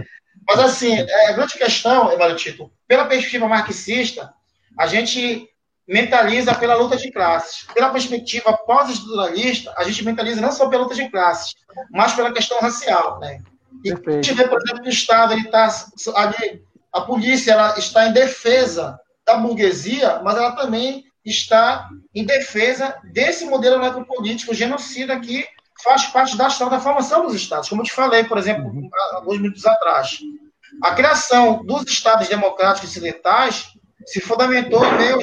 Mas 0.47 0.59
assim, 0.59 0.93
é, 0.93 1.29
a 1.29 1.33
grande 1.33 1.57
questão, 1.57 2.11
Evalio 2.11 2.35
Tito, 2.35 2.71
pela 2.87 3.05
perspectiva 3.05 3.47
marxista, 3.47 4.33
a 4.77 4.87
gente 4.87 5.49
mentaliza 5.87 6.53
pela 6.55 6.75
luta 6.75 6.97
de 6.97 7.11
classes. 7.11 7.65
Pela 7.73 7.89
perspectiva 7.89 8.57
pós-estruturalista, 8.65 9.73
a 9.77 9.83
gente 9.83 10.03
mentaliza 10.03 10.41
não 10.41 10.51
só 10.51 10.67
pela 10.67 10.83
luta 10.83 10.95
de 10.95 11.09
classes, 11.09 11.53
mas 11.91 12.13
pela 12.13 12.33
questão 12.33 12.59
racial, 12.59 13.19
né? 13.19 13.41
E 13.83 13.91
a 13.91 14.11
gente 14.11 14.33
vê, 14.33 14.47
por 14.47 14.61
exemplo, 14.61 14.81
que 14.81 14.89
o 14.89 14.91
Estado 14.91 15.33
está 15.33 15.69
ali 16.15 16.63
a 16.95 17.01
polícia 17.01 17.51
ela 17.51 17.77
está 17.77 18.07
em 18.07 18.13
defesa 18.13 18.97
da 19.25 19.35
burguesia, 19.35 20.21
mas 20.23 20.37
ela 20.37 20.53
também 20.53 21.03
está 21.25 21.89
em 22.13 22.23
defesa 22.23 22.95
desse 23.11 23.43
modelo 23.43 23.81
necropolítico 23.81 24.53
genocida 24.53 25.19
que 25.19 25.45
faz 25.85 26.07
parte 26.07 26.35
da 26.35 26.47
história 26.47 26.71
da 26.75 26.83
formação 26.83 27.21
dos 27.23 27.35
estados. 27.35 27.69
Como 27.69 27.81
eu 27.81 27.85
te 27.85 27.93
falei, 27.93 28.23
por 28.23 28.39
exemplo, 28.39 28.89
alguns 29.13 29.37
minutos 29.37 29.65
atrás. 29.65 30.19
A 30.81 30.95
criação 30.95 31.63
dos 31.63 31.83
estados 31.83 32.27
democráticos 32.27 32.89
ocidentais 32.89 33.67
se 34.05 34.19
fundamentou 34.19 34.83
em 34.83 34.97
meio 34.97 35.19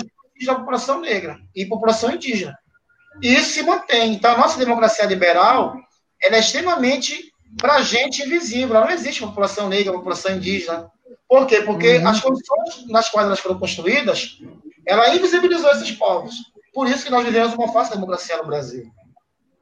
da 0.46 0.54
população 0.54 1.00
negra 1.00 1.38
e 1.54 1.66
população 1.66 2.12
indígena. 2.12 2.56
E 3.20 3.34
isso 3.34 3.50
se 3.50 3.62
mantém. 3.62 4.14
Então, 4.14 4.32
a 4.32 4.38
nossa 4.38 4.58
democracia 4.58 5.04
liberal 5.04 5.76
ela 6.22 6.36
é 6.36 6.40
extremamente, 6.40 7.32
para 7.60 7.74
a 7.74 7.82
gente, 7.82 8.22
invisível. 8.22 8.76
Ela 8.76 8.86
não 8.86 8.92
existe 8.92 9.20
população 9.20 9.68
negra, 9.68 9.92
população 9.92 10.36
indígena. 10.36 10.88
Por 11.28 11.46
quê? 11.46 11.62
Porque 11.62 11.98
uhum. 11.98 12.08
as 12.08 12.20
condições 12.20 12.86
nas 12.88 13.08
quais 13.08 13.26
elas 13.26 13.40
foram 13.40 13.58
construídas, 13.58 14.38
ela 14.86 15.14
invisibilizou 15.14 15.70
esses 15.72 15.90
povos. 15.90 16.34
Por 16.72 16.88
isso 16.88 17.04
que 17.04 17.10
nós 17.10 17.24
vivemos 17.24 17.52
uma 17.54 17.72
falsa 17.72 17.94
democracia 17.94 18.36
no 18.36 18.46
Brasil. 18.46 18.90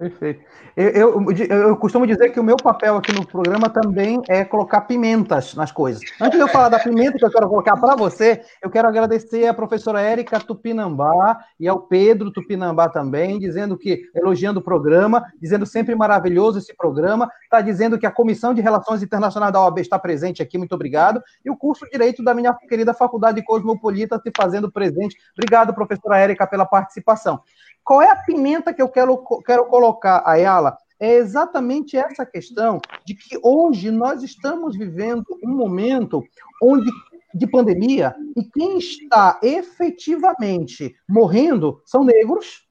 Perfeito. 0.01 0.43
Eu, 0.75 0.89
eu, 0.89 1.33
eu, 1.47 1.77
costumo 1.77 2.07
dizer 2.07 2.31
que 2.31 2.41
o 2.41 2.43
meu 2.43 2.57
papel 2.57 2.97
aqui 2.97 3.13
no 3.13 3.27
programa 3.27 3.69
também 3.69 4.23
é 4.31 4.43
colocar 4.47 4.81
pimentas 4.81 5.55
nas 5.55 5.71
coisas. 5.71 6.01
Antes 6.19 6.39
de 6.39 6.43
eu 6.43 6.49
falar 6.49 6.71
da 6.71 6.79
pimenta 6.79 7.19
que 7.19 7.25
eu 7.27 7.31
quero 7.31 7.47
colocar 7.47 7.77
para 7.77 7.95
você, 7.97 8.41
eu 8.63 8.71
quero 8.71 8.89
agradecer 8.89 9.47
à 9.47 9.53
professora 9.53 10.01
Érica 10.01 10.41
Tupinambá 10.41 11.39
e 11.61 11.69
ao 11.69 11.83
Pedro 11.83 12.33
Tupinambá 12.33 12.89
também, 12.89 13.39
dizendo 13.39 13.77
que, 13.77 14.05
elogiando 14.15 14.61
o 14.61 14.63
programa, 14.63 15.23
dizendo 15.39 15.67
sempre 15.67 15.95
maravilhoso 15.95 16.59
esse 16.59 16.75
programa, 16.75 17.31
está 17.43 17.61
dizendo 17.61 17.99
que 17.99 18.07
a 18.07 18.11
Comissão 18.11 18.55
de 18.55 18.63
Relações 18.63 19.03
Internacionais 19.03 19.53
da 19.53 19.61
OAB 19.61 19.81
está 19.81 19.99
presente 19.99 20.43
aqui, 20.43 20.57
muito 20.57 20.75
obrigado, 20.75 21.23
e 21.45 21.51
o 21.51 21.57
curso 21.59 21.85
de 21.85 21.91
Direito 21.91 22.25
da 22.25 22.33
minha 22.33 22.55
querida 22.55 22.95
Faculdade 22.95 23.45
Cosmopolita 23.45 24.19
se 24.19 24.33
fazendo 24.35 24.73
presente. 24.73 25.19
Obrigado, 25.37 25.75
professora 25.75 26.17
Érica, 26.17 26.47
pela 26.47 26.65
participação. 26.65 27.43
Qual 27.85 28.01
é 28.03 28.11
a 28.11 28.17
pimenta 28.17 28.73
que 28.73 28.83
eu 28.83 28.89
quero, 28.89 29.23
quero 29.45 29.67
colocar, 29.67 30.23
Ayala? 30.27 30.77
É 30.99 31.15
exatamente 31.15 31.97
essa 31.97 32.27
questão 32.27 32.81
de 33.07 33.15
que 33.15 33.39
hoje 33.43 33.91
nós 33.91 34.23
estamos 34.23 34.77
vivendo 34.77 35.25
um 35.43 35.57
momento 35.57 36.23
onde 36.63 36.91
de 37.35 37.47
pandemia 37.47 38.15
e 38.37 38.45
quem 38.45 38.79
está 38.79 39.39
efetivamente 39.43 40.95
morrendo 41.09 41.81
são 41.85 42.05
negros, 42.05 42.67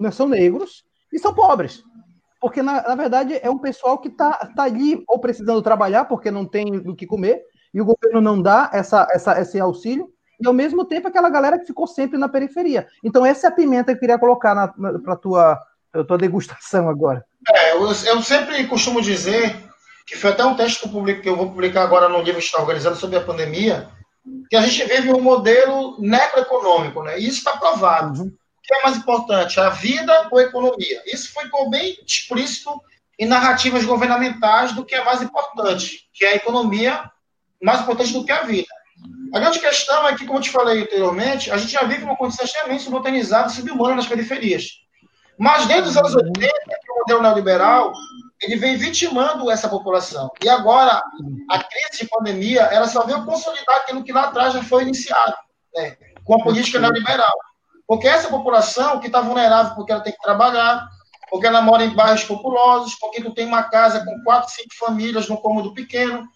né, 0.00 0.10
são 0.10 0.28
negros 0.28 0.84
e 1.12 1.18
são 1.18 1.34
pobres. 1.34 1.82
Porque, 2.40 2.62
na, 2.62 2.82
na 2.82 2.94
verdade, 2.94 3.38
é 3.42 3.50
um 3.50 3.58
pessoal 3.58 3.98
que 3.98 4.08
está 4.08 4.32
tá 4.54 4.64
ali 4.64 5.02
ou 5.08 5.18
precisando 5.18 5.62
trabalhar 5.62 6.04
porque 6.04 6.30
não 6.30 6.46
tem 6.46 6.76
o 6.76 6.94
que 6.94 7.06
comer 7.06 7.42
e 7.72 7.80
o 7.80 7.84
governo 7.84 8.20
não 8.20 8.40
dá 8.40 8.70
essa, 8.72 9.06
essa, 9.10 9.40
esse 9.40 9.58
auxílio, 9.58 10.08
e 10.40 10.46
ao 10.46 10.52
mesmo 10.52 10.84
tempo 10.84 11.08
aquela 11.08 11.30
galera 11.30 11.58
que 11.58 11.66
ficou 11.66 11.86
sempre 11.86 12.18
na 12.18 12.28
periferia. 12.28 12.86
Então, 13.02 13.24
essa 13.24 13.46
é 13.46 13.50
a 13.50 13.52
pimenta 13.52 13.92
que 13.92 13.96
eu 13.96 14.00
queria 14.00 14.18
colocar 14.18 14.74
para 15.02 15.14
a 15.14 15.16
tua, 15.16 15.58
tua 16.06 16.18
degustação 16.18 16.88
agora. 16.88 17.24
É, 17.48 17.72
eu, 17.72 17.86
eu, 17.86 18.22
sempre 18.22 18.66
costumo 18.66 19.00
dizer, 19.00 19.56
que 20.06 20.16
foi 20.16 20.30
até 20.30 20.44
um 20.44 20.56
texto 20.56 20.80
que 20.80 20.86
eu, 20.86 20.92
publico, 20.92 21.22
que 21.22 21.28
eu 21.28 21.36
vou 21.36 21.48
publicar 21.48 21.82
agora 21.82 22.08
no 22.08 22.22
livro 22.22 22.40
que 22.40 22.46
está 22.46 22.60
organizando 22.60 22.96
sobre 22.96 23.16
a 23.16 23.24
pandemia, 23.24 23.88
que 24.50 24.56
a 24.56 24.60
gente 24.60 24.84
vive 24.84 25.12
um 25.12 25.20
modelo 25.20 25.96
necroeconômico, 26.00 27.02
né? 27.02 27.18
E 27.18 27.26
isso 27.26 27.38
está 27.38 27.56
provado. 27.56 28.22
Uhum. 28.22 28.26
O 28.26 28.62
que 28.62 28.74
é 28.74 28.82
mais 28.82 28.96
importante, 28.96 29.60
a 29.60 29.70
vida 29.70 30.28
ou 30.30 30.38
a 30.38 30.42
economia? 30.42 31.02
Isso 31.06 31.32
foi 31.32 31.44
bem 31.70 31.96
explícito 32.04 32.70
em 33.18 33.26
narrativas 33.26 33.84
governamentais 33.84 34.72
do 34.72 34.84
que 34.84 34.94
é 34.94 35.04
mais 35.04 35.22
importante, 35.22 36.08
que 36.12 36.24
é 36.24 36.32
a 36.32 36.36
economia 36.36 37.10
mais 37.62 37.80
importante 37.80 38.12
do 38.12 38.24
que 38.24 38.32
a 38.32 38.42
vida. 38.42 38.68
A 39.34 39.38
grande 39.40 39.58
questão 39.58 40.06
é 40.08 40.16
que, 40.16 40.24
como 40.24 40.38
eu 40.38 40.42
te 40.42 40.50
falei 40.50 40.82
anteriormente, 40.82 41.50
a 41.50 41.56
gente 41.56 41.72
já 41.72 41.82
vive 41.84 42.04
uma 42.04 42.16
condição 42.16 42.44
extremamente 42.44 42.84
subalternizada 42.84 43.48
e 43.48 43.54
subhumana 43.54 43.96
nas 43.96 44.06
periferias. 44.06 44.80
Mas 45.38 45.66
desde 45.66 45.90
os 45.90 45.96
anos 45.96 46.14
80, 46.14 46.32
que 46.40 46.92
o 46.92 46.98
modelo 47.00 47.22
neoliberal, 47.22 47.92
ele 48.40 48.56
vem 48.56 48.76
vitimando 48.76 49.50
essa 49.50 49.68
população. 49.68 50.30
E 50.42 50.48
agora, 50.48 51.02
a 51.50 51.58
crise 51.62 52.04
de 52.04 52.08
pandemia, 52.08 52.62
ela 52.62 52.88
só 52.88 53.04
veio 53.04 53.24
consolidar 53.24 53.76
aquilo 53.76 54.02
que 54.02 54.12
lá 54.12 54.24
atrás 54.24 54.54
já 54.54 54.62
foi 54.62 54.82
iniciado, 54.82 55.34
né, 55.74 55.96
com 56.24 56.34
a 56.34 56.42
política 56.42 56.78
neoliberal. 56.78 57.36
Porque 57.86 58.08
essa 58.08 58.28
população 58.28 58.98
que 58.98 59.06
está 59.06 59.20
vulnerável 59.20 59.74
porque 59.74 59.92
ela 59.92 60.00
tem 60.00 60.12
que 60.12 60.22
trabalhar, 60.22 60.88
porque 61.30 61.46
ela 61.46 61.60
mora 61.60 61.84
em 61.84 61.94
bairros 61.94 62.24
populosos, 62.24 62.94
porque 62.96 63.22
tu 63.22 63.32
tem 63.32 63.46
uma 63.46 63.64
casa 63.64 64.04
com 64.04 64.22
quatro, 64.24 64.50
cinco 64.50 64.74
famílias 64.78 65.28
num 65.28 65.36
cômodo 65.36 65.74
pequeno, 65.74 66.26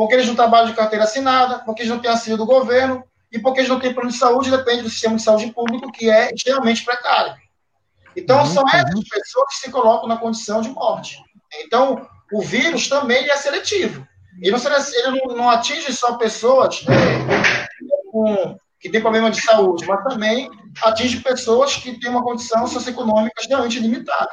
porque 0.00 0.14
eles 0.14 0.26
não 0.26 0.34
trabalham 0.34 0.68
de 0.68 0.72
carteira 0.72 1.04
assinada, 1.04 1.58
porque 1.58 1.82
eles 1.82 1.92
não 1.92 2.00
têm 2.00 2.10
auxílio 2.10 2.38
do 2.38 2.46
governo 2.46 3.04
e 3.30 3.38
porque 3.38 3.60
eles 3.60 3.68
não 3.68 3.78
têm 3.78 3.92
plano 3.92 4.08
de 4.08 4.16
saúde, 4.16 4.50
depende 4.50 4.80
do 4.80 4.88
sistema 4.88 5.14
de 5.14 5.20
saúde 5.20 5.52
público, 5.52 5.92
que 5.92 6.08
é 6.08 6.32
extremamente 6.32 6.82
precário. 6.82 7.34
Então, 8.16 8.38
uhum, 8.38 8.46
são 8.46 8.66
essas 8.66 8.94
uhum. 8.94 9.02
pessoas 9.02 9.48
que 9.50 9.56
se 9.56 9.70
colocam 9.70 10.08
na 10.08 10.16
condição 10.16 10.62
de 10.62 10.70
morte. 10.70 11.18
Então, 11.62 12.08
o 12.32 12.40
vírus 12.40 12.88
também 12.88 13.28
é 13.28 13.36
seletivo. 13.36 14.08
Ele 14.40 14.56
não, 14.56 14.58
ele 14.64 15.20
não, 15.20 15.36
não 15.36 15.50
atinge 15.50 15.92
só 15.92 16.14
pessoas 16.14 16.82
né, 16.86 17.66
com, 18.10 18.56
que 18.80 18.88
têm 18.88 19.02
problema 19.02 19.30
de 19.30 19.42
saúde, 19.42 19.84
mas 19.86 20.02
também 20.02 20.50
atinge 20.82 21.20
pessoas 21.20 21.76
que 21.76 22.00
têm 22.00 22.08
uma 22.08 22.24
condição 22.24 22.66
socioeconômica 22.66 23.38
extremamente 23.38 23.78
limitada. 23.78 24.32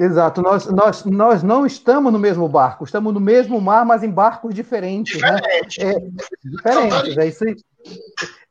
Exato, 0.00 0.42
nós, 0.42 0.66
nós, 0.66 1.04
nós 1.04 1.42
não 1.42 1.66
estamos 1.66 2.12
no 2.12 2.18
mesmo 2.18 2.48
barco, 2.48 2.84
estamos 2.84 3.12
no 3.12 3.20
mesmo 3.20 3.60
mar, 3.60 3.84
mas 3.84 4.02
em 4.02 4.10
barcos 4.10 4.54
diferentes. 4.54 5.14
Diferente. 5.18 5.84
Né? 5.84 5.92
É, 5.92 6.48
diferentes, 6.48 7.18
é 7.18 7.26
isso 7.26 7.44
aí. 7.44 7.56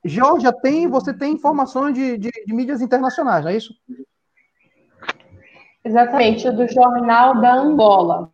Georgia, 0.05 0.51
tem, 0.51 0.87
você 0.87 1.13
tem 1.13 1.33
informações 1.33 1.93
de, 1.93 2.17
de, 2.17 2.29
de, 2.29 2.53
mídias 2.53 2.81
internacionais, 2.81 3.43
não 3.43 3.51
é 3.51 3.55
isso? 3.55 3.73
Exatamente, 5.85 6.49
do 6.51 6.67
Jornal 6.67 7.41
da 7.41 7.53
Angola. 7.53 8.29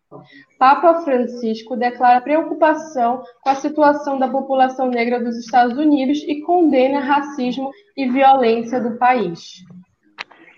Papa 0.57 1.01
Francisco 1.01 1.75
declara 1.75 2.21
preocupação 2.21 3.23
com 3.41 3.49
a 3.49 3.55
situação 3.55 4.19
da 4.19 4.27
população 4.27 4.89
negra 4.89 5.23
dos 5.23 5.37
Estados 5.37 5.77
Unidos 5.77 6.19
e 6.27 6.41
condena 6.41 6.99
racismo 6.99 7.71
e 7.95 8.09
violência 8.09 8.79
do 8.79 8.97
país 8.97 9.63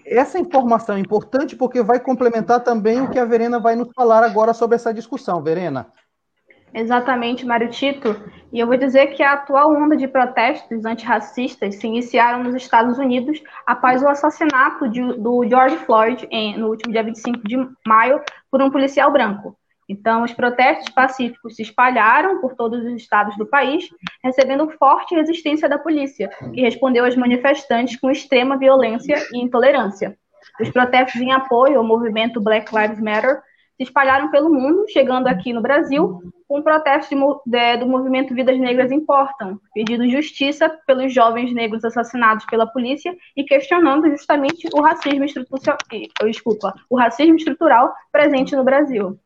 essa 0.05 0.39
informação 0.39 0.95
é 0.95 0.99
importante 0.99 1.55
porque 1.55 1.81
vai 1.81 1.99
complementar 1.99 2.61
também 2.61 3.01
o 3.01 3.09
que 3.09 3.19
a 3.19 3.25
Verena 3.25 3.59
vai 3.59 3.75
nos 3.75 3.89
falar 3.93 4.23
agora 4.23 4.53
sobre 4.53 4.75
essa 4.75 4.93
discussão. 4.93 5.41
Verena. 5.41 5.91
Exatamente, 6.73 7.45
Mário 7.45 7.69
Tito. 7.69 8.15
E 8.51 8.59
eu 8.59 8.67
vou 8.67 8.77
dizer 8.77 9.07
que 9.07 9.21
a 9.21 9.33
atual 9.33 9.73
onda 9.73 9.97
de 9.97 10.07
protestos 10.07 10.85
antirracistas 10.85 11.75
se 11.75 11.87
iniciaram 11.87 12.43
nos 12.43 12.55
Estados 12.55 12.97
Unidos 12.97 13.41
após 13.65 14.01
o 14.01 14.07
assassinato 14.07 14.87
de, 14.89 15.01
do 15.17 15.45
George 15.47 15.77
Floyd 15.77 16.27
em, 16.31 16.57
no 16.57 16.69
último 16.69 16.93
dia 16.93 17.03
25 17.03 17.47
de 17.47 17.57
maio 17.85 18.21
por 18.49 18.61
um 18.61 18.71
policial 18.71 19.11
branco. 19.11 19.57
Então, 19.91 20.23
os 20.23 20.31
protestos 20.33 20.87
pacíficos 20.93 21.57
se 21.57 21.63
espalharam 21.63 22.39
por 22.39 22.55
todos 22.55 22.81
os 22.85 22.93
estados 22.93 23.35
do 23.35 23.45
país, 23.45 23.89
recebendo 24.23 24.69
forte 24.79 25.13
resistência 25.13 25.67
da 25.67 25.77
polícia, 25.77 26.29
que 26.53 26.61
respondeu 26.61 27.03
aos 27.03 27.17
manifestantes 27.17 27.99
com 27.99 28.09
extrema 28.09 28.57
violência 28.57 29.17
e 29.33 29.43
intolerância. 29.43 30.17
Os 30.61 30.69
protestos 30.69 31.19
em 31.19 31.33
apoio 31.33 31.77
ao 31.77 31.83
movimento 31.83 32.39
Black 32.39 32.73
Lives 32.73 33.01
Matter 33.01 33.41
se 33.75 33.83
espalharam 33.83 34.31
pelo 34.31 34.49
mundo, 34.49 34.85
chegando 34.87 35.27
aqui 35.27 35.51
no 35.51 35.61
Brasil, 35.61 36.21
com 36.47 36.61
protesto 36.61 37.13
de, 37.13 37.21
de, 37.45 37.77
do 37.77 37.85
movimento 37.85 38.33
Vidas 38.33 38.57
Negras 38.57 38.93
Importam, 38.93 39.59
pedindo 39.73 40.09
justiça 40.09 40.69
pelos 40.87 41.13
jovens 41.13 41.53
negros 41.53 41.83
assassinados 41.83 42.45
pela 42.45 42.65
polícia 42.65 43.13
e 43.35 43.43
questionando 43.43 44.09
justamente 44.09 44.69
o 44.73 44.81
racismo 44.81 45.25
estrutural, 45.25 45.77
desculpa, 46.23 46.73
o 46.89 46.97
racismo 46.97 47.35
estrutural 47.35 47.93
presente 48.09 48.55
no 48.55 48.63
Brasil. 48.63 49.19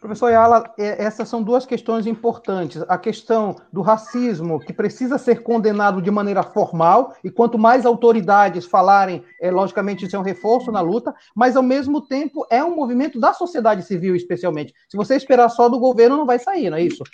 Professor 0.00 0.28
Ayala, 0.28 0.72
é, 0.78 1.04
essas 1.04 1.28
são 1.28 1.42
duas 1.42 1.66
questões 1.66 2.06
importantes. 2.06 2.82
A 2.88 2.96
questão 2.96 3.54
do 3.70 3.82
racismo, 3.82 4.58
que 4.58 4.72
precisa 4.72 5.18
ser 5.18 5.42
condenado 5.42 6.00
de 6.00 6.10
maneira 6.10 6.42
formal, 6.42 7.14
e 7.22 7.30
quanto 7.30 7.58
mais 7.58 7.84
autoridades 7.84 8.64
falarem, 8.64 9.22
é, 9.40 9.50
logicamente 9.50 10.06
isso 10.06 10.16
é 10.16 10.18
um 10.18 10.22
reforço 10.22 10.72
na 10.72 10.80
luta, 10.80 11.14
mas 11.36 11.54
ao 11.54 11.62
mesmo 11.62 12.00
tempo 12.00 12.46
é 12.50 12.64
um 12.64 12.74
movimento 12.74 13.20
da 13.20 13.34
sociedade 13.34 13.82
civil, 13.82 14.16
especialmente. 14.16 14.72
Se 14.88 14.96
você 14.96 15.16
esperar 15.16 15.50
só 15.50 15.68
do 15.68 15.78
governo, 15.78 16.16
não 16.16 16.26
vai 16.26 16.38
sair, 16.38 16.70
não 16.70 16.78
é 16.78 16.82
isso? 16.82 17.04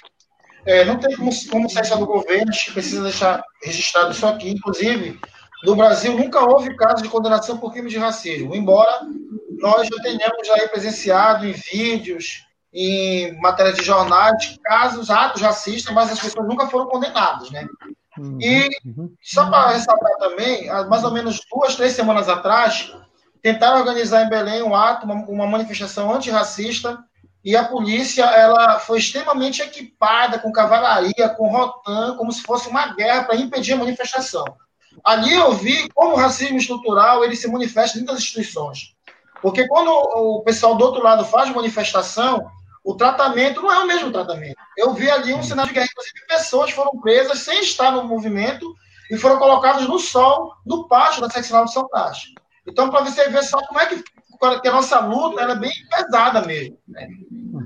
É, 0.65 0.85
não 0.85 0.97
tem 0.97 1.17
como, 1.17 1.31
como 1.51 1.69
sair 1.69 1.87
só 1.87 1.97
do 1.97 2.07
governo, 2.07 2.51
a 2.51 2.53
gente 2.53 2.73
precisa 2.73 3.03
deixar 3.03 3.43
registrado 3.65 4.13
isso 4.13 4.27
aqui. 4.27 4.51
Inclusive, 4.51 5.19
no 5.65 5.75
Brasil 5.75 6.17
nunca 6.17 6.41
houve 6.41 6.77
caso 6.77 7.03
de 7.03 7.09
condenação 7.09 7.59
por 7.59 7.73
crime 7.73 7.91
de 7.91 7.99
racismo, 7.99 8.55
embora 8.55 9.01
nós 9.59 9.89
já 9.89 10.03
tenhamos 10.03 10.49
aí 10.51 10.69
presenciado 10.69 11.45
em 11.47 11.53
vídeos 11.53 12.47
em 12.79 13.41
matéria 13.41 13.73
de 13.73 13.83
jornais 13.83 14.59
casos, 14.63 15.09
atos 15.09 15.41
racistas, 15.41 15.95
mas 15.95 16.13
as 16.13 16.21
pessoas 16.21 16.47
nunca 16.47 16.67
foram 16.67 16.87
condenadas, 16.87 17.51
né? 17.51 17.67
Uhum, 18.19 18.39
e 18.39 18.69
uhum. 18.85 19.15
só 19.23 19.49
para 19.49 19.73
ressaltar 19.73 20.17
também, 20.19 20.69
mais 20.87 21.03
ou 21.03 21.11
menos 21.11 21.41
duas, 21.51 21.75
três 21.75 21.95
semanas 21.95 22.29
atrás, 22.29 22.95
tentaram 23.43 23.79
organizar 23.79 24.25
em 24.25 24.29
Belém 24.29 24.63
um 24.63 24.75
ato, 24.75 25.07
uma, 25.07 25.15
uma 25.15 25.47
manifestação 25.47 26.13
antirracista, 26.15 26.99
e 27.43 27.57
a 27.57 27.65
polícia 27.65 28.25
ela 28.25 28.79
foi 28.79 28.99
extremamente 28.99 29.63
equipada 29.63 30.39
com 30.39 30.53
cavalaria, 30.53 31.31
com 31.31 31.49
rotan, 31.49 32.17
como 32.17 32.31
se 32.31 32.43
fosse 32.43 32.69
uma 32.69 32.95
guerra 32.95 33.25
para 33.25 33.37
impedir 33.37 33.73
a 33.73 33.79
manifestação. 33.79 34.45
Ali 35.03 35.33
eu 35.33 35.53
vi 35.53 35.89
como 35.95 36.15
o 36.15 36.19
racismo 36.19 36.59
estrutural 36.59 37.25
ele 37.25 37.37
se 37.37 37.49
manifesta 37.51 37.97
em 37.97 38.01
muitas 38.03 38.19
instituições. 38.19 38.95
Porque 39.41 39.67
quando 39.69 39.91
o 39.91 40.43
pessoal 40.43 40.75
do 40.75 40.85
outro 40.85 41.03
lado 41.03 41.25
faz 41.25 41.55
manifestação, 41.55 42.51
o 42.87 42.95
tratamento 42.95 43.61
não 43.61 43.73
é 43.73 43.81
o 43.81 43.87
mesmo 43.87 44.13
tratamento. 44.13 44.55
Eu 44.79 44.95
vi 44.95 45.11
ali 45.11 45.35
um 45.35 45.43
cenário 45.43 45.71
de 45.71 45.75
guerra, 45.75 45.89
inclusive 45.91 46.27
pessoas 46.29 46.71
foram 46.71 47.01
presas 47.01 47.41
sem 47.41 47.61
estar 47.61 47.91
no 47.91 48.05
movimento 48.05 48.73
e 49.11 49.17
foram 49.17 49.41
colocadas 49.41 49.89
no 49.89 49.99
sol, 49.99 50.55
no 50.65 50.87
pátio 50.87 51.21
da 51.21 51.29
seccional 51.29 51.65
de 51.65 51.73
São 51.73 51.89
Brás. 51.89 52.19
Então, 52.65 52.89
para 52.89 53.05
você 53.05 53.29
ver 53.29 53.43
só 53.43 53.59
como 53.67 53.81
é 53.81 53.87
que, 53.87 54.05
que 54.63 54.69
a 54.69 54.73
nossa 54.73 55.01
luta 55.01 55.43
é 55.43 55.55
bem 55.57 55.73
pesada 55.91 56.43
mesmo. 56.43 56.79
Né? 56.87 57.09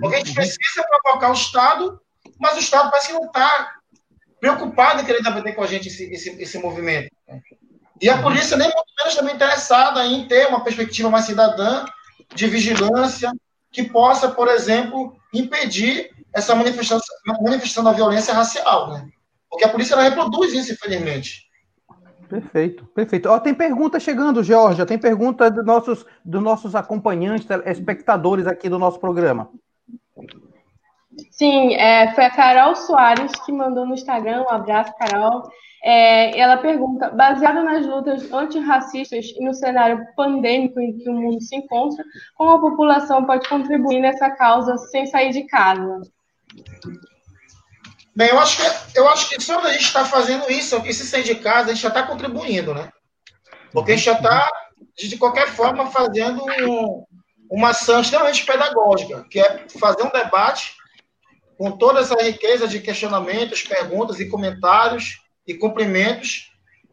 Porque 0.00 0.16
a 0.16 0.18
gente 0.20 0.32
precisa 0.32 0.86
provocar 0.88 1.28
o 1.28 1.34
Estado, 1.34 2.00
mas 2.38 2.56
o 2.56 2.60
Estado 2.60 2.90
parece 2.90 3.08
que 3.08 3.12
não 3.12 3.26
está 3.26 3.74
preocupado 4.40 5.02
em 5.02 5.04
querer 5.04 5.22
debater 5.22 5.54
com 5.54 5.62
a 5.62 5.66
gente 5.66 5.88
esse, 5.88 6.04
esse, 6.04 6.30
esse 6.42 6.58
movimento. 6.58 7.14
Né? 7.28 7.42
E 8.00 8.08
a 8.08 8.22
polícia 8.22 8.56
nem 8.56 8.68
muito 8.68 8.92
menos 8.98 9.14
também 9.14 9.34
interessada 9.34 10.02
em 10.06 10.26
ter 10.26 10.48
uma 10.48 10.64
perspectiva 10.64 11.10
mais 11.10 11.26
cidadã 11.26 11.84
de 12.34 12.46
vigilância 12.46 13.30
que 13.70 13.84
possa, 13.84 14.28
por 14.30 14.48
exemplo, 14.48 15.14
impedir 15.32 16.10
essa 16.32 16.54
manifestação, 16.54 17.16
manifestação 17.40 17.84
da 17.84 17.92
violência 17.92 18.34
racial, 18.34 18.92
né? 18.92 19.08
Porque 19.48 19.64
a 19.64 19.68
polícia 19.68 19.94
ela 19.94 20.02
reproduz 20.02 20.52
isso, 20.52 20.72
infelizmente. 20.72 21.48
Perfeito, 22.28 22.86
perfeito. 22.94 23.28
Ó, 23.28 23.40
tem 23.40 23.52
pergunta 23.52 23.98
chegando, 23.98 24.44
Georgia. 24.44 24.86
Tem 24.86 24.96
pergunta 24.96 25.50
dos 25.50 25.66
nossos, 25.66 26.06
dos 26.24 26.40
nossos 26.40 26.76
acompanhantes, 26.76 27.48
espectadores 27.66 28.46
aqui 28.46 28.68
do 28.68 28.78
nosso 28.78 29.00
programa. 29.00 29.50
Sim, 31.32 31.74
é, 31.74 32.14
foi 32.14 32.24
a 32.24 32.30
Carol 32.30 32.76
Soares 32.76 33.32
que 33.44 33.50
mandou 33.50 33.84
no 33.84 33.94
Instagram. 33.94 34.42
Um 34.42 34.50
abraço, 34.50 34.94
Carol. 34.96 35.50
É, 35.82 36.38
ela 36.38 36.58
pergunta: 36.58 37.10
baseado 37.10 37.62
nas 37.62 37.86
lutas 37.86 38.30
antirracistas 38.32 39.26
e 39.26 39.44
no 39.44 39.54
cenário 39.54 40.04
pandêmico 40.14 40.80
em 40.80 40.96
que 40.98 41.08
o 41.08 41.14
mundo 41.14 41.40
se 41.42 41.56
encontra, 41.56 42.04
como 42.34 42.50
a 42.50 42.60
população 42.60 43.24
pode 43.24 43.48
contribuir 43.48 44.00
nessa 44.00 44.30
causa 44.30 44.76
sem 44.76 45.06
sair 45.06 45.30
de 45.30 45.44
casa? 45.44 46.02
Bem, 48.14 48.28
eu 48.28 48.38
acho 48.38 48.58
que, 48.58 48.98
eu 48.98 49.08
acho 49.08 49.28
que 49.30 49.40
só 49.40 49.58
a 49.60 49.72
gente 49.72 49.84
está 49.84 50.04
fazendo 50.04 50.50
isso, 50.50 50.76
aqui 50.76 50.92
se 50.92 51.06
sair 51.06 51.22
de 51.22 51.36
casa, 51.36 51.70
a 51.70 51.74
gente 51.74 51.82
já 51.82 51.88
está 51.88 52.02
contribuindo, 52.02 52.74
né? 52.74 52.90
Porque 53.72 53.92
a 53.92 53.96
gente 53.96 54.04
já 54.04 54.12
está, 54.12 54.50
de 54.98 55.16
qualquer 55.16 55.48
forma, 55.48 55.86
fazendo 55.86 56.44
um, 56.44 57.04
uma 57.50 57.70
ação 57.70 58.00
extremamente 58.00 58.44
pedagógica, 58.44 59.24
que 59.30 59.40
é 59.40 59.64
fazer 59.78 60.02
um 60.02 60.10
debate 60.10 60.74
com 61.56 61.70
toda 61.70 62.00
essa 62.00 62.20
riqueza 62.22 62.66
de 62.66 62.80
questionamentos, 62.80 63.62
perguntas 63.62 64.18
e 64.18 64.28
comentários 64.28 65.19
e 65.46 65.54
cumprimentos. 65.54 66.50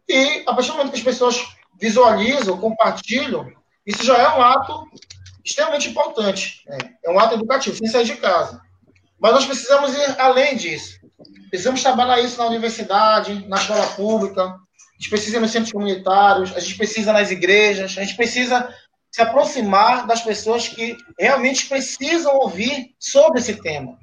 E 0.08 0.44
a 0.46 0.54
partir 0.54 0.72
do 0.72 0.78
momento 0.78 0.92
que 0.92 0.98
as 0.98 1.04
pessoas 1.04 1.46
visualizam, 1.80 2.58
compartilham, 2.58 3.52
isso 3.86 4.04
já 4.04 4.18
é 4.18 4.30
um 4.30 4.42
ato 4.42 4.88
extremamente 5.44 5.90
importante. 5.90 6.64
Né? 6.68 6.78
É 7.06 7.10
um 7.10 7.20
ato 7.20 7.36
educativo, 7.36 7.76
sem 7.76 7.88
sair 7.88 8.06
de 8.06 8.16
casa. 8.18 8.62
Mas 9.20 9.34
nós 9.34 9.46
precisamos 9.46 9.94
ir 9.94 10.20
além 10.20 10.56
disso. 10.56 11.00
Precisamos 11.50 11.82
trabalhar 11.82 12.20
isso 12.20 12.38
na 12.38 12.48
universidade, 12.48 13.48
na 13.48 13.58
escola 13.58 13.88
pública, 13.88 14.44
a 14.44 15.00
gente 15.00 15.10
precisa 15.12 15.40
nos 15.40 15.52
centros 15.52 15.72
comunitários, 15.72 16.56
a 16.56 16.60
gente 16.60 16.76
precisa 16.76 17.14
nas 17.14 17.30
igrejas, 17.30 17.96
a 17.98 18.04
gente 18.04 18.16
precisa 18.16 18.74
se 19.12 19.22
aproximar 19.22 20.08
das 20.08 20.22
pessoas 20.22 20.68
que 20.68 20.98
realmente 21.20 21.68
precisam 21.68 22.36
ouvir 22.38 22.96
sobre 23.00 23.40
esse 23.40 23.56
tema. 23.62 23.98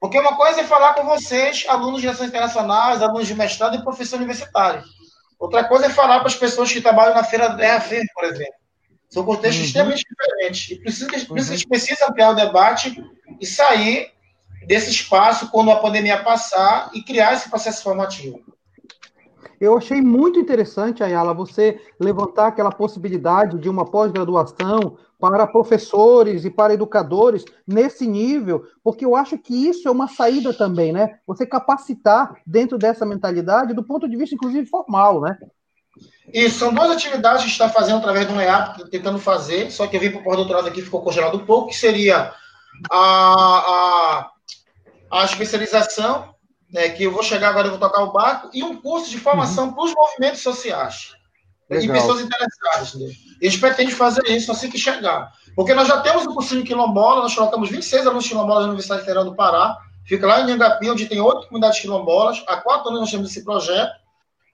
Porque 0.00 0.18
uma 0.18 0.36
coisa 0.36 0.60
é 0.60 0.64
falar 0.64 0.94
com 0.94 1.04
vocês, 1.04 1.64
alunos 1.68 2.00
de 2.00 2.06
relações 2.06 2.28
internacionais, 2.28 3.02
alunos 3.02 3.26
de 3.26 3.34
mestrado 3.34 3.76
e 3.76 3.82
professor 3.82 4.16
universitário. 4.16 4.82
Outra 5.38 5.64
coisa 5.64 5.86
é 5.86 5.90
falar 5.90 6.18
para 6.18 6.28
as 6.28 6.36
pessoas 6.36 6.72
que 6.72 6.80
trabalham 6.80 7.14
na 7.14 7.24
feira 7.24 7.48
da 7.48 7.56
Terra 7.56 7.80
Firme, 7.80 8.08
por 8.14 8.24
exemplo. 8.24 8.54
São 9.08 9.24
contextos 9.24 9.60
uhum. 9.60 9.66
extremamente 9.66 10.04
diferentes. 10.08 10.70
E 10.70 10.80
precisa, 10.80 11.08
uhum. 11.30 11.36
a 11.36 11.40
gente 11.40 11.68
precisa 11.68 12.06
ampliar 12.08 12.30
o 12.30 12.34
debate 12.34 13.02
e 13.40 13.46
sair 13.46 14.12
desse 14.66 14.90
espaço 14.90 15.50
quando 15.50 15.70
a 15.70 15.76
pandemia 15.76 16.22
passar 16.22 16.90
e 16.92 17.02
criar 17.02 17.32
esse 17.32 17.48
processo 17.48 17.82
formativo. 17.82 18.40
Eu 19.60 19.76
achei 19.76 20.00
muito 20.00 20.38
interessante, 20.38 21.02
Ayala, 21.02 21.34
você 21.34 21.80
levantar 21.98 22.48
aquela 22.48 22.70
possibilidade 22.70 23.58
de 23.58 23.68
uma 23.68 23.84
pós-graduação 23.84 24.96
para 25.18 25.46
professores 25.46 26.44
e 26.44 26.50
para 26.50 26.74
educadores 26.74 27.44
nesse 27.66 28.06
nível, 28.06 28.64
porque 28.84 29.04
eu 29.04 29.16
acho 29.16 29.36
que 29.36 29.68
isso 29.68 29.88
é 29.88 29.90
uma 29.90 30.06
saída 30.06 30.54
também, 30.54 30.92
né? 30.92 31.18
Você 31.26 31.44
capacitar 31.44 32.40
dentro 32.46 32.78
dessa 32.78 33.04
mentalidade 33.04 33.74
do 33.74 33.82
ponto 33.82 34.08
de 34.08 34.16
vista, 34.16 34.34
inclusive, 34.34 34.66
formal, 34.66 35.20
né? 35.20 35.36
Isso, 36.32 36.58
são 36.58 36.72
duas 36.72 36.90
atividades 36.90 37.38
que 37.38 37.44
a 37.44 37.48
gente 37.48 37.60
está 37.60 37.68
fazendo 37.68 37.98
através 37.98 38.28
do 38.28 38.40
EAP, 38.40 38.90
tentando 38.90 39.18
fazer, 39.18 39.70
só 39.72 39.86
que 39.86 39.96
eu 39.96 40.00
vim 40.00 40.10
para 40.10 40.20
o 40.20 40.24
pós-doutorado 40.24 40.68
aqui 40.68 40.82
ficou 40.82 41.02
congelado 41.02 41.36
um 41.36 41.44
pouco, 41.44 41.68
que 41.68 41.76
seria 41.76 42.32
a, 42.90 43.00
a, 43.00 44.30
a 45.10 45.24
especialização 45.24 46.34
né, 46.70 46.90
que 46.90 47.04
eu 47.04 47.10
vou 47.10 47.22
chegar 47.22 47.48
agora, 47.48 47.66
eu 47.66 47.72
vou 47.72 47.80
tocar 47.80 48.02
o 48.02 48.12
barco, 48.12 48.50
e 48.52 48.62
um 48.62 48.76
curso 48.76 49.10
de 49.10 49.18
formação 49.18 49.68
uhum. 49.68 49.72
para 49.72 49.84
os 49.84 49.94
movimentos 49.94 50.42
sociais 50.42 51.14
Legal. 51.68 51.96
e 51.96 52.00
pessoas 52.00 52.20
interessadas. 52.20 52.94
Né? 52.94 53.06
E 53.40 53.46
a 53.46 53.50
gente 53.50 53.60
pretende 53.60 53.94
fazer 53.94 54.22
isso 54.28 54.50
assim 54.50 54.70
que 54.70 54.78
chegar. 54.78 55.32
Porque 55.54 55.74
nós 55.74 55.88
já 55.88 56.00
temos 56.00 56.24
o 56.24 56.34
cursinho 56.34 56.64
quilombola, 56.64 57.22
nós 57.22 57.34
colocamos 57.34 57.70
26 57.70 58.06
alunos 58.06 58.26
quilombolas 58.26 58.62
na 58.62 58.68
Universidade 58.68 59.02
Federal 59.02 59.24
do 59.24 59.34
Pará, 59.34 59.76
fica 60.06 60.26
lá 60.26 60.40
em 60.40 60.52
Angapi, 60.52 60.90
onde 60.90 61.06
tem 61.06 61.20
oito 61.20 61.46
comunidades 61.46 61.80
quilombolas. 61.80 62.42
Há 62.46 62.56
quatro 62.56 62.88
anos 62.88 63.00
nós 63.00 63.10
temos 63.10 63.30
esse 63.30 63.44
projeto, 63.44 63.92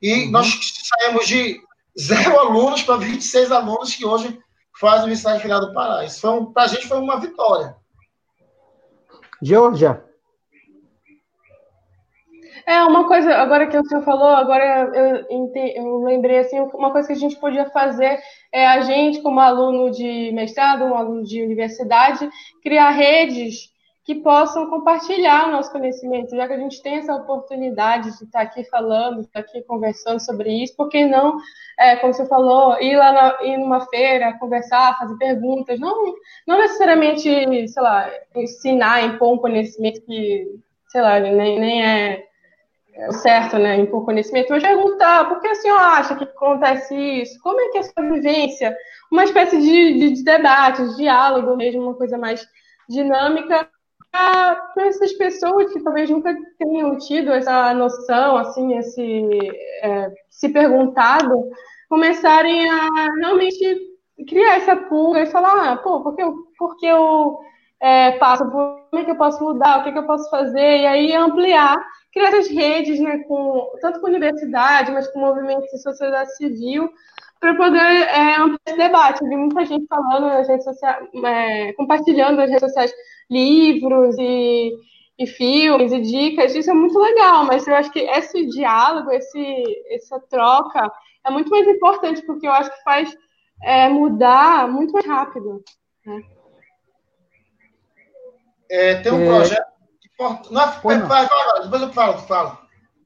e 0.01 0.25
uhum. 0.25 0.31
nós 0.31 0.59
saímos 0.99 1.27
de 1.27 1.61
zero 1.99 2.39
alunos 2.39 2.83
para 2.83 2.97
26 2.97 3.53
alunos 3.53 3.95
que 3.95 4.05
hoje 4.05 4.39
fazem 4.79 5.01
a 5.01 5.05
Universidade 5.05 5.41
Federal 5.41 5.61
do 5.61 5.73
Pará. 5.73 6.05
Isso 6.05 6.31
um, 6.31 6.53
para 6.53 6.65
a 6.65 6.67
gente 6.67 6.87
foi 6.87 6.99
uma 6.99 7.19
vitória. 7.21 7.77
Georgia, 9.41 10.03
é, 12.67 12.83
uma 12.85 13.07
coisa, 13.07 13.35
agora 13.37 13.67
que 13.67 13.77
o 13.77 13.85
senhor 13.85 14.03
falou, 14.03 14.29
agora 14.29 14.91
eu, 14.95 15.27
eu, 15.29 16.05
lembrei, 16.05 16.39
assim, 16.39 16.59
uma 16.61 16.91
coisa 16.91 17.09
que 17.09 17.15
a 17.15 17.19
gente 17.19 17.37
podia 17.37 17.67
fazer 17.71 18.19
é 18.53 18.67
a 18.67 18.81
gente, 18.81 19.21
como 19.21 19.39
aluno 19.41 19.91
de 19.91 20.33
mestrado, 20.33 20.85
um 20.85 20.95
aluno 20.95 21.25
de 21.25 21.43
universidade, 21.43 22.29
criar 22.63 22.91
redes 22.91 23.73
que 24.05 24.15
possam 24.17 24.69
compartilhar 24.69 25.49
o 25.49 25.53
nosso 25.53 25.73
conhecimento, 25.73 26.37
já 26.37 26.47
que 26.47 26.53
a 26.53 26.59
gente 26.59 26.83
tem 26.83 26.97
essa 26.97 27.15
oportunidade 27.15 28.17
de 28.19 28.25
estar 28.25 28.43
aqui 28.43 28.63
falando, 28.65 29.23
estar 29.23 29.41
aqui 29.41 29.63
conversando 29.63 30.21
sobre 30.21 30.51
isso, 30.63 30.77
por 30.77 30.91
que 30.91 31.07
não, 31.07 31.39
é, 31.79 31.97
como 31.97 32.13
você 32.13 32.27
falou, 32.27 32.79
ir 32.81 32.97
lá 32.97 33.13
na, 33.13 33.43
ir 33.43 33.57
numa 33.57 33.81
feira, 33.87 34.39
conversar, 34.39 34.99
fazer 34.99 35.17
perguntas, 35.17 35.81
não, 35.81 36.15
não 36.47 36.59
necessariamente, 36.59 37.23
sei 37.69 37.83
lá, 37.83 38.11
ensinar, 38.37 39.05
impor 39.05 39.35
um 39.35 39.39
conhecimento 39.39 40.03
que, 40.03 40.47
sei 40.89 41.01
lá, 41.01 41.19
nem, 41.19 41.59
nem 41.59 41.83
é 41.83 42.34
é 42.97 43.13
certo, 43.13 43.59
né, 43.59 43.77
em 43.77 43.87
por 43.87 44.05
conhecimento, 44.05 44.51
mas 44.51 44.63
perguntar 44.63 45.29
por 45.29 45.41
que 45.41 45.49
a 45.49 45.55
senhora 45.57 45.83
acha 45.83 46.15
que 46.15 46.25
acontece 46.25 46.95
isso? 46.95 47.41
Como 47.41 47.61
é 47.61 47.69
que 47.71 47.79
é 47.79 47.81
a 47.81 47.85
sua 47.85 48.03
vivência? 48.03 48.77
Uma 49.11 49.25
espécie 49.25 49.61
de, 49.61 49.99
de, 49.99 50.11
de 50.13 50.25
debate, 50.25 50.87
de 50.89 50.97
diálogo 50.97 51.57
mesmo, 51.57 51.83
uma 51.83 51.95
coisa 51.95 52.17
mais 52.17 52.47
dinâmica 52.89 53.69
para 54.13 54.87
essas 54.87 55.13
pessoas 55.15 55.73
que 55.73 55.83
talvez 55.83 56.09
nunca 56.09 56.33
tenham 56.57 56.97
tido 56.99 57.33
essa 57.33 57.75
noção, 57.75 58.37
assim, 58.37 58.79
esse, 58.79 59.29
é, 59.83 60.13
se 60.31 60.49
perguntado, 60.51 61.51
começarem 61.89 62.71
a 62.71 62.89
realmente 63.19 63.77
criar 64.29 64.57
essa 64.57 64.77
pulga 64.77 65.21
e 65.23 65.27
falar, 65.27 65.73
ah, 65.73 65.77
pô, 65.79 66.01
por 66.01 66.15
que 66.15 66.23
eu, 66.23 66.35
por 66.57 66.77
que 66.77 66.87
eu 66.87 67.41
é, 67.81 68.13
passo, 68.13 68.49
como 68.49 68.87
é 68.95 69.05
que 69.05 69.11
eu 69.11 69.17
posso 69.17 69.43
mudar, 69.43 69.81
o 69.81 69.83
que, 69.83 69.89
é 69.89 69.93
que 69.93 69.99
eu 69.99 70.07
posso 70.07 70.31
fazer, 70.31 70.79
e 70.79 70.87
aí 70.87 71.13
ampliar 71.13 71.77
criar 72.15 72.33
as 72.33 72.49
redes, 72.49 73.01
né, 73.01 73.19
com, 73.27 73.73
tanto 73.81 74.01
com 74.01 74.07
a 74.07 74.11
universidade, 74.11 74.93
mas 74.93 75.09
com 75.09 75.19
movimentos 75.19 75.69
de 75.69 75.83
sociedade 75.83 76.35
civil, 76.37 76.89
para 77.41 77.57
poder 77.57 77.79
é, 77.79 78.37
ampliar 78.37 78.61
esse 78.67 78.77
debate. 78.77 79.23
Eu 79.23 79.29
vi 79.29 79.37
muita 79.37 79.65
gente 79.67 79.87
falando 79.89 80.27
nas 80.29 80.49
redes 80.49 80.65
sociais, 80.65 81.09
é, 81.25 81.73
compartilhando 81.73 82.37
nas 82.37 82.49
redes 82.49 82.61
sociais 82.61 82.95
livros 83.29 84.17
e, 84.19 84.73
e 85.19 85.27
filmes 85.27 85.93
e 85.93 86.01
dicas, 86.01 86.55
isso 86.55 86.71
é 86.71 86.75
muito 86.75 86.97
legal, 86.99 87.45
mas 87.45 87.67
eu 87.67 87.75
acho 87.75 87.91
que 87.91 88.01
esse 88.01 88.47
diálogo, 88.47 89.11
esse, 89.11 89.65
essa 89.91 90.21
troca 90.31 90.91
é 91.27 91.31
muito 91.31 91.51
mais 91.51 91.67
importante, 91.67 92.23
porque 92.23 92.47
eu 92.47 92.53
acho 92.53 92.71
que 92.71 92.83
faz 92.85 93.17
é, 93.63 93.89
mudar 93.89 94.69
muito 94.69 94.93
mais 94.93 95.07
rápido. 95.07 95.65
Né? 96.07 96.23
É, 98.71 98.95
tem 99.03 99.13
um 99.13 99.23
é... 99.23 99.27
projeto 99.27 99.74
não, 100.19 100.67
vai, 100.83 100.99
vai, 101.01 101.27
vai, 101.27 101.63
depois 101.63 101.83
eu 101.83 101.93
falo, 101.93 102.19
falo. 102.19 102.65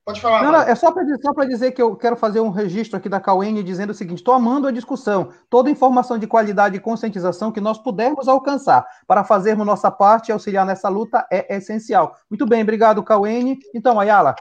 Pode 0.09 0.23
falar. 0.23 0.43
Não, 0.43 0.53
não, 0.53 0.63
é 0.63 0.75
só 0.75 0.91
para 0.91 1.45
dizer 1.45 1.73
que 1.73 1.83
eu 1.83 1.95
quero 1.95 2.17
fazer 2.17 2.41
um 2.41 2.49
registro 2.49 2.97
aqui 2.97 3.11
da 3.11 3.21
Cauene 3.21 3.63
dizendo 3.63 3.91
o 3.91 3.95
seguinte: 3.95 4.21
estou 4.21 4.33
amando 4.33 4.67
a 4.67 4.71
discussão. 4.71 5.35
Toda 5.51 5.71
informação 5.71 6.17
de 6.17 6.27
qualidade 6.27 6.77
e 6.77 6.81
conscientização 6.81 7.53
que 7.53 7.61
nós 7.61 7.77
pudermos 7.77 8.27
alcançar 8.27 8.87
para 9.07 9.23
fazermos 9.23 9.67
nossa 9.67 9.91
parte 9.91 10.29
e 10.29 10.33
auxiliar 10.33 10.65
nessa 10.65 10.89
luta 10.89 11.27
é 11.31 11.55
essencial. 11.55 12.17
Muito 12.31 12.47
bem, 12.47 12.63
obrigado, 12.63 13.03
Cauene. 13.03 13.59
Então, 13.75 14.01
Ayala. 14.01 14.35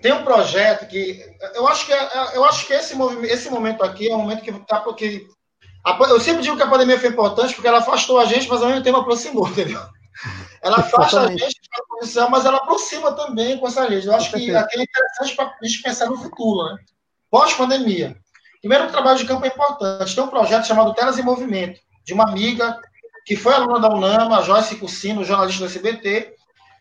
Tem 0.00 0.12
um 0.12 0.22
projeto 0.22 0.86
que 0.86 1.24
eu 1.56 1.66
acho 1.66 1.84
que 1.84 1.92
é, 1.92 2.36
eu 2.36 2.44
acho 2.44 2.64
que 2.64 2.72
esse 2.72 2.94
movimento, 2.94 3.32
esse 3.32 3.50
momento 3.50 3.82
aqui 3.82 4.08
é 4.08 4.14
um 4.14 4.20
momento 4.20 4.42
que 4.42 4.50
está 4.50 4.78
porque 4.78 5.26
eu 6.08 6.20
sempre 6.20 6.42
digo 6.42 6.56
que 6.56 6.62
a 6.62 6.68
pandemia 6.68 7.00
foi 7.00 7.08
importante 7.08 7.52
porque 7.52 7.66
ela 7.66 7.78
afastou 7.78 8.20
a 8.20 8.26
gente, 8.26 8.48
mas 8.48 8.62
ao 8.62 8.68
mesmo 8.68 8.84
tempo 8.84 8.98
aproximou, 8.98 9.48
entendeu? 9.50 9.80
Ela 10.62 10.78
afasta 10.78 11.20
a 11.20 11.26
gente 11.28 11.60
da 11.70 11.84
posição, 11.88 12.28
mas 12.30 12.44
ela 12.44 12.58
aproxima 12.58 13.12
também 13.12 13.58
com 13.58 13.66
essa 13.66 13.88
gente. 13.88 14.06
Eu 14.06 14.14
acho 14.14 14.30
que 14.30 14.54
aquilo 14.54 14.82
é 14.82 14.84
interessante 14.84 15.36
para 15.36 15.46
a 15.46 15.66
gente 15.66 15.82
pensar 15.82 16.06
no 16.06 16.18
futuro, 16.18 16.64
né? 16.64 16.78
Pós-pandemia. 17.30 18.16
Primeiro, 18.60 18.86
o 18.86 18.90
trabalho 18.90 19.18
de 19.18 19.24
campo 19.24 19.44
é 19.44 19.48
importante. 19.48 20.14
Tem 20.14 20.24
um 20.24 20.28
projeto 20.28 20.66
chamado 20.66 20.94
Telas 20.94 21.18
em 21.18 21.22
Movimento, 21.22 21.80
de 22.04 22.12
uma 22.12 22.28
amiga 22.28 22.78
que 23.24 23.36
foi 23.36 23.52
aluna 23.52 23.78
da 23.78 23.94
UNAMA, 23.94 24.38
a 24.38 24.42
Joyce 24.42 24.76
Cursino, 24.76 25.24
jornalista 25.24 25.60
do 25.60 25.66
SBT, 25.66 26.34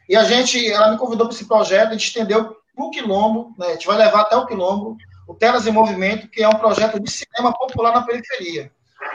e 0.07 0.15
a 0.15 0.23
gente, 0.23 0.65
ela 0.71 0.91
me 0.91 0.97
convidou 0.97 1.28
para 1.28 1.36
esse 1.36 1.45
projeto, 1.45 1.89
a 1.89 1.91
gente 1.91 2.07
estendeu 2.07 2.55
para 2.73 2.86
o 2.86 2.89
Quilombo, 2.89 3.53
né? 3.57 3.67
a 3.67 3.71
gente 3.71 3.86
vai 3.86 3.97
levar 3.97 4.21
até 4.21 4.38
o 4.38 4.45
Quilombo, 4.45 4.95
o 5.28 5.34
Telas 5.34 5.67
em 5.67 5.71
Movimento, 5.71 6.30
que 6.30 6.41
é 6.41 6.47
um 6.47 6.55
projeto 6.55 6.99
de 6.99 7.11
cinema 7.11 7.53
popular 7.53 7.93
na 7.93 8.03
periferia. 8.03 8.71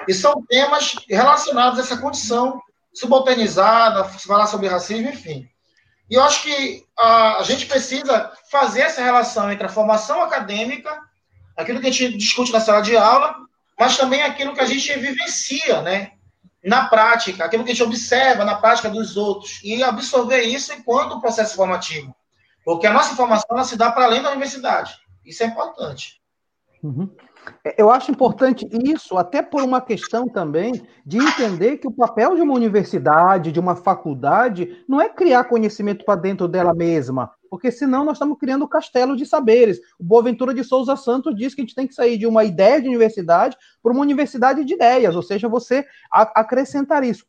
E 0.06 0.12
são 0.12 0.44
temas 0.44 0.94
relacionados 1.08 1.78
a 1.78 1.82
essa 1.82 1.96
condição 1.96 2.60
subalternizada, 2.94 4.04
falar 4.04 4.46
sobre 4.46 4.68
racismo, 4.68 5.08
enfim. 5.08 5.48
E 6.10 6.14
eu 6.14 6.22
acho 6.22 6.42
que 6.42 6.84
a, 6.98 7.38
a 7.38 7.42
gente 7.42 7.66
precisa 7.66 8.32
fazer 8.50 8.82
essa 8.82 9.02
relação 9.02 9.50
entre 9.50 9.66
a 9.66 9.70
formação 9.70 10.22
acadêmica, 10.22 11.00
aquilo 11.56 11.80
que 11.80 11.86
a 11.86 11.90
gente 11.90 12.16
discute 12.18 12.52
na 12.52 12.60
sala 12.60 12.82
de 12.82 12.96
aula, 12.96 13.34
mas 13.78 13.96
também 13.96 14.22
aquilo 14.22 14.54
que 14.54 14.60
a 14.60 14.66
gente 14.66 14.92
vivencia, 14.98 15.80
né? 15.82 16.12
Na 16.62 16.84
prática, 16.84 17.44
aquilo 17.44 17.64
que 17.64 17.70
a 17.70 17.74
gente 17.74 17.82
observa 17.82 18.44
na 18.44 18.56
prática 18.56 18.88
dos 18.88 19.16
outros, 19.16 19.60
e 19.64 19.82
absorver 19.82 20.42
isso 20.42 20.72
enquanto 20.72 21.20
processo 21.20 21.56
formativo. 21.56 22.14
Porque 22.64 22.86
a 22.86 22.92
nossa 22.92 23.16
formação 23.16 23.64
se 23.64 23.76
dá 23.76 23.90
para 23.90 24.04
além 24.04 24.22
da 24.22 24.30
universidade. 24.30 24.94
Isso 25.24 25.42
é 25.42 25.46
importante. 25.46 26.20
Uhum. 26.82 27.10
Eu 27.76 27.90
acho 27.90 28.10
importante 28.10 28.68
isso, 28.84 29.16
até 29.16 29.40
por 29.42 29.62
uma 29.62 29.80
questão 29.80 30.28
também 30.28 30.72
de 31.04 31.18
entender 31.18 31.76
que 31.78 31.86
o 31.86 31.92
papel 31.92 32.34
de 32.34 32.42
uma 32.42 32.54
universidade, 32.54 33.52
de 33.52 33.60
uma 33.60 33.76
faculdade, 33.76 34.84
não 34.88 35.00
é 35.00 35.08
criar 35.08 35.44
conhecimento 35.44 36.04
para 36.04 36.20
dentro 36.20 36.48
dela 36.48 36.74
mesma, 36.74 37.30
porque 37.50 37.70
senão 37.70 38.04
nós 38.04 38.16
estamos 38.16 38.38
criando 38.38 38.68
castelo 38.68 39.16
de 39.16 39.26
saberes. 39.26 39.78
O 39.98 40.04
Boaventura 40.04 40.54
de 40.54 40.64
Souza 40.64 40.96
Santos 40.96 41.34
diz 41.36 41.54
que 41.54 41.60
a 41.60 41.64
gente 41.64 41.74
tem 41.74 41.86
que 41.86 41.94
sair 41.94 42.18
de 42.18 42.26
uma 42.26 42.44
ideia 42.44 42.80
de 42.80 42.88
universidade 42.88 43.56
para 43.82 43.92
uma 43.92 44.02
universidade 44.02 44.64
de 44.64 44.74
ideias, 44.74 45.14
ou 45.14 45.22
seja, 45.22 45.48
você 45.48 45.84
acrescentar 46.10 47.04
isso. 47.04 47.24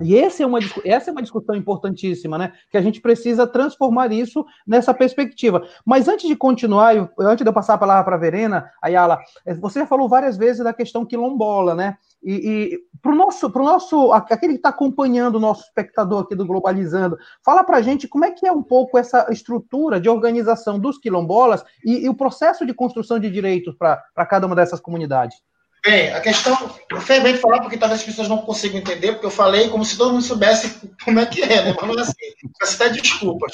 E 0.00 0.14
esse 0.14 0.42
é 0.42 0.46
uma, 0.46 0.58
essa 0.84 1.10
é 1.10 1.12
uma 1.12 1.22
discussão 1.22 1.54
importantíssima, 1.54 2.38
né? 2.38 2.52
Que 2.70 2.78
a 2.78 2.82
gente 2.82 3.00
precisa 3.00 3.46
transformar 3.46 4.12
isso 4.12 4.44
nessa 4.66 4.94
perspectiva. 4.94 5.66
Mas 5.84 6.08
antes 6.08 6.28
de 6.28 6.36
continuar, 6.36 6.94
antes 7.18 7.44
de 7.44 7.48
eu 7.48 7.52
passar 7.52 7.74
a 7.74 7.78
palavra 7.78 8.04
para 8.04 8.16
a 8.16 8.18
Verena, 8.18 8.70
Ayala, 8.80 9.18
eh, 9.44 9.54
você 9.54 9.80
já 9.80 9.86
falou 9.86 10.08
várias 10.08 10.36
vezes 10.36 10.62
da 10.62 10.72
questão 10.72 11.04
quilombola, 11.04 11.74
né? 11.74 11.96
E, 12.22 12.32
e 12.32 12.78
para 13.00 13.12
o 13.12 13.14
nosso, 13.14 13.50
pro 13.50 13.64
nosso, 13.64 14.12
aquele 14.12 14.54
que 14.54 14.58
está 14.58 14.70
acompanhando 14.70 15.36
o 15.36 15.40
nosso 15.40 15.62
espectador 15.62 16.22
aqui 16.22 16.34
do 16.34 16.46
Globalizando, 16.46 17.16
fala 17.44 17.62
para 17.64 17.78
a 17.78 17.82
gente 17.82 18.08
como 18.08 18.24
é 18.24 18.30
que 18.30 18.46
é 18.46 18.52
um 18.52 18.62
pouco 18.62 18.98
essa 18.98 19.26
estrutura 19.30 20.00
de 20.00 20.08
organização 20.08 20.78
dos 20.78 20.98
quilombolas 20.98 21.64
e, 21.84 22.04
e 22.04 22.08
o 22.08 22.14
processo 22.14 22.66
de 22.66 22.74
construção 22.74 23.18
de 23.18 23.30
direitos 23.30 23.74
para 23.74 24.26
cada 24.26 24.46
uma 24.46 24.56
dessas 24.56 24.80
comunidades. 24.80 25.36
Bem, 25.84 26.12
a 26.12 26.20
questão, 26.20 26.56
foi 27.00 27.20
bem 27.20 27.36
falar 27.36 27.60
porque 27.60 27.76
talvez 27.76 28.00
as 28.00 28.06
pessoas 28.06 28.28
não 28.28 28.38
consigam 28.38 28.78
entender, 28.78 29.12
porque 29.12 29.26
eu 29.26 29.30
falei 29.30 29.68
como 29.68 29.84
se 29.84 29.96
todo 29.96 30.12
mundo 30.12 30.24
soubesse 30.24 30.80
como 31.04 31.20
é 31.20 31.26
que 31.26 31.42
é, 31.42 31.62
né? 31.62 31.76
Mas 31.78 31.88
não 31.88 31.98
é 31.98 32.02
assim, 32.02 32.14
peço 32.58 32.74
até 32.74 32.90
desculpas. 32.90 33.52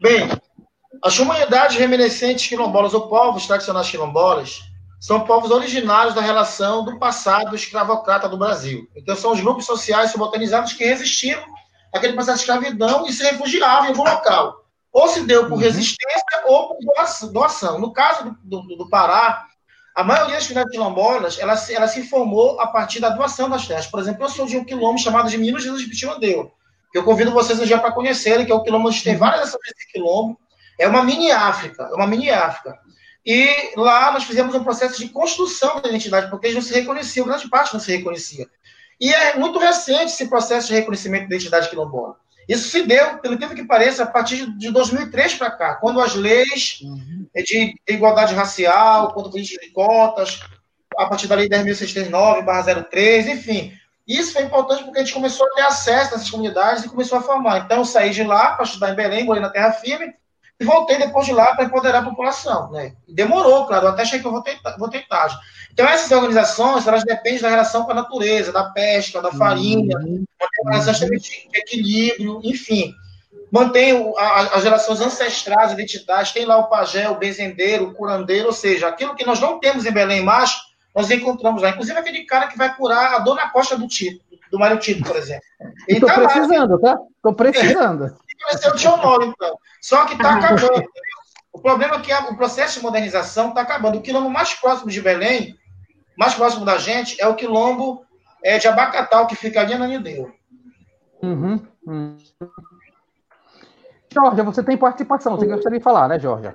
Bem, 0.00 0.30
as 1.02 1.18
humanidades 1.18 1.76
reminiscentes 1.76 2.46
quilombolas 2.46 2.94
ou 2.94 3.08
povos 3.08 3.46
tradicionais 3.46 3.90
quilombolas 3.90 4.60
são 5.00 5.20
povos 5.20 5.50
originários 5.50 6.14
da 6.14 6.20
relação 6.20 6.84
do 6.84 6.98
passado 6.98 7.54
escravocrata 7.54 8.28
do 8.28 8.36
Brasil. 8.36 8.88
Então, 8.96 9.14
são 9.14 9.32
os 9.32 9.40
grupos 9.40 9.64
sociais 9.64 10.10
subalternizados 10.10 10.72
que 10.72 10.84
resistiram 10.84 11.44
àquele 11.94 12.14
processo 12.14 12.38
de 12.38 12.42
escravidão 12.44 13.06
e 13.06 13.12
se 13.12 13.22
refugiavam 13.22 13.86
em 13.86 13.88
algum 13.88 14.04
local. 14.04 14.64
Ou 14.92 15.06
se 15.08 15.22
deu 15.24 15.44
por 15.44 15.52
uhum. 15.52 15.58
resistência 15.58 16.24
ou 16.46 16.68
por 16.68 17.30
doação. 17.32 17.78
No 17.78 17.92
caso 17.92 18.36
do, 18.42 18.62
do, 18.62 18.76
do 18.76 18.88
Pará, 18.88 19.46
a 19.98 20.04
maioria 20.04 20.36
das 20.36 20.46
comunidades 20.46 20.70
quilombolas, 20.70 21.38
ela, 21.40 21.54
ela 21.70 21.88
se 21.88 22.04
formou 22.04 22.60
a 22.60 22.68
partir 22.68 23.00
da 23.00 23.08
doação 23.08 23.50
das 23.50 23.66
terras. 23.66 23.88
Por 23.88 23.98
exemplo, 23.98 24.22
eu 24.22 24.28
sou 24.28 24.46
de 24.46 24.56
um 24.56 24.64
quilombo 24.64 24.96
chamado 24.96 25.28
de 25.28 25.36
Minas 25.36 25.64
Jesus 25.64 25.82
de 25.82 25.88
Pitimandeu, 25.88 26.52
que 26.92 26.98
eu 26.98 27.02
convido 27.02 27.32
vocês 27.32 27.58
um 27.58 27.64
dia 27.64 27.80
para 27.80 27.90
conhecerem, 27.90 28.46
que 28.46 28.52
é 28.52 28.54
o 28.54 28.62
quilombo 28.62 28.88
tem 29.02 29.16
várias 29.16 29.48
ações 29.48 29.72
desse 29.74 29.90
quilombo. 29.90 30.38
É 30.78 30.86
uma 30.86 31.02
mini 31.02 31.32
África, 31.32 31.82
é 31.90 31.94
uma 31.96 32.06
mini 32.06 32.30
África. 32.30 32.78
E 33.26 33.72
lá 33.76 34.12
nós 34.12 34.22
fizemos 34.22 34.54
um 34.54 34.62
processo 34.62 35.00
de 35.00 35.08
construção 35.08 35.80
da 35.80 35.88
identidade, 35.88 36.30
porque 36.30 36.46
eles 36.46 36.54
não 36.54 36.62
se 36.62 36.72
reconheciam, 36.72 37.26
grande 37.26 37.50
parte 37.50 37.74
não 37.74 37.80
se 37.80 37.90
reconhecia. 37.90 38.46
E 39.00 39.12
é 39.12 39.36
muito 39.36 39.58
recente 39.58 40.12
esse 40.12 40.28
processo 40.28 40.68
de 40.68 40.74
reconhecimento 40.74 41.28
da 41.28 41.34
identidade 41.34 41.68
quilombola. 41.68 42.14
Isso 42.48 42.70
se 42.70 42.82
deu, 42.82 43.18
pelo 43.18 43.38
tempo 43.38 43.54
que 43.54 43.64
pareça, 43.64 44.04
a 44.04 44.06
partir 44.06 44.50
de 44.56 44.70
2003 44.70 45.34
para 45.34 45.50
cá, 45.50 45.74
quando 45.74 46.00
as 46.00 46.14
leis 46.14 46.80
uhum. 46.82 47.26
de 47.44 47.74
igualdade 47.86 48.34
racial, 48.34 49.12
quando 49.12 49.36
a 49.36 49.40
de 49.42 49.70
cotas, 49.72 50.40
a 50.96 51.06
partir 51.06 51.26
da 51.26 51.34
lei 51.34 51.48
10.639/03, 51.48 53.28
enfim. 53.28 53.72
Isso 54.06 54.32
foi 54.32 54.44
importante 54.44 54.82
porque 54.84 54.98
a 54.98 55.04
gente 55.04 55.12
começou 55.12 55.46
a 55.46 55.54
ter 55.54 55.62
acesso 55.62 56.12
nessas 56.12 56.30
comunidades 56.30 56.84
e 56.84 56.88
começou 56.88 57.18
a 57.18 57.22
formar. 57.22 57.58
Então, 57.58 57.78
eu 57.78 57.84
saí 57.84 58.10
de 58.10 58.24
lá 58.24 58.54
para 58.54 58.64
estudar 58.64 58.90
em 58.92 58.96
Belém, 58.96 59.24
morei 59.24 59.42
na 59.42 59.50
Terra 59.50 59.72
Firme, 59.72 60.14
e 60.60 60.64
voltei 60.64 60.98
depois 60.98 61.24
de 61.24 61.32
lá 61.32 61.54
para 61.54 61.64
empoderar 61.64 62.00
a 62.00 62.04
população. 62.04 62.70
Né? 62.70 62.92
demorou, 63.06 63.66
claro, 63.66 63.88
até 63.88 64.02
achei 64.02 64.18
que 64.18 64.26
eu 64.26 64.32
vou 64.32 64.42
ter, 64.42 64.58
vou 64.78 64.88
ter 64.88 65.06
tarde. 65.06 65.36
Então, 65.72 65.86
essas 65.86 66.10
organizações, 66.10 66.86
elas 66.86 67.04
dependem 67.04 67.40
da 67.40 67.50
relação 67.50 67.84
com 67.84 67.92
a 67.92 67.94
natureza, 67.94 68.50
da 68.50 68.64
pesca, 68.64 69.22
da 69.22 69.30
farinha, 69.30 69.96
uhum. 69.98 70.24
uma 70.62 70.72
relação 70.72 70.92
de 70.92 71.48
equilíbrio, 71.54 72.40
enfim. 72.42 72.92
Mantém 73.50 74.12
as 74.18 74.62
gerações 74.62 75.00
ancestrais, 75.00 75.72
identidades, 75.72 76.32
tem 76.32 76.44
lá 76.44 76.58
o 76.58 76.68
pajé, 76.68 77.08
o 77.08 77.14
benzendeiro, 77.14 77.84
o 77.84 77.94
curandeiro, 77.94 78.48
ou 78.48 78.52
seja, 78.52 78.88
aquilo 78.88 79.14
que 79.14 79.24
nós 79.24 79.40
não 79.40 79.58
temos 79.58 79.86
em 79.86 79.92
Belém 79.92 80.22
mais, 80.22 80.54
nós 80.94 81.10
encontramos 81.10 81.62
lá. 81.62 81.70
Inclusive 81.70 81.98
aquele 81.98 82.24
cara 82.24 82.48
que 82.48 82.58
vai 82.58 82.74
curar 82.74 83.14
a 83.14 83.18
dor 83.20 83.36
na 83.36 83.48
costa 83.48 83.78
do 83.78 83.86
Tito, 83.86 84.20
do 84.50 84.58
Mário 84.58 84.78
Tito, 84.78 85.02
por 85.04 85.16
exemplo. 85.16 85.44
Estou 85.88 86.08
tá 86.08 86.20
precisando, 86.20 86.78
lá, 86.82 86.94
tá? 86.94 87.02
Estou 87.16 87.32
precisando. 87.32 88.16
Vai 88.48 88.58
ser 88.58 88.68
o 88.70 88.76
Tio 88.76 88.92
então. 89.22 89.58
Só 89.80 90.06
que 90.06 90.14
está 90.14 90.36
acabando. 90.36 90.84
O 91.52 91.60
problema 91.60 91.96
é 91.96 92.00
que 92.00 92.12
o 92.12 92.36
processo 92.36 92.78
de 92.78 92.84
modernização 92.84 93.50
está 93.50 93.60
acabando. 93.60 93.98
O 93.98 94.02
quilombo 94.02 94.30
mais 94.30 94.54
próximo 94.54 94.90
de 94.90 95.00
Belém 95.00 95.58
mais 96.18 96.34
próximo 96.34 96.64
da 96.64 96.78
gente 96.78 97.20
é 97.20 97.28
o 97.28 97.36
quilombo 97.36 98.04
é, 98.42 98.58
de 98.58 98.66
Abacatal, 98.66 99.28
que 99.28 99.36
fica 99.36 99.60
ali 99.60 99.78
na 99.78 99.86
Nideu. 99.86 100.32
Uhum, 101.22 101.64
uhum. 101.86 102.18
Jorge, 104.12 104.42
você 104.42 104.62
tem 104.64 104.76
participação, 104.76 105.36
você 105.36 105.46
gostaria 105.46 105.78
de 105.78 105.84
falar, 105.84 106.08
né, 106.08 106.18
Jorge? 106.18 106.52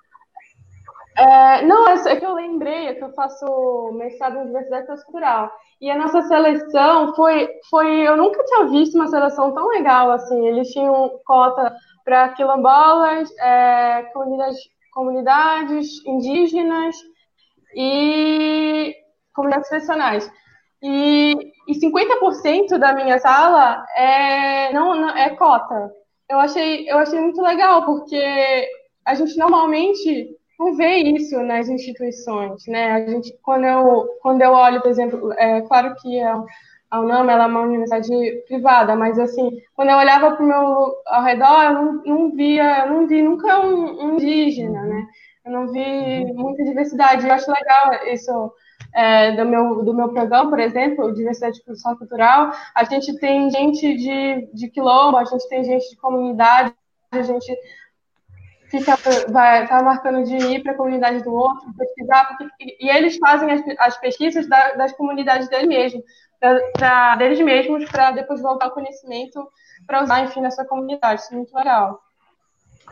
É, 1.16 1.62
não, 1.66 1.88
é, 1.88 1.94
é 1.94 2.16
que 2.16 2.26
eu 2.26 2.34
lembrei, 2.34 2.88
é 2.88 2.94
que 2.96 3.04
eu 3.04 3.14
faço 3.14 3.92
mestrado 3.94 4.38
em 4.38 4.46
diversidade 4.48 4.88
cultural. 5.06 5.52
E 5.80 5.90
a 5.90 5.98
nossa 5.98 6.22
seleção 6.24 7.14
foi, 7.16 7.48
foi. 7.70 8.08
Eu 8.08 8.18
nunca 8.18 8.44
tinha 8.46 8.66
visto 8.68 8.96
uma 8.96 9.08
seleção 9.08 9.54
tão 9.54 9.68
legal 9.68 10.12
assim. 10.12 10.48
Eles 10.48 10.70
tinham 10.70 11.20
cota 11.26 11.76
para 12.04 12.30
quilombolas, 12.30 13.30
é, 13.40 14.04
comunidades, 14.14 14.60
comunidades 14.92 16.06
indígenas 16.06 16.96
e 17.76 18.96
comunidades 19.34 19.70
tradicionais. 19.70 20.32
E, 20.82 21.36
e 21.68 21.80
50% 21.80 22.78
da 22.78 22.94
minha 22.94 23.20
sala 23.20 23.86
é, 23.96 24.74
não, 24.74 24.96
não, 24.96 25.10
é 25.10 25.30
cota. 25.36 25.92
Eu 26.30 26.40
achei, 26.40 26.90
eu 26.90 26.98
achei 26.98 27.20
muito 27.20 27.42
legal, 27.42 27.86
porque 27.86 28.68
a 29.06 29.14
gente 29.14 29.38
normalmente 29.38 30.38
não 30.60 30.76
vê 30.76 30.98
isso 30.98 31.42
nas 31.44 31.68
instituições, 31.68 32.66
né? 32.68 32.92
A 32.92 33.08
gente, 33.08 33.38
quando 33.42 33.66
eu, 33.66 34.08
quando 34.22 34.42
eu 34.42 34.52
olho, 34.52 34.82
por 34.82 34.90
exemplo, 34.90 35.34
é 35.34 35.62
claro 35.62 35.96
que 35.96 36.22
a, 36.22 36.44
a 36.92 37.00
UNAM 37.00 37.30
ela 37.30 37.46
é 37.46 37.48
uma 37.48 37.62
universidade 37.62 38.10
privada, 38.48 38.96
mas 38.96 39.18
assim, 39.20 39.50
quando 39.76 39.90
eu 39.90 39.98
olhava 39.98 40.36
para 40.36 40.44
o 40.44 40.48
meu 40.48 40.96
ao 41.08 41.24
redor, 41.24 41.64
eu 41.64 41.74
não, 41.74 42.04
não 42.06 42.32
via, 42.32 42.86
eu 42.86 42.92
não 42.92 43.08
vi 43.08 43.22
nunca 43.22 43.60
um, 43.60 44.06
um 44.06 44.14
indígena, 44.14 44.82
né? 44.84 45.08
Eu 45.46 45.52
não 45.52 45.68
vi 45.68 46.26
muita 46.34 46.64
diversidade. 46.64 47.28
Eu 47.28 47.34
acho 47.34 47.52
legal 47.52 48.08
isso 48.08 48.54
é, 48.94 49.32
do, 49.32 49.46
meu, 49.46 49.84
do 49.84 49.94
meu 49.94 50.10
programa, 50.10 50.50
por 50.50 50.60
exemplo, 50.60 51.14
Diversidade 51.14 51.56
de 51.56 51.64
Produção 51.64 51.98
Cultural, 51.98 52.52
a 52.76 52.84
gente 52.84 53.18
tem 53.20 53.50
gente 53.50 53.96
de, 53.96 54.50
de 54.54 54.70
quilombo, 54.70 55.18
a 55.18 55.26
gente 55.26 55.48
tem 55.50 55.64
gente 55.64 55.90
de 55.90 55.98
comunidade, 55.98 56.74
a 57.12 57.22
gente 57.22 57.56
fica 58.74 58.98
vai 59.30 59.68
tá 59.68 59.84
marcando 59.84 60.24
de 60.24 60.36
ir 60.36 60.64
para 60.64 60.72
a 60.72 60.76
comunidade 60.76 61.24
do 61.24 61.32
outro, 61.32 61.72
pesquisar, 61.78 62.26
porque, 62.26 62.78
e 62.80 62.90
eles 62.90 63.18
fazem 63.18 63.52
as, 63.52 63.62
as 63.78 63.98
pesquisas 64.00 64.50
da, 64.50 64.74
das 64.74 64.92
comunidades 64.94 65.48
deles 65.48 65.68
mesmos, 65.68 66.04
pra, 66.40 66.60
pra 66.78 67.16
deles 67.18 67.40
mesmos, 67.40 67.86
para 67.86 68.12
depois 68.12 68.42
voltar 68.42 68.68
o 68.68 68.72
conhecimento 68.72 69.48
para 69.86 70.04
usar, 70.04 70.24
enfim, 70.24 70.42
nessa 70.42 70.66
comunidade. 70.66 71.22
Isso 71.22 71.34
é 71.34 71.38
muito 71.38 71.56
legal. 71.56 72.02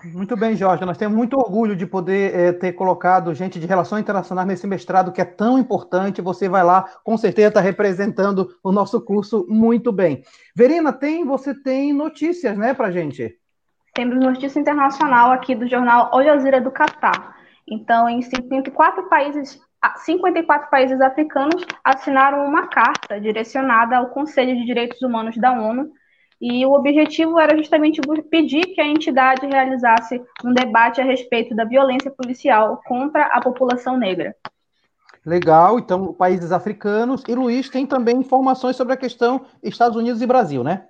Muito 0.05 0.38
bem, 0.38 0.55
Jorge. 0.55 0.86
Nós 0.86 0.97
temos 0.97 1.15
muito 1.15 1.38
orgulho 1.38 1.75
de 1.75 1.86
poder 1.86 2.34
é, 2.34 2.53
ter 2.53 2.73
colocado 2.73 3.34
gente 3.34 3.59
de 3.59 3.67
relações 3.67 4.01
internacionais 4.01 4.47
nesse 4.47 4.65
mestrado 4.65 5.11
que 5.11 5.21
é 5.21 5.25
tão 5.25 5.59
importante. 5.59 6.21
Você 6.21 6.47
vai 6.47 6.63
lá, 6.63 6.84
com 7.03 7.17
certeza 7.17 7.49
está 7.49 7.61
representando 7.61 8.55
o 8.63 8.71
nosso 8.71 9.01
curso 9.01 9.45
muito 9.49 9.91
bem. 9.91 10.23
Verina, 10.55 10.93
tem 10.93 11.25
você 11.25 11.53
tem 11.53 11.93
notícias, 11.93 12.57
né, 12.57 12.73
para 12.73 12.91
gente? 12.91 13.41
Temos 13.94 14.18
notícia 14.18 14.60
internacional 14.60 15.32
aqui 15.32 15.54
do 15.54 15.68
jornal 15.68 16.10
Al 16.14 16.24
Jazeera 16.24 16.62
do 16.62 16.72
Catar. 16.72 17.36
Então, 17.68 18.08
em 18.08 18.22
54 18.22 19.10
países 19.10 19.60
54 19.98 20.70
países 20.70 21.02
africanos 21.02 21.66
assinaram 21.84 22.46
uma 22.46 22.68
carta 22.68 23.20
direcionada 23.20 23.98
ao 23.98 24.10
Conselho 24.10 24.56
de 24.56 24.66
Direitos 24.66 25.02
Humanos 25.02 25.36
da 25.38 25.52
ONU 25.52 25.92
e 26.39 26.66
o 26.66 26.74
objetivo 26.74 27.39
era 27.39 27.58
justamente 27.58 28.02
pedir 28.30 28.66
que 28.74 28.82
a 28.82 28.88
entidade 28.88 29.46
realizasse 29.46 30.22
um 30.44 30.54
debate 30.54 31.02
a 31.02 31.04
respeito 31.04 31.56
da 31.56 31.66
violência 31.66 32.12
policial 32.12 32.82
contra 32.86 33.26
a 33.26 33.42
população 33.42 33.98
negra. 33.98 34.36
Legal, 35.24 35.78
então 35.78 36.14
países 36.14 36.52
africanos. 36.52 37.24
E 37.28 37.36
Luiz 37.36 37.70
tem 37.70 37.86
também 37.86 38.18
informações 38.18 38.76
sobre 38.76 38.94
a 38.94 38.98
questão 38.98 39.46
Estados 39.62 39.96
Unidos 39.96 40.22
e 40.22 40.26
Brasil, 40.26 40.64
né? 40.64 40.88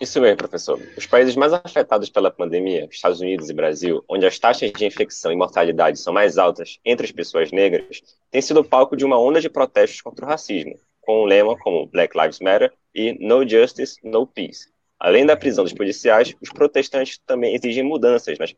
Isso 0.00 0.18
mesmo, 0.18 0.38
professor. 0.38 0.80
Os 0.96 1.06
países 1.06 1.36
mais 1.36 1.52
afetados 1.52 2.08
pela 2.08 2.30
pandemia, 2.30 2.88
Estados 2.90 3.20
Unidos 3.20 3.50
e 3.50 3.52
Brasil, 3.52 4.02
onde 4.08 4.24
as 4.24 4.38
taxas 4.38 4.72
de 4.72 4.86
infecção 4.86 5.30
e 5.30 5.36
mortalidade 5.36 5.98
são 5.98 6.10
mais 6.10 6.38
altas 6.38 6.78
entre 6.82 7.04
as 7.04 7.12
pessoas 7.12 7.52
negras, 7.52 8.00
têm 8.30 8.40
sido 8.40 8.64
palco 8.64 8.96
de 8.96 9.04
uma 9.04 9.20
onda 9.20 9.42
de 9.42 9.50
protestos 9.50 10.00
contra 10.00 10.24
o 10.24 10.28
racismo, 10.28 10.74
com 11.02 11.22
um 11.22 11.26
lema 11.26 11.54
como 11.58 11.86
Black 11.86 12.18
Lives 12.18 12.40
Matter 12.40 12.72
e 12.94 13.12
No 13.20 13.46
Justice, 13.46 13.98
No 14.02 14.26
Peace. 14.26 14.70
Além 14.98 15.26
da 15.26 15.36
prisão 15.36 15.64
dos 15.64 15.74
policiais, 15.74 16.34
os 16.40 16.48
protestantes 16.48 17.18
também 17.26 17.54
exigem 17.54 17.82
mudanças, 17.82 18.38
nas, 18.38 18.54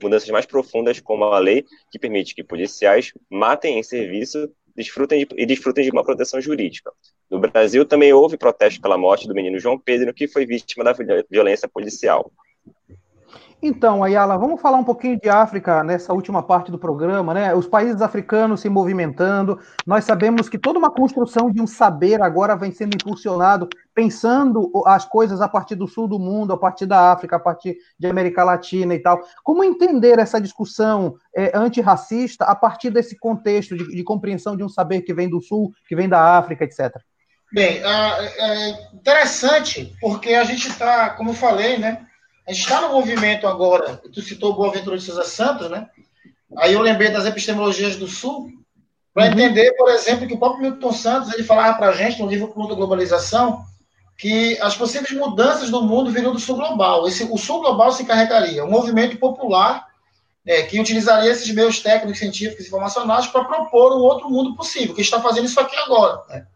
mudanças 0.00 0.30
mais 0.30 0.46
profundas, 0.46 1.00
como 1.00 1.24
a 1.24 1.38
lei 1.40 1.64
que 1.90 1.98
permite 1.98 2.36
que 2.36 2.44
policiais 2.44 3.12
matem 3.28 3.80
em 3.80 3.82
serviço 3.82 4.48
desfrutem 4.76 5.24
de, 5.24 5.28
e 5.36 5.46
desfrutem 5.46 5.84
de 5.84 5.90
uma 5.90 6.04
proteção 6.04 6.40
jurídica. 6.40 6.92
No 7.30 7.38
Brasil, 7.38 7.84
também 7.84 8.12
houve 8.12 8.36
protesto 8.36 8.80
pela 8.80 8.98
morte 8.98 9.26
do 9.26 9.34
menino 9.34 9.58
João 9.58 9.78
Pedro, 9.78 10.12
que 10.12 10.28
foi 10.28 10.46
vítima 10.46 10.84
da 10.84 10.94
violência 11.30 11.68
policial. 11.68 12.30
Então, 13.66 14.04
Ayala, 14.04 14.36
vamos 14.36 14.60
falar 14.60 14.76
um 14.76 14.84
pouquinho 14.84 15.18
de 15.18 15.30
África 15.30 15.82
nessa 15.82 16.12
última 16.12 16.42
parte 16.42 16.70
do 16.70 16.78
programa, 16.78 17.32
né? 17.32 17.54
Os 17.54 17.66
países 17.66 18.02
africanos 18.02 18.60
se 18.60 18.68
movimentando. 18.68 19.58
Nós 19.86 20.04
sabemos 20.04 20.50
que 20.50 20.58
toda 20.58 20.78
uma 20.78 20.90
construção 20.90 21.50
de 21.50 21.62
um 21.62 21.66
saber 21.66 22.20
agora 22.20 22.56
vem 22.56 22.70
sendo 22.70 22.94
impulsionado, 22.94 23.66
pensando 23.94 24.70
as 24.84 25.06
coisas 25.06 25.40
a 25.40 25.48
partir 25.48 25.76
do 25.76 25.88
sul 25.88 26.06
do 26.06 26.18
mundo, 26.18 26.52
a 26.52 26.58
partir 26.58 26.84
da 26.84 27.10
África, 27.10 27.36
a 27.36 27.40
partir 27.40 27.78
de 27.98 28.06
América 28.06 28.44
Latina 28.44 28.94
e 28.94 28.98
tal. 28.98 29.18
Como 29.42 29.64
entender 29.64 30.18
essa 30.18 30.38
discussão 30.38 31.14
é, 31.34 31.50
antirracista 31.56 32.44
a 32.44 32.54
partir 32.54 32.90
desse 32.90 33.18
contexto 33.18 33.74
de, 33.74 33.96
de, 33.96 34.04
compreensão 34.04 34.58
de 34.58 34.62
um 34.62 34.68
saber 34.68 35.00
que 35.00 35.14
vem 35.14 35.26
do 35.26 35.40
sul, 35.40 35.72
que 35.88 35.96
vem 35.96 36.06
da 36.06 36.36
África, 36.36 36.64
etc? 36.64 36.94
Bem, 37.54 37.80
é 37.84 38.88
interessante, 38.92 39.94
porque 40.00 40.34
a 40.34 40.42
gente 40.42 40.66
está, 40.66 41.10
como 41.10 41.30
eu 41.30 41.34
falei, 41.34 41.78
né? 41.78 42.04
A 42.48 42.52
gente 42.52 42.62
está 42.62 42.80
no 42.80 42.88
movimento 42.88 43.46
agora, 43.46 44.02
tu 44.12 44.20
citou 44.20 44.50
o 44.50 44.56
Boaventura 44.56 44.98
de 44.98 45.04
Souza 45.04 45.22
Santos, 45.22 45.70
né? 45.70 45.88
Aí 46.56 46.74
eu 46.74 46.80
lembrei 46.80 47.10
das 47.10 47.26
epistemologias 47.26 47.94
do 47.94 48.08
Sul, 48.08 48.50
para 49.14 49.26
uhum. 49.26 49.32
entender, 49.34 49.70
por 49.76 49.88
exemplo, 49.88 50.26
que 50.26 50.34
o 50.34 50.38
próprio 50.38 50.62
Milton 50.62 50.92
Santos 50.92 51.32
ele 51.32 51.44
falava 51.44 51.78
para 51.78 51.90
a 51.90 51.92
gente 51.92 52.20
no 52.20 52.28
livro 52.28 52.48
Clube 52.48 52.70
da 52.70 52.74
Globalização 52.74 53.64
que 54.18 54.58
as 54.60 54.76
possíveis 54.76 55.12
mudanças 55.12 55.70
no 55.70 55.82
mundo 55.82 56.10
viriam 56.10 56.32
do 56.32 56.40
Sul 56.40 56.56
Global. 56.56 57.06
Esse, 57.06 57.22
o 57.22 57.38
Sul 57.38 57.60
Global 57.60 57.92
se 57.92 58.02
encarregaria, 58.02 58.64
um 58.64 58.70
movimento 58.70 59.16
popular 59.16 59.86
é, 60.44 60.62
que 60.62 60.80
utilizaria 60.80 61.30
esses 61.30 61.54
meios 61.54 61.78
técnicos, 61.78 62.18
científicos 62.18 62.64
e 62.64 62.66
informacionais 62.66 63.28
para 63.28 63.44
propor 63.44 63.92
um 63.92 64.02
outro 64.02 64.28
mundo 64.28 64.56
possível, 64.56 64.92
que 64.92 65.02
está 65.02 65.20
fazendo 65.20 65.46
isso 65.46 65.60
aqui 65.60 65.76
agora. 65.76 66.20
Né? 66.28 66.46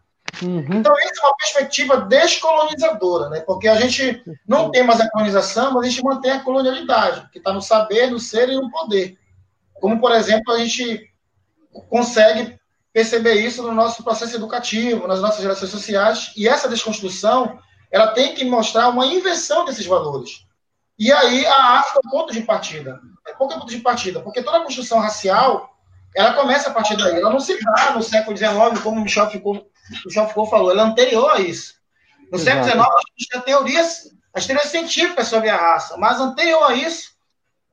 Uhum. 0.41 0.65
Então, 0.71 0.93
isso 0.99 1.21
é 1.21 1.25
uma 1.25 1.37
perspectiva 1.37 1.97
descolonizadora, 2.01 3.29
né? 3.29 3.41
porque 3.41 3.67
a 3.67 3.75
gente 3.75 4.23
não 4.47 4.71
tem 4.71 4.83
mais 4.83 5.01
a 5.01 5.09
colonização, 5.09 5.73
mas 5.73 5.85
a 5.85 5.89
gente 5.89 6.03
mantém 6.03 6.31
a 6.31 6.43
colonialidade, 6.43 7.29
que 7.31 7.39
está 7.39 7.51
no 7.51 7.61
saber, 7.61 8.09
no 8.09 8.19
ser 8.19 8.49
e 8.49 8.55
no 8.55 8.69
poder. 8.69 9.17
Como, 9.73 9.99
por 9.99 10.11
exemplo, 10.11 10.53
a 10.53 10.59
gente 10.59 11.09
consegue 11.89 12.57
perceber 12.91 13.35
isso 13.35 13.61
no 13.63 13.73
nosso 13.73 14.03
processo 14.03 14.35
educativo, 14.35 15.07
nas 15.07 15.21
nossas 15.21 15.41
relações 15.41 15.71
sociais, 15.71 16.33
e 16.35 16.47
essa 16.47 16.67
desconstrução 16.67 17.59
ela 17.91 18.07
tem 18.07 18.35
que 18.35 18.45
mostrar 18.45 18.89
uma 18.89 19.05
inversão 19.05 19.65
desses 19.65 19.85
valores. 19.85 20.45
E 20.97 21.11
aí 21.11 21.45
a 21.45 21.79
África 21.79 22.01
é 22.03 22.07
o 22.07 22.11
ponto 22.11 22.33
de 22.33 22.41
partida. 22.41 22.99
É 23.27 23.33
qual 23.33 23.49
é 23.49 23.55
o 23.55 23.59
ponto 23.59 23.69
de 23.69 23.79
partida? 23.79 24.19
Porque 24.19 24.43
toda 24.43 24.57
a 24.57 24.63
construção 24.63 24.99
racial 24.99 25.69
ela 26.15 26.33
começa 26.33 26.69
a 26.69 26.73
partir 26.73 26.97
daí. 26.97 27.15
Ela 27.15 27.29
não 27.29 27.39
se 27.39 27.57
dá 27.63 27.91
no 27.91 28.03
século 28.03 28.35
XIX, 28.35 28.81
como 28.83 28.99
o 28.99 29.03
Michel 29.03 29.29
Foucault, 29.29 29.65
Michel 30.05 30.27
Foucault 30.27 30.49
falou, 30.49 30.71
ela 30.71 30.83
é 30.83 30.85
anterior 30.85 31.31
a 31.31 31.39
isso. 31.39 31.75
No 32.31 32.37
Exato. 32.37 32.65
século 32.65 32.83
XIX, 32.83 32.87
a 32.87 33.11
gente 33.11 33.29
tem 33.29 33.41
teorias, 33.41 34.11
as 34.33 34.45
teorias 34.45 34.69
científicas 34.69 35.27
sobre 35.27 35.49
a 35.49 35.57
raça, 35.57 35.97
mas 35.97 36.19
anterior 36.19 36.63
a 36.63 36.75
isso, 36.75 37.09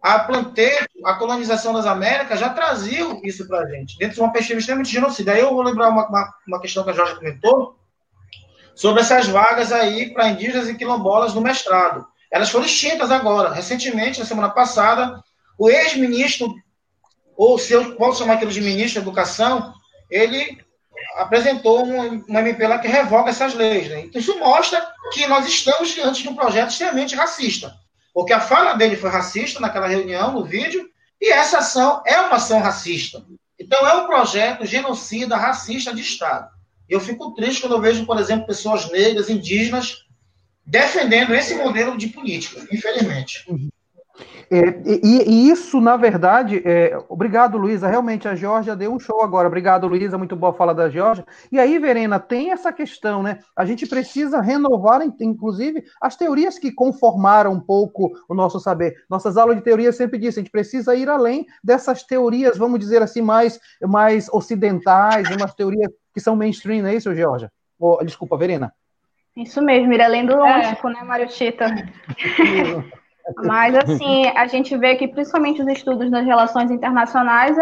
a 0.03 0.19
planteio, 0.21 0.87
a 1.05 1.15
colonização 1.15 1.73
das 1.75 1.87
Américas 1.87 2.39
já 2.39 2.51
trazia 2.51 3.05
isso 3.25 3.47
para 3.47 3.61
a 3.61 3.67
gente, 3.67 3.99
dentro 3.99 4.15
de 4.15 4.21
uma 4.21 4.33
perspectiva 4.33 4.61
extremamente 4.61 4.93
genocida. 4.93 5.33
Aí 5.33 5.41
eu 5.41 5.53
vou 5.53 5.63
lembrar 5.63 5.89
uma, 5.89 6.09
uma, 6.09 6.35
uma 6.47 6.61
questão 6.61 6.85
que 6.85 6.91
a 6.91 6.95
Jorge 6.95 7.17
comentou, 7.17 7.77
sobre 8.75 9.01
essas 9.01 9.27
vagas 9.27 9.73
aí 9.73 10.13
para 10.13 10.29
indígenas 10.29 10.69
e 10.69 10.75
quilombolas 10.75 11.35
no 11.35 11.41
mestrado. 11.41 12.07
Elas 12.31 12.51
foram 12.51 12.67
extintas 12.67 13.11
agora. 13.11 13.53
Recentemente, 13.53 14.19
na 14.19 14.27
semana 14.27 14.51
passada, 14.51 15.23
o 15.59 15.71
ex-ministro 15.71 16.55
ou 17.37 17.59
se 17.59 17.73
eu 17.73 17.95
posso 17.97 18.21
chamar 18.21 18.35
aquilo 18.35 18.51
de 18.51 18.61
ministro 18.61 19.01
da 19.01 19.07
Educação, 19.07 19.75
ele 20.11 20.59
apresentou 21.17 21.85
um, 21.85 22.25
uma 22.29 22.41
MP 22.41 22.67
lá 22.67 22.79
que 22.79 22.89
revoga 22.89 23.31
essas 23.31 23.55
leis. 23.55 23.89
Né? 23.89 24.01
Então, 24.01 24.21
isso 24.21 24.39
mostra 24.39 24.87
que 25.13 25.27
nós 25.27 25.47
estamos 25.47 25.91
diante 25.91 26.23
de 26.23 26.29
um 26.29 26.35
projeto 26.35 26.71
extremamente 26.71 27.15
racista. 27.15 27.75
Porque 28.13 28.33
a 28.33 28.41
fala 28.41 28.75
dele 28.75 28.97
foi 28.97 29.11
racista 29.11 29.61
naquela 29.61 29.87
reunião, 29.87 30.33
no 30.33 30.45
vídeo, 30.45 30.89
e 31.21 31.31
essa 31.31 31.59
ação 31.59 32.03
é 32.07 32.21
uma 32.21 32.37
ação 32.37 32.61
racista. 32.61 33.25
Então, 33.59 33.87
é 33.87 33.95
um 33.95 34.07
projeto 34.07 34.65
genocida, 34.65 35.37
racista 35.37 35.95
de 35.95 36.03
Estado. 36.03 36.49
Eu 36.89 37.01
fico 37.01 37.35
triste 37.35 37.61
quando 37.61 37.75
eu 37.75 37.81
vejo, 37.81 38.07
por 38.07 38.19
exemplo, 38.19 38.47
pessoas 38.47 38.91
negras, 38.91 39.29
indígenas, 39.29 40.05
defendendo 40.65 41.35
esse 41.35 41.55
modelo 41.55 41.97
de 41.97 42.09
política, 42.09 42.67
infelizmente. 42.73 43.45
Uhum. 43.49 43.69
É, 44.51 44.81
e, 44.85 45.25
e, 45.27 45.51
isso, 45.51 45.81
na 45.81 45.97
verdade, 45.97 46.63
é, 46.65 46.97
obrigado, 47.09 47.59
Luísa. 47.59 47.89
Realmente, 47.89 48.29
a 48.29 48.35
Georgia 48.35 48.77
deu 48.77 48.93
um 48.93 48.99
show 48.99 49.23
agora. 49.23 49.49
Obrigado, 49.49 49.89
Luísa. 49.89 50.17
Muito 50.17 50.37
boa 50.37 50.53
fala 50.53 50.75
da 50.75 50.89
Georgia. 50.89 51.25
E 51.51 51.59
aí, 51.59 51.79
Verena, 51.79 52.21
tem 52.21 52.53
essa 52.53 52.73
questão, 52.73 53.23
né? 53.23 53.41
A 53.57 53.65
gente 53.65 53.87
precisa 53.87 54.41
renovar, 54.41 55.03
inclusive, 55.21 55.85
as 56.01 56.17
teorias 56.17 56.59
que 56.59 56.71
conformaram 56.71 57.53
um 57.53 57.61
pouco 57.61 58.13
o 58.29 58.35
nosso 58.35 58.61
saber. 58.61 58.95
Nossas 59.11 59.37
aulas 59.37 59.57
de 59.57 59.63
teoria 59.63 59.93
sempre 59.93 60.19
dizem, 60.19 60.43
a 60.43 60.45
gente 60.45 60.53
precisa 60.53 60.95
ir 60.95 61.09
além 61.09 61.47
dessas 61.63 62.05
teorias, 62.05 62.57
vamos 62.57 62.79
dizer 62.79 63.03
assim, 63.03 63.23
mais, 63.23 63.59
mais 63.83 64.29
ocidentais, 64.29 65.29
umas 65.31 65.55
teorias 65.55 65.91
que 66.15 66.21
são 66.21 66.37
mainstream, 66.37 66.83
não 66.83 66.91
é 66.91 66.95
isso, 66.95 67.15
Georgia? 67.15 67.51
Oh, 67.79 68.03
desculpa, 68.05 68.37
Verena. 68.37 68.73
Isso 69.37 69.61
mesmo, 69.61 69.93
ir 69.93 70.01
além 70.01 70.25
do 70.25 70.35
lógico, 70.35 70.89
é. 70.89 70.93
né, 70.95 71.03
Mário 71.03 71.29
Tita? 71.29 71.67
Mas, 73.45 73.75
assim, 73.75 74.27
a 74.37 74.47
gente 74.47 74.77
vê 74.77 74.95
que 74.95 75.09
principalmente 75.09 75.61
os 75.61 75.69
estudos 75.69 76.11
das 76.11 76.25
relações 76.25 76.71
internacionais 76.71 77.57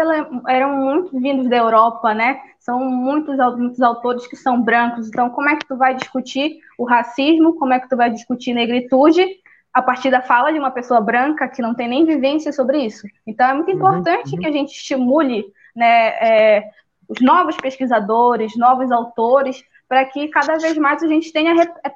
eram 0.47 0.75
muito 0.75 1.19
vindos 1.19 1.49
da 1.49 1.57
Europa, 1.57 2.13
né? 2.13 2.39
São 2.59 2.79
muitos, 2.79 3.35
muitos 3.57 3.81
autores 3.81 4.27
que 4.27 4.35
são 4.35 4.61
brancos. 4.61 5.07
Então, 5.07 5.29
como 5.29 5.49
é 5.49 5.55
que 5.55 5.67
tu 5.67 5.75
vai 5.75 5.95
discutir 5.95 6.59
o 6.77 6.85
racismo? 6.85 7.55
Como 7.55 7.73
é 7.73 7.79
que 7.79 7.89
tu 7.89 7.97
vai 7.97 8.11
discutir 8.11 8.53
negritude 8.53 9.25
a 9.73 9.81
partir 9.81 10.11
da 10.11 10.21
fala 10.21 10.53
de 10.53 10.59
uma 10.59 10.71
pessoa 10.71 11.01
branca 11.01 11.47
que 11.47 11.61
não 11.61 11.73
tem 11.73 11.87
nem 11.87 12.05
vivência 12.05 12.51
sobre 12.51 12.79
isso? 12.85 13.07
Então, 13.25 13.47
é 13.49 13.53
muito 13.53 13.69
uhum, 13.69 13.75
importante 13.75 14.35
uhum. 14.35 14.39
que 14.39 14.47
a 14.47 14.51
gente 14.51 14.71
estimule 14.71 15.45
né, 15.75 16.07
é, 16.21 16.69
os 17.09 17.19
novos 17.21 17.57
pesquisadores, 17.57 18.55
novos 18.55 18.91
autores, 18.91 19.63
para 19.87 20.05
que 20.05 20.27
cada 20.29 20.57
vez 20.57 20.77
mais 20.77 21.03
a 21.03 21.07
gente 21.07 21.31
tenha 21.31 21.53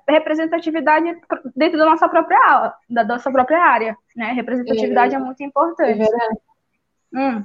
representatividade 0.08 1.18
dentro 1.56 1.78
da 1.78 1.86
nossa 1.86 2.08
própria 2.08 2.74
da 2.90 3.04
nossa 3.04 3.32
própria 3.32 3.60
área, 3.60 3.98
né? 4.16 4.32
Representatividade 4.34 5.16
é, 5.16 5.18
é 5.18 5.22
muito 5.22 5.44
importante. 5.44 6.02
É 6.02 7.20
hum. 7.20 7.44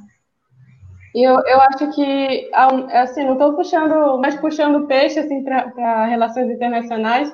Eu, 1.14 1.38
eu 1.46 1.60
acho 1.60 1.92
que, 1.94 2.50
assim, 2.92 3.24
não 3.24 3.34
estou 3.34 3.54
puxando, 3.54 4.18
mas 4.18 4.34
puxando 4.34 4.86
peixe, 4.88 5.20
assim, 5.20 5.44
para 5.44 6.06
relações 6.06 6.50
internacionais, 6.50 7.32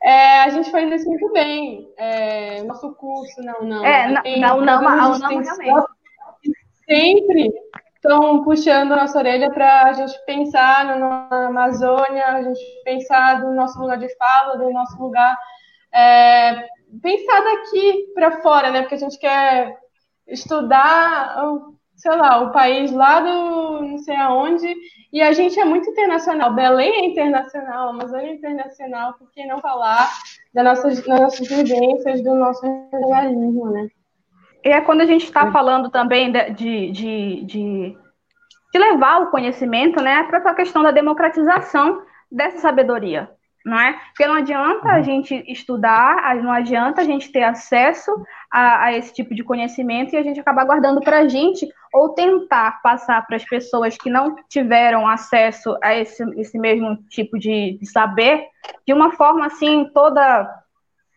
é, 0.00 0.42
a 0.42 0.48
gente 0.50 0.70
faz 0.70 0.92
isso 0.92 1.08
muito 1.08 1.32
bem. 1.32 1.88
É, 1.96 2.62
nosso 2.62 2.94
curso, 2.94 3.42
não, 3.42 3.62
não. 3.62 3.84
É, 3.84 4.08
não, 4.38 4.60
não, 4.60 4.80
não, 4.80 4.82
não, 4.82 5.18
realmente. 5.18 5.48
Sempre 6.88 7.50
estão 7.96 8.44
puxando 8.44 8.92
a 8.92 8.96
nossa 8.96 9.18
orelha 9.18 9.50
para 9.50 9.84
a 9.84 9.92
gente 9.92 10.14
pensar 10.24 10.98
na 10.98 11.46
Amazônia, 11.46 12.26
a 12.26 12.42
gente 12.42 12.60
pensar 12.84 13.40
do 13.40 13.52
nosso 13.52 13.78
lugar 13.80 13.98
de 13.98 14.08
fala, 14.16 14.56
do 14.56 14.70
nosso 14.70 15.00
lugar, 15.02 15.36
é, 15.92 16.66
pensar 17.02 17.40
daqui 17.40 18.12
para 18.14 18.40
fora, 18.42 18.70
né? 18.70 18.82
Porque 18.82 18.94
a 18.94 18.98
gente 18.98 19.18
quer 19.18 19.76
estudar, 20.26 21.36
sei 21.96 22.16
lá, 22.16 22.42
o 22.42 22.52
país 22.52 22.92
lá 22.92 23.20
do 23.20 23.82
não 23.82 23.98
sei 23.98 24.16
aonde, 24.16 24.74
e 25.12 25.22
a 25.22 25.32
gente 25.32 25.58
é 25.58 25.64
muito 25.64 25.88
internacional. 25.90 26.52
Belém 26.54 26.92
é 26.92 27.06
internacional, 27.06 27.88
Amazônia 27.88 28.30
é 28.30 28.34
internacional, 28.34 29.14
por 29.14 29.30
que 29.30 29.46
não 29.46 29.58
falar 29.58 30.10
das 30.52 30.64
nossas, 30.64 31.04
das 31.04 31.20
nossas 31.20 31.48
vivências, 31.48 32.22
do 32.22 32.34
nosso 32.34 32.62
regionalismo, 32.92 33.70
né? 33.70 33.88
E 34.66 34.68
é 34.68 34.80
quando 34.80 35.00
a 35.00 35.06
gente 35.06 35.24
está 35.24 35.52
falando 35.52 35.90
também 35.90 36.32
de, 36.32 36.50
de, 36.50 36.90
de, 36.90 37.96
de, 38.72 38.78
levar 38.78 39.22
o 39.22 39.30
conhecimento, 39.30 40.02
né, 40.02 40.24
para 40.24 40.38
a 40.38 40.54
questão 40.54 40.82
da 40.82 40.90
democratização 40.90 42.02
dessa 42.30 42.58
sabedoria 42.58 43.30
não 43.66 43.80
é? 43.80 43.94
Porque 43.94 44.24
não 44.24 44.36
adianta 44.36 44.88
a 44.88 44.98
uhum. 44.98 45.02
gente 45.02 45.44
estudar, 45.48 46.36
não 46.36 46.52
adianta 46.52 47.00
a 47.00 47.04
gente 47.04 47.32
ter 47.32 47.42
acesso 47.42 48.12
a, 48.48 48.84
a 48.84 48.96
esse 48.96 49.12
tipo 49.12 49.34
de 49.34 49.42
conhecimento 49.42 50.14
e 50.14 50.16
a 50.16 50.22
gente 50.22 50.38
acabar 50.38 50.64
guardando 50.64 51.00
para 51.00 51.18
a 51.18 51.28
gente 51.28 51.66
ou 51.92 52.10
tentar 52.10 52.80
passar 52.80 53.26
para 53.26 53.34
as 53.34 53.44
pessoas 53.44 53.96
que 53.96 54.08
não 54.08 54.36
tiveram 54.48 55.08
acesso 55.08 55.76
a 55.82 55.96
esse, 55.96 56.22
esse 56.38 56.56
mesmo 56.56 56.96
tipo 57.10 57.36
de, 57.36 57.76
de 57.76 57.86
saber 57.86 58.44
de 58.86 58.94
uma 58.94 59.10
forma 59.10 59.46
assim 59.46 59.90
toda 59.92 60.48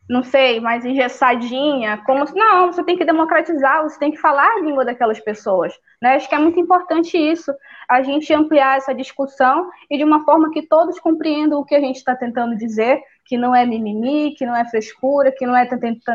não 0.10 0.24
sei, 0.24 0.60
mais 0.60 0.84
engessadinha, 0.84 2.01
como 2.03 2.26
não, 2.34 2.74
você 2.74 2.84
tem 2.84 2.97
que 2.97 3.05
democratizar, 3.05 3.84
você 3.84 3.99
tem 3.99 4.10
que 4.10 4.18
falar 4.18 4.47
a 4.55 4.60
língua 4.60 4.84
daquelas 4.84 5.20
pessoas. 5.20 5.72
Né? 6.01 6.16
Acho 6.16 6.28
que 6.28 6.34
é 6.34 6.39
muito 6.39 6.60
importante 6.60 7.16
isso, 7.16 7.53
a 7.88 8.01
gente 8.01 8.34
ampliar 8.34 8.78
essa 8.78 8.91
discussão 8.91 9.70
e 9.88 9.99
de 9.99 10.03
uma 10.03 10.26
forma 10.26 10.49
que 10.49 10.64
todos 10.64 10.99
compreendam 10.99 11.60
o 11.60 11.66
que 11.66 11.76
a 11.76 11.80
gente 11.80 11.97
está 11.97 12.16
tentando 12.16 12.57
dizer, 12.57 12.99
que 13.24 13.38
não 13.38 13.55
é 13.55 13.64
mimimi, 13.68 14.34
que 14.34 14.47
não 14.47 14.55
é 14.55 14.66
frescura, 14.66 15.32
que 15.32 15.45
não 15.45 15.55
é 15.55 15.70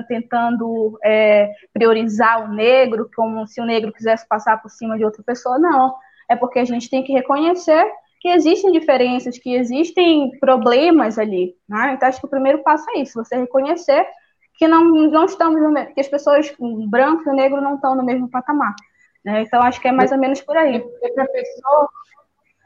tentando 0.09 0.99
é, 1.05 1.53
priorizar 1.73 2.45
o 2.45 2.53
negro, 2.53 3.09
como 3.15 3.47
se 3.47 3.61
o 3.61 3.65
negro 3.65 3.93
quisesse 3.93 4.27
passar 4.27 4.61
por 4.61 4.71
cima 4.71 4.99
de 4.99 5.05
outra 5.05 5.23
pessoa, 5.23 5.57
não. 5.57 5.95
É 6.29 6.35
porque 6.35 6.59
a 6.59 6.65
gente 6.65 6.91
tem 6.91 7.05
que 7.05 7.13
reconhecer 7.13 7.89
que 8.25 8.31
existem 8.31 8.73
diferenças, 8.73 9.37
que 9.37 9.55
existem 9.55 10.31
problemas 10.41 11.19
ali. 11.19 11.55
Né? 11.69 11.93
Então, 11.93 12.09
acho 12.09 12.21
que 12.21 12.27
o 12.27 12.31
primeiro 12.31 12.63
passo 12.63 12.87
é 12.97 13.01
isso, 13.01 13.23
você 13.23 13.37
reconhecer 13.37 14.07
que 14.55 14.67
não, 14.67 14.83
não 14.83 15.27
estamos 15.27 15.61
no 15.61 15.71
mesmo, 15.71 15.93
que 15.93 16.01
as 16.01 16.09
pessoas 16.09 16.51
brancas 16.89 17.27
e 17.27 17.37
negro 17.37 17.61
não 17.61 17.75
estão 17.75 17.95
no 17.95 18.03
mesmo 18.03 18.31
patamar. 18.31 18.75
Né? 19.23 19.43
Então, 19.43 19.61
acho 19.61 19.79
que 19.79 19.89
é 19.89 19.93
mais 19.93 20.11
ou 20.11 20.17
menos 20.17 20.41
por 20.41 20.57
aí. 20.57 20.81
Professor, 20.81 21.89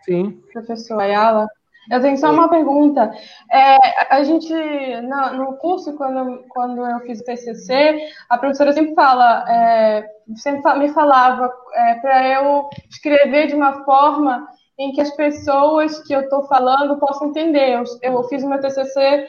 Sim. 0.05 0.41
Professor 0.53 1.01
Ayala, 1.01 1.49
eu 1.91 2.01
tenho 2.01 2.17
só 2.19 2.31
uma 2.31 2.49
pergunta. 2.49 3.11
É, 3.51 4.15
a 4.15 4.23
gente, 4.23 4.53
no, 4.53 5.35
no, 5.35 5.57
curso, 5.57 5.97
quando, 5.97 6.45
quando 6.51 6.87
eu 6.87 7.01
fiz 7.01 7.19
o 7.19 7.25
TCC, 7.25 7.99
a 8.29 8.39
professora 8.39 8.73
sempre 8.73 8.95
fala, 8.95 9.45
é, 9.49 10.09
sempre 10.37 10.79
me 10.79 10.91
falava 10.91 11.53
é, 11.75 11.95
para 11.97 12.29
eu 12.29 12.71
escrever 12.89 13.49
de 13.49 13.57
uma 13.57 13.85
forma 13.85 14.47
em 14.79 14.93
que 14.93 15.01
as 15.01 15.11
pessoas 15.17 15.99
que 16.05 16.13
eu 16.15 16.23
estou 16.23 16.45
falando 16.45 16.99
possam 16.99 17.29
entender. 17.29 17.75
Eu, 17.75 17.85
eu 18.03 18.23
fiz 18.25 18.43
o 18.43 18.49
meu 18.49 18.61
TCC 18.61 19.29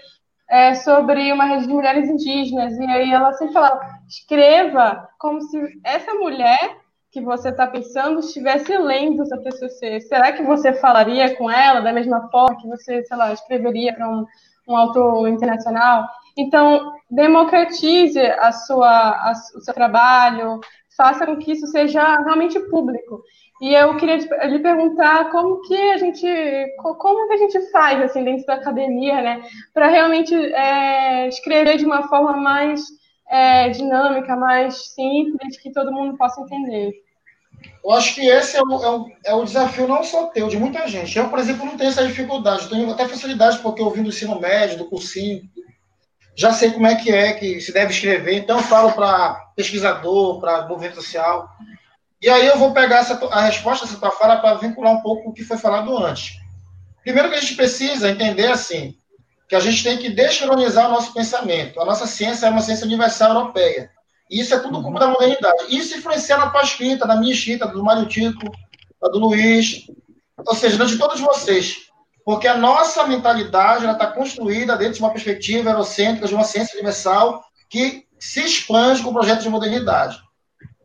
é, 0.49 0.75
sobre 0.75 1.31
uma 1.31 1.45
rede 1.45 1.67
de 1.67 1.73
mulheres 1.73 2.09
indígenas, 2.09 2.77
e 2.77 2.85
aí 2.85 3.11
ela 3.11 3.33
sempre 3.33 3.53
falava, 3.53 3.81
escreva 4.07 5.07
como 5.17 5.41
se 5.41 5.59
essa 5.83 6.13
mulher 6.13 6.77
que 7.11 7.21
você 7.21 7.49
está 7.49 7.65
pensando 7.65 8.19
estivesse 8.19 8.77
lendo 8.77 9.23
o 9.23 9.25
seu 9.25 9.41
TCC. 9.41 10.01
Será 10.01 10.31
que 10.31 10.43
você 10.43 10.73
falaria 10.73 11.35
com 11.35 11.49
ela 11.49 11.81
da 11.81 11.91
mesma 11.91 12.29
forma 12.29 12.57
que 12.57 12.67
você, 12.67 13.03
sei 13.03 13.17
lá, 13.17 13.33
escreveria 13.33 13.93
para 13.93 14.07
um, 14.07 14.25
um 14.67 14.75
autor 14.75 15.27
internacional? 15.27 16.07
Então, 16.37 16.93
democratize 17.09 18.19
a 18.19 18.51
sua, 18.51 18.89
a, 18.89 19.33
o 19.55 19.61
seu 19.61 19.73
trabalho, 19.73 20.59
faça 20.95 21.25
com 21.25 21.37
que 21.37 21.53
isso 21.53 21.65
seja 21.67 22.19
realmente 22.19 22.59
público. 22.69 23.23
E 23.61 23.73
eu 23.73 23.97
queria 23.97 24.15
lhe 24.15 24.59
perguntar 24.59 25.29
como 25.31 25.61
que 25.61 25.75
a 25.91 25.97
gente, 25.97 26.25
como 26.77 27.27
que 27.27 27.33
a 27.33 27.37
gente 27.37 27.71
faz 27.71 28.01
assim 28.01 28.23
dentro 28.23 28.45
da 28.45 28.53
academia, 28.55 29.21
né, 29.21 29.41
para 29.73 29.87
realmente 29.87 30.33
é, 30.33 31.27
escrever 31.27 31.77
de 31.77 31.85
uma 31.85 32.07
forma 32.07 32.37
mais 32.37 32.81
é, 33.29 33.69
dinâmica, 33.69 34.35
mais 34.35 34.93
simples, 34.93 35.59
que 35.61 35.71
todo 35.71 35.91
mundo 35.91 36.17
possa 36.17 36.41
entender. 36.41 36.93
Eu 37.83 37.91
acho 37.91 38.15
que 38.15 38.25
esse 38.25 38.55
é 38.57 38.61
o, 38.61 38.83
é, 38.83 38.89
o, 38.89 39.11
é 39.25 39.33
o 39.33 39.43
desafio 39.43 39.87
não 39.87 40.03
só 40.03 40.27
teu, 40.27 40.47
de 40.47 40.57
muita 40.57 40.87
gente. 40.87 41.17
Eu, 41.17 41.29
por 41.29 41.39
exemplo, 41.39 41.65
não 41.65 41.75
tenho 41.77 41.89
essa 41.89 42.07
dificuldade. 42.07 42.69
Tenho 42.69 42.89
até 42.89 43.07
facilidade 43.07 43.59
porque 43.59 43.81
eu 43.81 43.89
vim 43.89 44.03
do 44.03 44.09
ensino 44.09 44.39
médio, 44.39 44.77
do 44.77 44.89
cursinho, 44.89 45.41
já 46.35 46.53
sei 46.53 46.71
como 46.71 46.87
é 46.87 46.95
que 46.95 47.11
é 47.11 47.33
que 47.33 47.59
se 47.59 47.73
deve 47.73 47.91
escrever. 47.91 48.37
Então, 48.37 48.57
eu 48.57 48.63
falo 48.63 48.93
para 48.93 49.33
pesquisador, 49.55 50.39
para 50.39 50.67
movimento 50.67 50.95
social. 50.95 51.49
E 52.21 52.29
aí 52.29 52.45
eu 52.45 52.57
vou 52.57 52.73
pegar 52.73 52.97
essa, 52.97 53.13
a 53.27 53.41
resposta 53.41 53.85
dessa 53.85 53.97
tua 53.97 54.11
fala 54.11 54.37
para 54.37 54.55
vincular 54.55 54.93
um 54.93 55.01
pouco 55.01 55.29
o 55.29 55.33
que 55.33 55.43
foi 55.43 55.57
falado 55.57 55.97
antes. 55.97 56.37
Primeiro 57.01 57.29
que 57.29 57.35
a 57.35 57.39
gente 57.39 57.55
precisa 57.55 58.09
entender 58.09 58.51
assim, 58.51 58.95
que 59.47 59.55
a 59.55 59.59
gente 59.59 59.83
tem 59.83 59.97
que 59.97 60.09
descolonizar 60.09 60.87
o 60.87 60.91
nosso 60.91 61.13
pensamento. 61.13 61.79
A 61.79 61.85
nossa 61.85 62.05
ciência 62.05 62.45
é 62.45 62.49
uma 62.49 62.61
ciência 62.61 62.85
universal 62.85 63.33
europeia. 63.33 63.89
E 64.29 64.39
isso 64.39 64.53
é 64.53 64.59
tudo 64.59 64.83
culpa 64.83 64.99
da 64.99 65.07
modernidade. 65.07 65.75
Isso 65.75 65.97
influencia 65.97 66.37
na 66.37 66.49
tua 66.49 66.61
escrita, 66.61 67.07
na 67.07 67.15
minha 67.15 67.33
escrita, 67.33 67.65
do 67.65 67.83
Mário 67.83 68.05
Tico, 68.05 68.51
do 69.01 69.17
Luiz, 69.17 69.85
ou 70.45 70.55
seja, 70.55 70.85
de 70.85 70.97
todos 70.97 71.19
vocês. 71.19 71.89
Porque 72.23 72.47
a 72.47 72.57
nossa 72.57 73.07
mentalidade 73.07 73.87
está 73.87 74.05
construída 74.05 74.77
dentro 74.77 74.95
de 74.95 74.99
uma 74.99 75.11
perspectiva 75.11 75.71
eurocêntrica, 75.71 76.27
de 76.27 76.35
uma 76.35 76.43
ciência 76.43 76.75
universal, 76.75 77.43
que 77.69 78.05
se 78.19 78.41
expande 78.41 79.01
com 79.01 79.09
o 79.09 79.13
projeto 79.13 79.41
de 79.41 79.49
modernidade. 79.49 80.21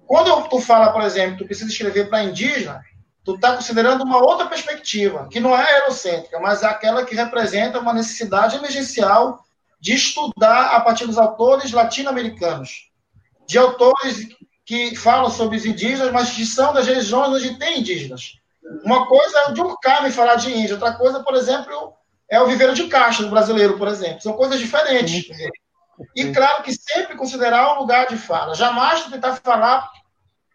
Quando 0.06 0.48
tu 0.48 0.60
fala, 0.60 0.92
por 0.92 1.02
exemplo, 1.02 1.38
tu 1.38 1.46
precisa 1.46 1.70
escrever 1.70 2.08
para 2.08 2.24
indígena, 2.24 2.82
tu 3.24 3.34
está 3.34 3.54
considerando 3.54 4.04
uma 4.04 4.18
outra 4.18 4.46
perspectiva, 4.46 5.28
que 5.30 5.40
não 5.40 5.56
é 5.56 5.80
eurocêntrica, 5.80 6.38
mas 6.38 6.62
é 6.62 6.66
aquela 6.66 7.04
que 7.04 7.14
representa 7.14 7.80
uma 7.80 7.94
necessidade 7.94 8.56
emergencial 8.56 9.44
de 9.80 9.94
estudar 9.94 10.74
a 10.74 10.80
partir 10.80 11.06
dos 11.06 11.18
autores 11.18 11.72
latino-americanos, 11.72 12.90
de 13.46 13.58
autores 13.58 14.28
que 14.64 14.94
falam 14.96 15.30
sobre 15.30 15.56
os 15.56 15.66
indígenas, 15.66 16.10
mas 16.10 16.30
que 16.30 16.46
são 16.46 16.72
das 16.72 16.86
regiões 16.86 17.28
onde 17.28 17.58
tem 17.58 17.80
indígenas. 17.80 18.38
Uma 18.82 19.06
coisa 19.06 19.38
é 19.38 19.50
o 19.50 19.54
Durkheim 19.54 20.10
falar 20.10 20.36
de 20.36 20.50
índio, 20.50 20.76
outra 20.76 20.94
coisa, 20.94 21.22
por 21.22 21.34
exemplo, 21.34 21.92
é 22.30 22.40
o 22.40 22.46
Viveiro 22.46 22.74
de 22.74 22.86
Castro, 22.88 23.28
brasileiro, 23.28 23.76
por 23.76 23.88
exemplo. 23.88 24.22
São 24.22 24.32
coisas 24.32 24.58
diferentes. 24.58 25.26
E 26.14 26.32
claro 26.32 26.62
que 26.62 26.72
sempre 26.72 27.16
considerar 27.16 27.74
o 27.74 27.80
lugar 27.80 28.06
de 28.06 28.16
fala. 28.16 28.54
Jamais 28.54 29.04
tentar 29.04 29.36
falar 29.36 29.90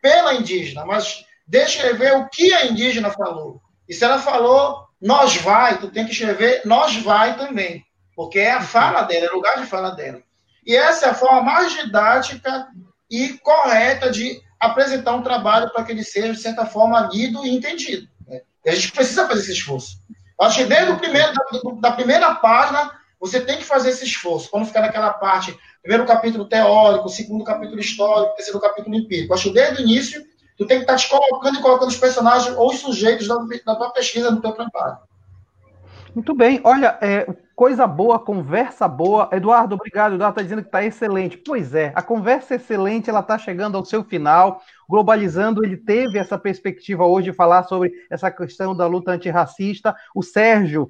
pela 0.01 0.33
indígena, 0.33 0.85
mas 0.85 1.25
descrever 1.47 2.13
o 2.15 2.29
que 2.29 2.53
a 2.53 2.65
indígena 2.65 3.09
falou. 3.09 3.61
E 3.87 3.93
se 3.93 4.03
ela 4.03 4.19
falou 4.19 4.87
nós 5.01 5.37
vai, 5.37 5.77
tu 5.77 5.89
tem 5.89 6.05
que 6.05 6.11
escrever 6.11 6.61
nós 6.65 6.95
vai 6.97 7.37
também, 7.37 7.85
porque 8.15 8.39
é 8.39 8.51
a 8.51 8.61
fala 8.61 9.03
dela, 9.03 9.27
é 9.27 9.29
o 9.29 9.35
lugar 9.35 9.59
de 9.59 9.65
fala 9.65 9.91
dela. 9.91 10.21
E 10.65 10.75
essa 10.75 11.07
é 11.07 11.09
a 11.09 11.13
forma 11.13 11.41
mais 11.41 11.73
didática 11.73 12.67
e 13.09 13.37
correta 13.39 14.11
de 14.11 14.41
apresentar 14.59 15.13
um 15.13 15.23
trabalho 15.23 15.71
para 15.71 15.83
que 15.83 15.91
ele 15.91 16.03
seja, 16.03 16.33
de 16.33 16.39
certa 16.39 16.65
forma, 16.65 17.09
lido 17.11 17.45
e 17.45 17.55
entendido. 17.55 18.07
Né? 18.27 18.41
E 18.65 18.69
a 18.69 18.75
gente 18.75 18.91
precisa 18.91 19.27
fazer 19.27 19.39
esse 19.41 19.53
esforço. 19.53 19.97
Acho 20.39 20.59
que 20.59 20.65
desde 20.65 20.91
o 20.91 20.99
primeiro, 20.99 21.33
da, 21.33 21.89
da 21.89 21.91
primeira 21.91 22.35
página, 22.35 22.98
você 23.19 23.41
tem 23.41 23.57
que 23.57 23.65
fazer 23.65 23.89
esse 23.89 24.05
esforço, 24.05 24.49
não 24.53 24.65
ficar 24.65 24.81
naquela 24.81 25.11
parte, 25.11 25.57
primeiro 25.81 26.05
capítulo 26.05 26.45
teórico, 26.45 27.09
segundo 27.09 27.43
capítulo 27.43 27.79
histórico, 27.79 28.35
terceiro 28.35 28.59
capítulo 28.59 28.95
empírico. 28.95 29.33
Acho 29.33 29.49
que 29.49 29.53
desde 29.53 29.81
o 29.81 29.85
início, 29.85 30.23
tu 30.57 30.65
tem 30.65 30.77
que 30.77 30.83
estar 30.83 30.93
tá 30.93 30.99
te 30.99 31.09
colocando 31.09 31.59
e 31.59 31.61
colocando 31.61 31.89
os 31.89 31.97
personagens 31.97 32.55
ou 32.55 32.69
os 32.69 32.79
sujeitos 32.79 33.27
da, 33.27 33.35
da 33.65 33.75
tua 33.75 33.91
pesquisa 33.91 34.31
no 34.31 34.41
teu 34.41 34.51
trabalho. 34.53 34.97
Muito 36.13 36.33
bem. 36.33 36.59
Olha, 36.63 36.97
é, 37.01 37.27
coisa 37.55 37.85
boa, 37.85 38.17
conversa 38.17 38.87
boa. 38.87 39.29
Eduardo, 39.31 39.75
obrigado. 39.75 40.15
Eduardo 40.15 40.33
está 40.33 40.41
dizendo 40.41 40.61
que 40.61 40.67
está 40.67 40.83
excelente. 40.83 41.37
Pois 41.37 41.75
é, 41.75 41.91
a 41.95 42.01
conversa 42.01 42.55
é 42.55 42.57
excelente, 42.57 43.09
ela 43.09 43.19
está 43.19 43.37
chegando 43.37 43.77
ao 43.77 43.85
seu 43.85 44.03
final. 44.03 44.61
Globalizando, 44.87 45.63
ele 45.63 45.77
teve 45.77 46.17
essa 46.17 46.37
perspectiva 46.37 47.05
hoje 47.05 47.29
de 47.29 47.35
falar 47.35 47.63
sobre 47.63 47.91
essa 48.09 48.31
questão 48.31 48.75
da 48.75 48.87
luta 48.87 49.11
antirracista. 49.11 49.95
O 50.15 50.23
Sérgio 50.23 50.87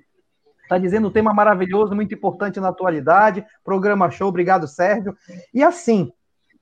Está 0.70 0.78
dizendo 0.78 1.08
um 1.08 1.12
tema 1.12 1.34
maravilhoso, 1.34 1.96
muito 1.96 2.14
importante 2.14 2.60
na 2.60 2.68
atualidade. 2.68 3.44
Programa 3.64 4.12
show, 4.12 4.28
obrigado, 4.28 4.68
Sérgio. 4.68 5.18
E 5.52 5.64
assim, 5.64 6.12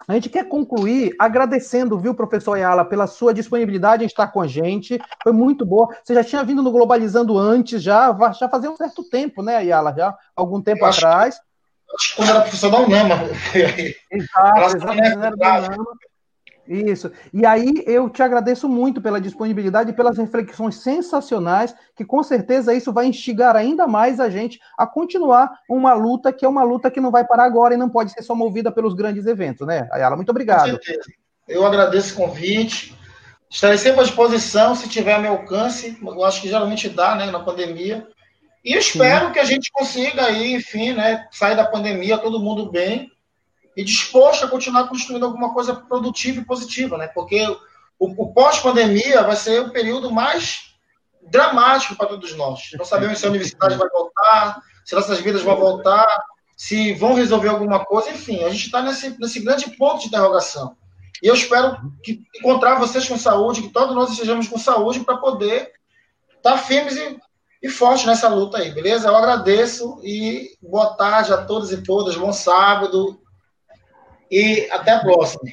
a 0.07 0.13
gente 0.13 0.29
quer 0.29 0.47
concluir 0.47 1.13
agradecendo, 1.19 1.99
viu, 1.99 2.15
professor 2.15 2.53
Ayala, 2.53 2.85
pela 2.85 3.05
sua 3.05 3.33
disponibilidade 3.33 4.05
em 4.05 4.07
estar 4.07 4.27
com 4.27 4.39
a 4.39 4.47
gente. 4.47 4.97
Foi 5.21 5.33
muito 5.33 5.65
boa. 5.65 5.89
Você 6.01 6.13
já 6.13 6.23
tinha 6.23 6.41
vindo 6.41 6.63
no 6.63 6.71
Globalizando 6.71 7.37
antes, 7.37 7.83
já, 7.83 8.17
já 8.39 8.47
fazia 8.47 8.71
um 8.71 8.77
certo 8.77 9.03
tempo, 9.03 9.43
né, 9.43 9.57
Ayala? 9.57 9.93
Já 9.93 10.15
algum 10.33 10.61
tempo 10.61 10.85
atrás. 10.85 11.41
acho 11.99 12.09
que 12.11 12.15
quando 12.15 12.29
era 12.29 12.41
professor 12.43 12.71
da 12.71 12.79
UNAMA. 12.79 13.15
Exato, 14.09 14.77
exato. 14.77 14.93
Era 14.93 15.35
da 15.35 15.57
UNAMA. 15.57 15.85
Isso. 16.67 17.11
E 17.33 17.45
aí 17.45 17.83
eu 17.85 18.09
te 18.09 18.21
agradeço 18.21 18.67
muito 18.67 19.01
pela 19.01 19.21
disponibilidade 19.21 19.91
e 19.91 19.93
pelas 19.93 20.17
reflexões 20.17 20.75
sensacionais, 20.75 21.73
que 21.95 22.03
com 22.03 22.21
certeza 22.21 22.73
isso 22.73 22.91
vai 22.91 23.05
instigar 23.05 23.55
ainda 23.55 23.87
mais 23.87 24.19
a 24.19 24.29
gente 24.29 24.59
a 24.77 24.85
continuar 24.85 25.49
uma 25.69 25.93
luta 25.93 26.33
que 26.33 26.45
é 26.45 26.49
uma 26.49 26.63
luta 26.63 26.91
que 26.91 26.99
não 26.99 27.09
vai 27.09 27.25
parar 27.25 27.45
agora 27.45 27.73
e 27.73 27.77
não 27.77 27.89
pode 27.89 28.11
ser 28.11 28.21
só 28.21 28.35
movida 28.35 28.71
pelos 28.71 28.93
grandes 28.93 29.25
eventos, 29.25 29.65
né, 29.65 29.87
Ayala? 29.91 30.15
Muito 30.15 30.29
obrigado. 30.29 30.77
Eu 31.47 31.65
agradeço 31.65 32.13
o 32.13 32.25
convite. 32.25 32.95
Estarei 33.49 33.77
sempre 33.77 34.01
à 34.01 34.03
disposição, 34.03 34.75
se 34.75 34.89
tiver 34.89 35.13
a 35.13 35.19
meu 35.19 35.31
alcance. 35.31 35.97
Eu 36.01 36.25
acho 36.25 36.41
que 36.41 36.49
geralmente 36.49 36.89
dá, 36.89 37.15
né, 37.15 37.31
na 37.31 37.39
pandemia. 37.39 38.05
E 38.63 38.75
espero 38.75 39.27
Sim. 39.27 39.31
que 39.31 39.39
a 39.39 39.45
gente 39.45 39.71
consiga 39.71 40.25
aí, 40.25 40.53
enfim, 40.53 40.91
né, 40.91 41.25
sair 41.31 41.55
da 41.55 41.65
pandemia 41.65 42.17
todo 42.17 42.41
mundo 42.41 42.69
bem 42.69 43.09
e 43.77 43.83
disposto 43.83 44.43
a 44.43 44.49
continuar 44.49 44.87
construindo 44.87 45.23
alguma 45.23 45.53
coisa 45.53 45.75
produtiva 45.75 46.41
e 46.41 46.45
positiva, 46.45 46.97
né? 46.97 47.07
Porque 47.09 47.45
o, 47.99 48.23
o 48.23 48.33
pós-pandemia 48.33 49.21
vai 49.21 49.35
ser 49.35 49.61
o 49.61 49.69
período 49.69 50.11
mais 50.11 50.73
dramático 51.21 51.95
para 51.95 52.07
todos 52.07 52.35
nós. 52.35 52.71
Não 52.75 52.83
sabemos 52.83 53.19
se 53.19 53.27
a 53.27 53.29
universidade 53.29 53.77
vai 53.77 53.87
voltar, 53.87 54.63
se 54.83 54.95
nossas 54.95 55.19
vidas 55.19 55.43
vão 55.43 55.55
voltar, 55.55 56.07
se 56.57 56.93
vão 56.95 57.13
resolver 57.13 57.49
alguma 57.49 57.85
coisa, 57.85 58.09
enfim, 58.09 58.43
a 58.43 58.49
gente 58.49 58.65
está 58.65 58.81
nesse, 58.81 59.15
nesse 59.19 59.41
grande 59.41 59.69
ponto 59.77 60.01
de 60.01 60.07
interrogação. 60.07 60.75
E 61.21 61.27
eu 61.27 61.35
espero 61.35 61.77
que, 62.03 62.23
encontrar 62.35 62.79
vocês 62.79 63.07
com 63.07 63.17
saúde, 63.17 63.61
que 63.61 63.69
todos 63.69 63.93
nós 63.93 64.09
estejamos 64.09 64.47
com 64.47 64.57
saúde 64.57 65.01
para 65.01 65.17
poder 65.17 65.71
estar 66.35 66.53
tá 66.53 66.57
firmes 66.57 66.95
e, 66.95 67.19
e 67.61 67.69
fortes 67.69 68.07
nessa 68.07 68.27
luta 68.27 68.57
aí, 68.57 68.71
beleza? 68.71 69.07
Eu 69.07 69.15
agradeço 69.15 69.99
e 70.03 70.57
boa 70.63 70.95
tarde 70.95 71.31
a 71.31 71.45
todos 71.45 71.71
e 71.71 71.83
todas, 71.83 72.15
bom 72.15 72.33
sábado 72.33 73.21
e 74.31 74.67
até 74.71 74.91
a 74.91 74.99
próxima. 74.99 75.43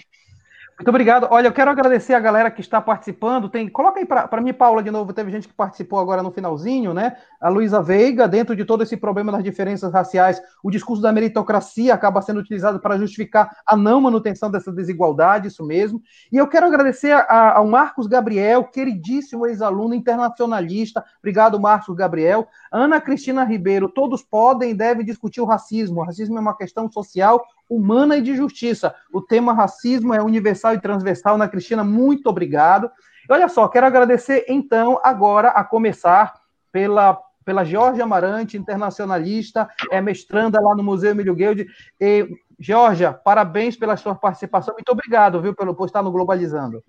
Muito 0.76 0.88
obrigado. 0.88 1.28
Olha, 1.30 1.46
eu 1.46 1.52
quero 1.52 1.70
agradecer 1.70 2.14
a 2.14 2.20
galera 2.20 2.50
que 2.50 2.60
está 2.60 2.80
participando. 2.80 3.48
Tem, 3.48 3.68
coloca 3.68 4.00
aí 4.00 4.04
para 4.04 4.40
mim, 4.40 4.52
Paula, 4.52 4.82
de 4.82 4.90
novo. 4.90 5.12
Teve 5.12 5.30
gente 5.30 5.46
que 5.46 5.54
participou 5.54 6.00
agora 6.00 6.20
no 6.20 6.32
finalzinho, 6.32 6.92
né? 6.92 7.16
A 7.40 7.48
Luísa 7.48 7.80
Veiga, 7.80 8.26
dentro 8.26 8.56
de 8.56 8.64
todo 8.64 8.82
esse 8.82 8.96
problema 8.96 9.30
das 9.30 9.44
diferenças 9.44 9.92
raciais, 9.92 10.42
o 10.64 10.72
discurso 10.72 11.00
da 11.00 11.12
meritocracia 11.12 11.94
acaba 11.94 12.20
sendo 12.22 12.40
utilizado 12.40 12.80
para 12.80 12.98
justificar 12.98 13.48
a 13.64 13.76
não 13.76 14.00
manutenção 14.00 14.50
dessa 14.50 14.72
desigualdade, 14.72 15.46
isso 15.46 15.64
mesmo. 15.64 16.02
E 16.32 16.36
eu 16.36 16.48
quero 16.48 16.66
agradecer 16.66 17.12
a, 17.12 17.56
ao 17.56 17.68
Marcos 17.68 18.08
Gabriel, 18.08 18.64
queridíssimo 18.64 19.46
ex-aluno 19.46 19.94
internacionalista. 19.94 21.04
Obrigado, 21.20 21.60
Marcos 21.60 21.94
Gabriel. 21.94 22.48
Ana 22.72 23.00
Cristina 23.00 23.44
Ribeiro, 23.44 23.88
todos 23.88 24.24
podem 24.24 24.72
e 24.72 24.74
devem 24.74 25.06
discutir 25.06 25.40
o 25.40 25.46
racismo. 25.46 26.00
O 26.00 26.04
racismo 26.04 26.36
é 26.36 26.40
uma 26.40 26.56
questão 26.56 26.90
social 26.90 27.44
humana 27.68 28.16
e 28.16 28.22
de 28.22 28.36
justiça. 28.36 28.94
O 29.12 29.20
tema 29.20 29.52
racismo 29.52 30.14
é 30.14 30.22
universal 30.22 30.74
e 30.74 30.80
transversal. 30.80 31.34
Ana 31.34 31.48
Cristina, 31.48 31.84
muito 31.84 32.28
obrigado. 32.28 32.90
E 33.28 33.32
olha 33.32 33.48
só, 33.48 33.68
quero 33.68 33.86
agradecer 33.86 34.44
então 34.48 35.00
agora 35.02 35.48
a 35.48 35.64
começar 35.64 36.34
pela 36.70 37.20
pela 37.44 37.62
Georgia 37.62 38.04
Amarante, 38.04 38.56
internacionalista, 38.56 39.68
é 39.90 40.00
mestranda 40.00 40.58
lá 40.60 40.74
no 40.74 40.82
Museu 40.82 41.10
Emílio 41.10 41.34
Guilde. 41.34 41.66
E, 42.00 42.26
Georgia, 42.58 43.12
parabéns 43.12 43.76
pela 43.76 43.96
sua 43.96 44.14
participação. 44.14 44.72
Muito 44.74 44.90
obrigado, 44.90 45.40
viu, 45.42 45.54
pelo, 45.54 45.74
por 45.74 45.84
estar 45.84 46.02
no 46.02 46.10
Globalizando. 46.10 46.82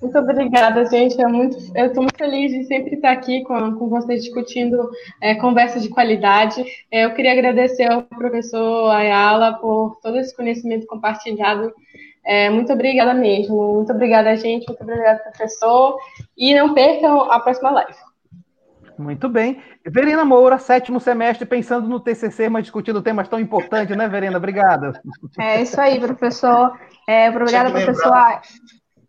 Muito 0.00 0.18
obrigada, 0.18 0.84
gente. 0.86 1.20
É 1.20 1.26
muito, 1.26 1.56
eu 1.74 1.86
estou 1.86 2.02
muito 2.02 2.18
feliz 2.18 2.52
de 2.52 2.64
sempre 2.64 2.96
estar 2.96 3.12
aqui 3.12 3.42
com, 3.44 3.72
com 3.76 3.88
vocês 3.88 4.24
discutindo 4.24 4.90
é, 5.20 5.34
conversas 5.34 5.82
de 5.82 5.88
qualidade. 5.88 6.64
É, 6.90 7.04
eu 7.04 7.14
queria 7.14 7.32
agradecer 7.32 7.90
ao 7.90 8.02
professor 8.02 8.90
Ayala 8.90 9.54
por 9.54 9.98
todo 10.02 10.18
esse 10.18 10.36
conhecimento 10.36 10.86
compartilhado. 10.86 11.72
É, 12.24 12.50
muito 12.50 12.72
obrigada 12.72 13.14
mesmo. 13.14 13.74
Muito 13.74 13.92
obrigada, 13.92 14.36
gente. 14.36 14.66
Muito 14.66 14.82
obrigada, 14.82 15.18
professor. 15.20 15.98
E 16.36 16.54
não 16.54 16.74
percam 16.74 17.30
a 17.30 17.40
próxima 17.40 17.70
live. 17.70 17.94
Muito 18.98 19.28
bem. 19.28 19.62
Verena 19.86 20.24
Moura, 20.24 20.58
sétimo 20.58 20.98
semestre, 20.98 21.46
pensando 21.46 21.86
no 21.86 22.00
TCC, 22.00 22.48
mas 22.48 22.64
discutindo 22.64 23.02
temas 23.02 23.28
tão 23.28 23.38
importantes, 23.38 23.94
né, 23.94 24.08
Verena? 24.08 24.38
Obrigada. 24.38 25.00
É 25.38 25.60
isso 25.60 25.78
aí, 25.80 26.00
professor. 26.00 26.78
É, 27.06 27.28
obrigada, 27.28 27.70
professor 27.70 28.12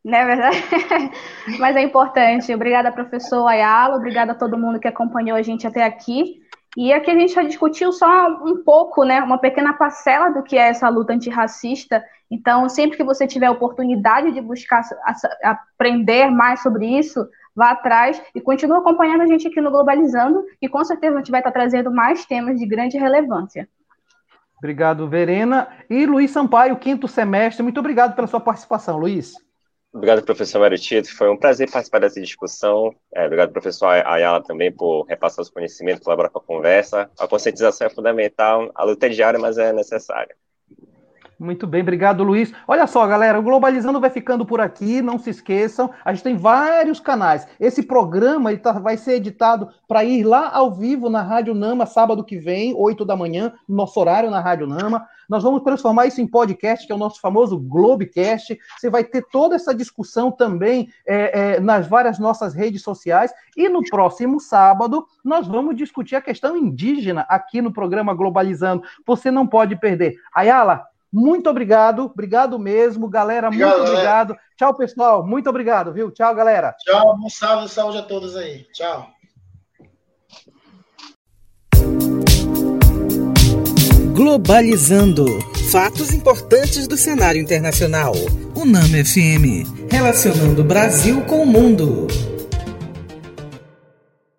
não 0.04 0.18
é 0.18 0.26
verdade? 0.26 0.64
Mas 1.60 1.76
é 1.76 1.82
importante. 1.82 2.54
Obrigada, 2.54 2.92
professor 2.92 3.48
Ayala, 3.48 3.96
obrigada 3.96 4.32
a 4.32 4.36
todo 4.36 4.58
mundo 4.58 4.80
que 4.80 4.88
acompanhou 4.88 5.38
a 5.38 5.42
gente 5.42 5.66
até 5.68 5.84
aqui. 5.84 6.42
E 6.76 6.94
aqui 6.94 7.10
a 7.10 7.18
gente 7.18 7.34
já 7.34 7.42
discutiu 7.42 7.92
só 7.92 8.28
um 8.44 8.64
pouco, 8.64 9.04
né, 9.04 9.20
uma 9.22 9.40
pequena 9.40 9.74
parcela 9.74 10.30
do 10.30 10.44
que 10.44 10.56
é 10.56 10.70
essa 10.70 10.88
luta 10.90 11.12
antirracista. 11.12 12.04
Então, 12.30 12.70
sempre 12.70 12.98
que 12.98 13.04
você 13.04 13.26
tiver 13.26 13.48
a 13.48 13.52
oportunidade 13.52 14.32
de 14.32 14.42
buscar 14.42 14.84
aprender 15.44 16.30
mais 16.30 16.62
sobre 16.62 16.86
isso, 16.86 17.28
vá 17.56 17.72
atrás 17.72 18.22
e 18.36 18.40
continue 18.40 18.78
acompanhando 18.78 19.22
a 19.22 19.26
gente 19.26 19.48
aqui 19.48 19.60
no 19.60 19.72
Globalizando, 19.72 20.44
e 20.62 20.70
com 20.70 20.84
certeza 20.84 21.16
a 21.16 21.18
gente 21.18 21.32
vai 21.32 21.40
estar 21.40 21.52
trazendo 21.52 21.92
mais 21.92 22.26
temas 22.26 22.60
de 22.60 22.68
grande 22.68 22.96
relevância. 22.98 23.68
Obrigado, 24.60 25.08
Verena. 25.08 25.68
E 25.90 26.06
Luiz 26.06 26.30
Sampaio, 26.30 26.78
quinto 26.78 27.08
semestre, 27.08 27.64
muito 27.64 27.80
obrigado 27.80 28.16
pela 28.16 28.28
sua 28.28 28.40
participação, 28.40 28.98
Luiz. 28.98 29.47
Obrigado, 29.98 30.24
professor 30.24 30.60
Mário 30.60 30.78
Tito. 30.78 31.12
Foi 31.16 31.28
um 31.30 31.36
prazer 31.36 31.70
participar 31.72 32.00
dessa 32.00 32.22
discussão. 32.22 32.96
É, 33.14 33.26
obrigado, 33.26 33.52
professor 33.52 33.88
Ayala, 33.88 34.44
também, 34.44 34.72
por 34.72 35.06
repassar 35.08 35.42
os 35.42 35.50
conhecimentos, 35.50 36.04
colaborar 36.04 36.30
com 36.30 36.38
a 36.38 36.44
conversa. 36.44 37.10
A 37.18 37.28
conscientização 37.28 37.88
é 37.88 37.90
fundamental, 37.90 38.72
a 38.76 38.84
luta 38.84 39.08
é 39.08 39.10
diária, 39.10 39.40
mas 39.40 39.58
é 39.58 39.74
necessária. 39.74 40.36
Muito 41.40 41.68
bem, 41.68 41.82
obrigado, 41.82 42.24
Luiz. 42.24 42.52
Olha 42.68 42.88
só, 42.88 43.06
galera, 43.06 43.40
o 43.40 43.44
Globalizando 43.44 44.00
vai 44.00 44.10
ficando 44.10 44.44
por 44.44 44.60
aqui, 44.60 45.04
não 45.04 45.20
se 45.20 45.30
esqueçam, 45.30 45.92
a 46.04 46.12
gente 46.12 46.24
tem 46.24 46.36
vários 46.36 47.00
canais. 47.00 47.48
Esse 47.60 47.84
programa 47.84 48.52
ele 48.52 48.60
tá, 48.60 48.72
vai 48.72 48.98
ser 48.98 49.14
editado 49.14 49.70
para 49.88 50.04
ir 50.04 50.24
lá 50.24 50.50
ao 50.52 50.74
vivo 50.74 51.12
na 51.12 51.22
Rádio 51.22 51.54
Nama, 51.54 51.86
sábado 51.86 52.24
que 52.24 52.40
vem, 52.40 52.74
8 52.76 53.06
da 53.06 53.16
manhã, 53.16 53.54
nosso 53.70 54.00
horário 54.00 54.32
na 54.32 54.40
Rádio 54.40 54.66
Nama. 54.66 55.06
Nós 55.30 55.44
vamos 55.44 55.62
transformar 55.62 56.08
isso 56.08 56.20
em 56.22 56.26
podcast, 56.26 56.88
que 56.88 56.92
é 56.92 56.96
o 56.96 57.00
nosso 57.00 57.22
famoso 57.22 57.60
Globecast. 57.60 58.58
Você 58.76 58.90
vai 58.90 59.04
ter 59.04 59.24
toda 59.32 59.56
essa 59.56 59.76
discussão 59.76 60.32
também 60.32 60.90
é, 61.06 61.58
é, 61.58 61.60
nas 61.60 61.88
várias 61.88 62.18
nossas 62.18 62.56
redes 62.56 62.82
sociais. 62.82 63.32
E 63.56 63.70
no 63.70 63.84
próximo 63.84 64.40
sábado, 64.40 65.06
nós 65.24 65.46
vamos 65.46 65.76
discutir 65.76 66.16
a 66.16 66.22
questão 66.22 66.58
indígena 66.58 67.28
aqui 67.30 67.62
no 67.62 67.72
programa 67.72 68.16
Globalizando. 68.16 68.82
Você 69.06 69.30
não 69.30 69.46
pode 69.46 69.76
perder. 69.76 70.16
Ayala, 70.34 70.86
muito 71.12 71.50
obrigado, 71.50 72.04
obrigado 72.06 72.60
mesmo, 72.60 73.08
galera, 73.08 73.48
obrigado, 73.48 73.78
muito 73.78 73.90
obrigado. 73.92 74.28
Galera. 74.30 74.48
Tchau, 74.58 74.74
pessoal, 74.76 75.26
muito 75.26 75.50
obrigado, 75.50 75.94
viu? 75.94 76.12
Tchau, 76.12 76.34
galera. 76.36 76.76
Tchau, 76.80 77.18
bom 77.18 77.30
sábado, 77.30 77.68
saúde 77.68 78.00
a 78.00 78.04
todos 78.04 78.36
aí. 78.36 78.66
Tchau. 78.74 79.08
Globalizando. 84.14 85.26
Fatos 85.72 86.12
importantes 86.12 86.88
do 86.88 86.98
cenário 86.98 87.40
internacional. 87.40 88.14
UNAM 88.56 89.06
FM. 89.06 89.90
Relacionando 89.92 90.62
o 90.62 90.66
Brasil 90.66 91.22
com 91.26 91.44
o 91.44 91.46
mundo. 91.46 92.08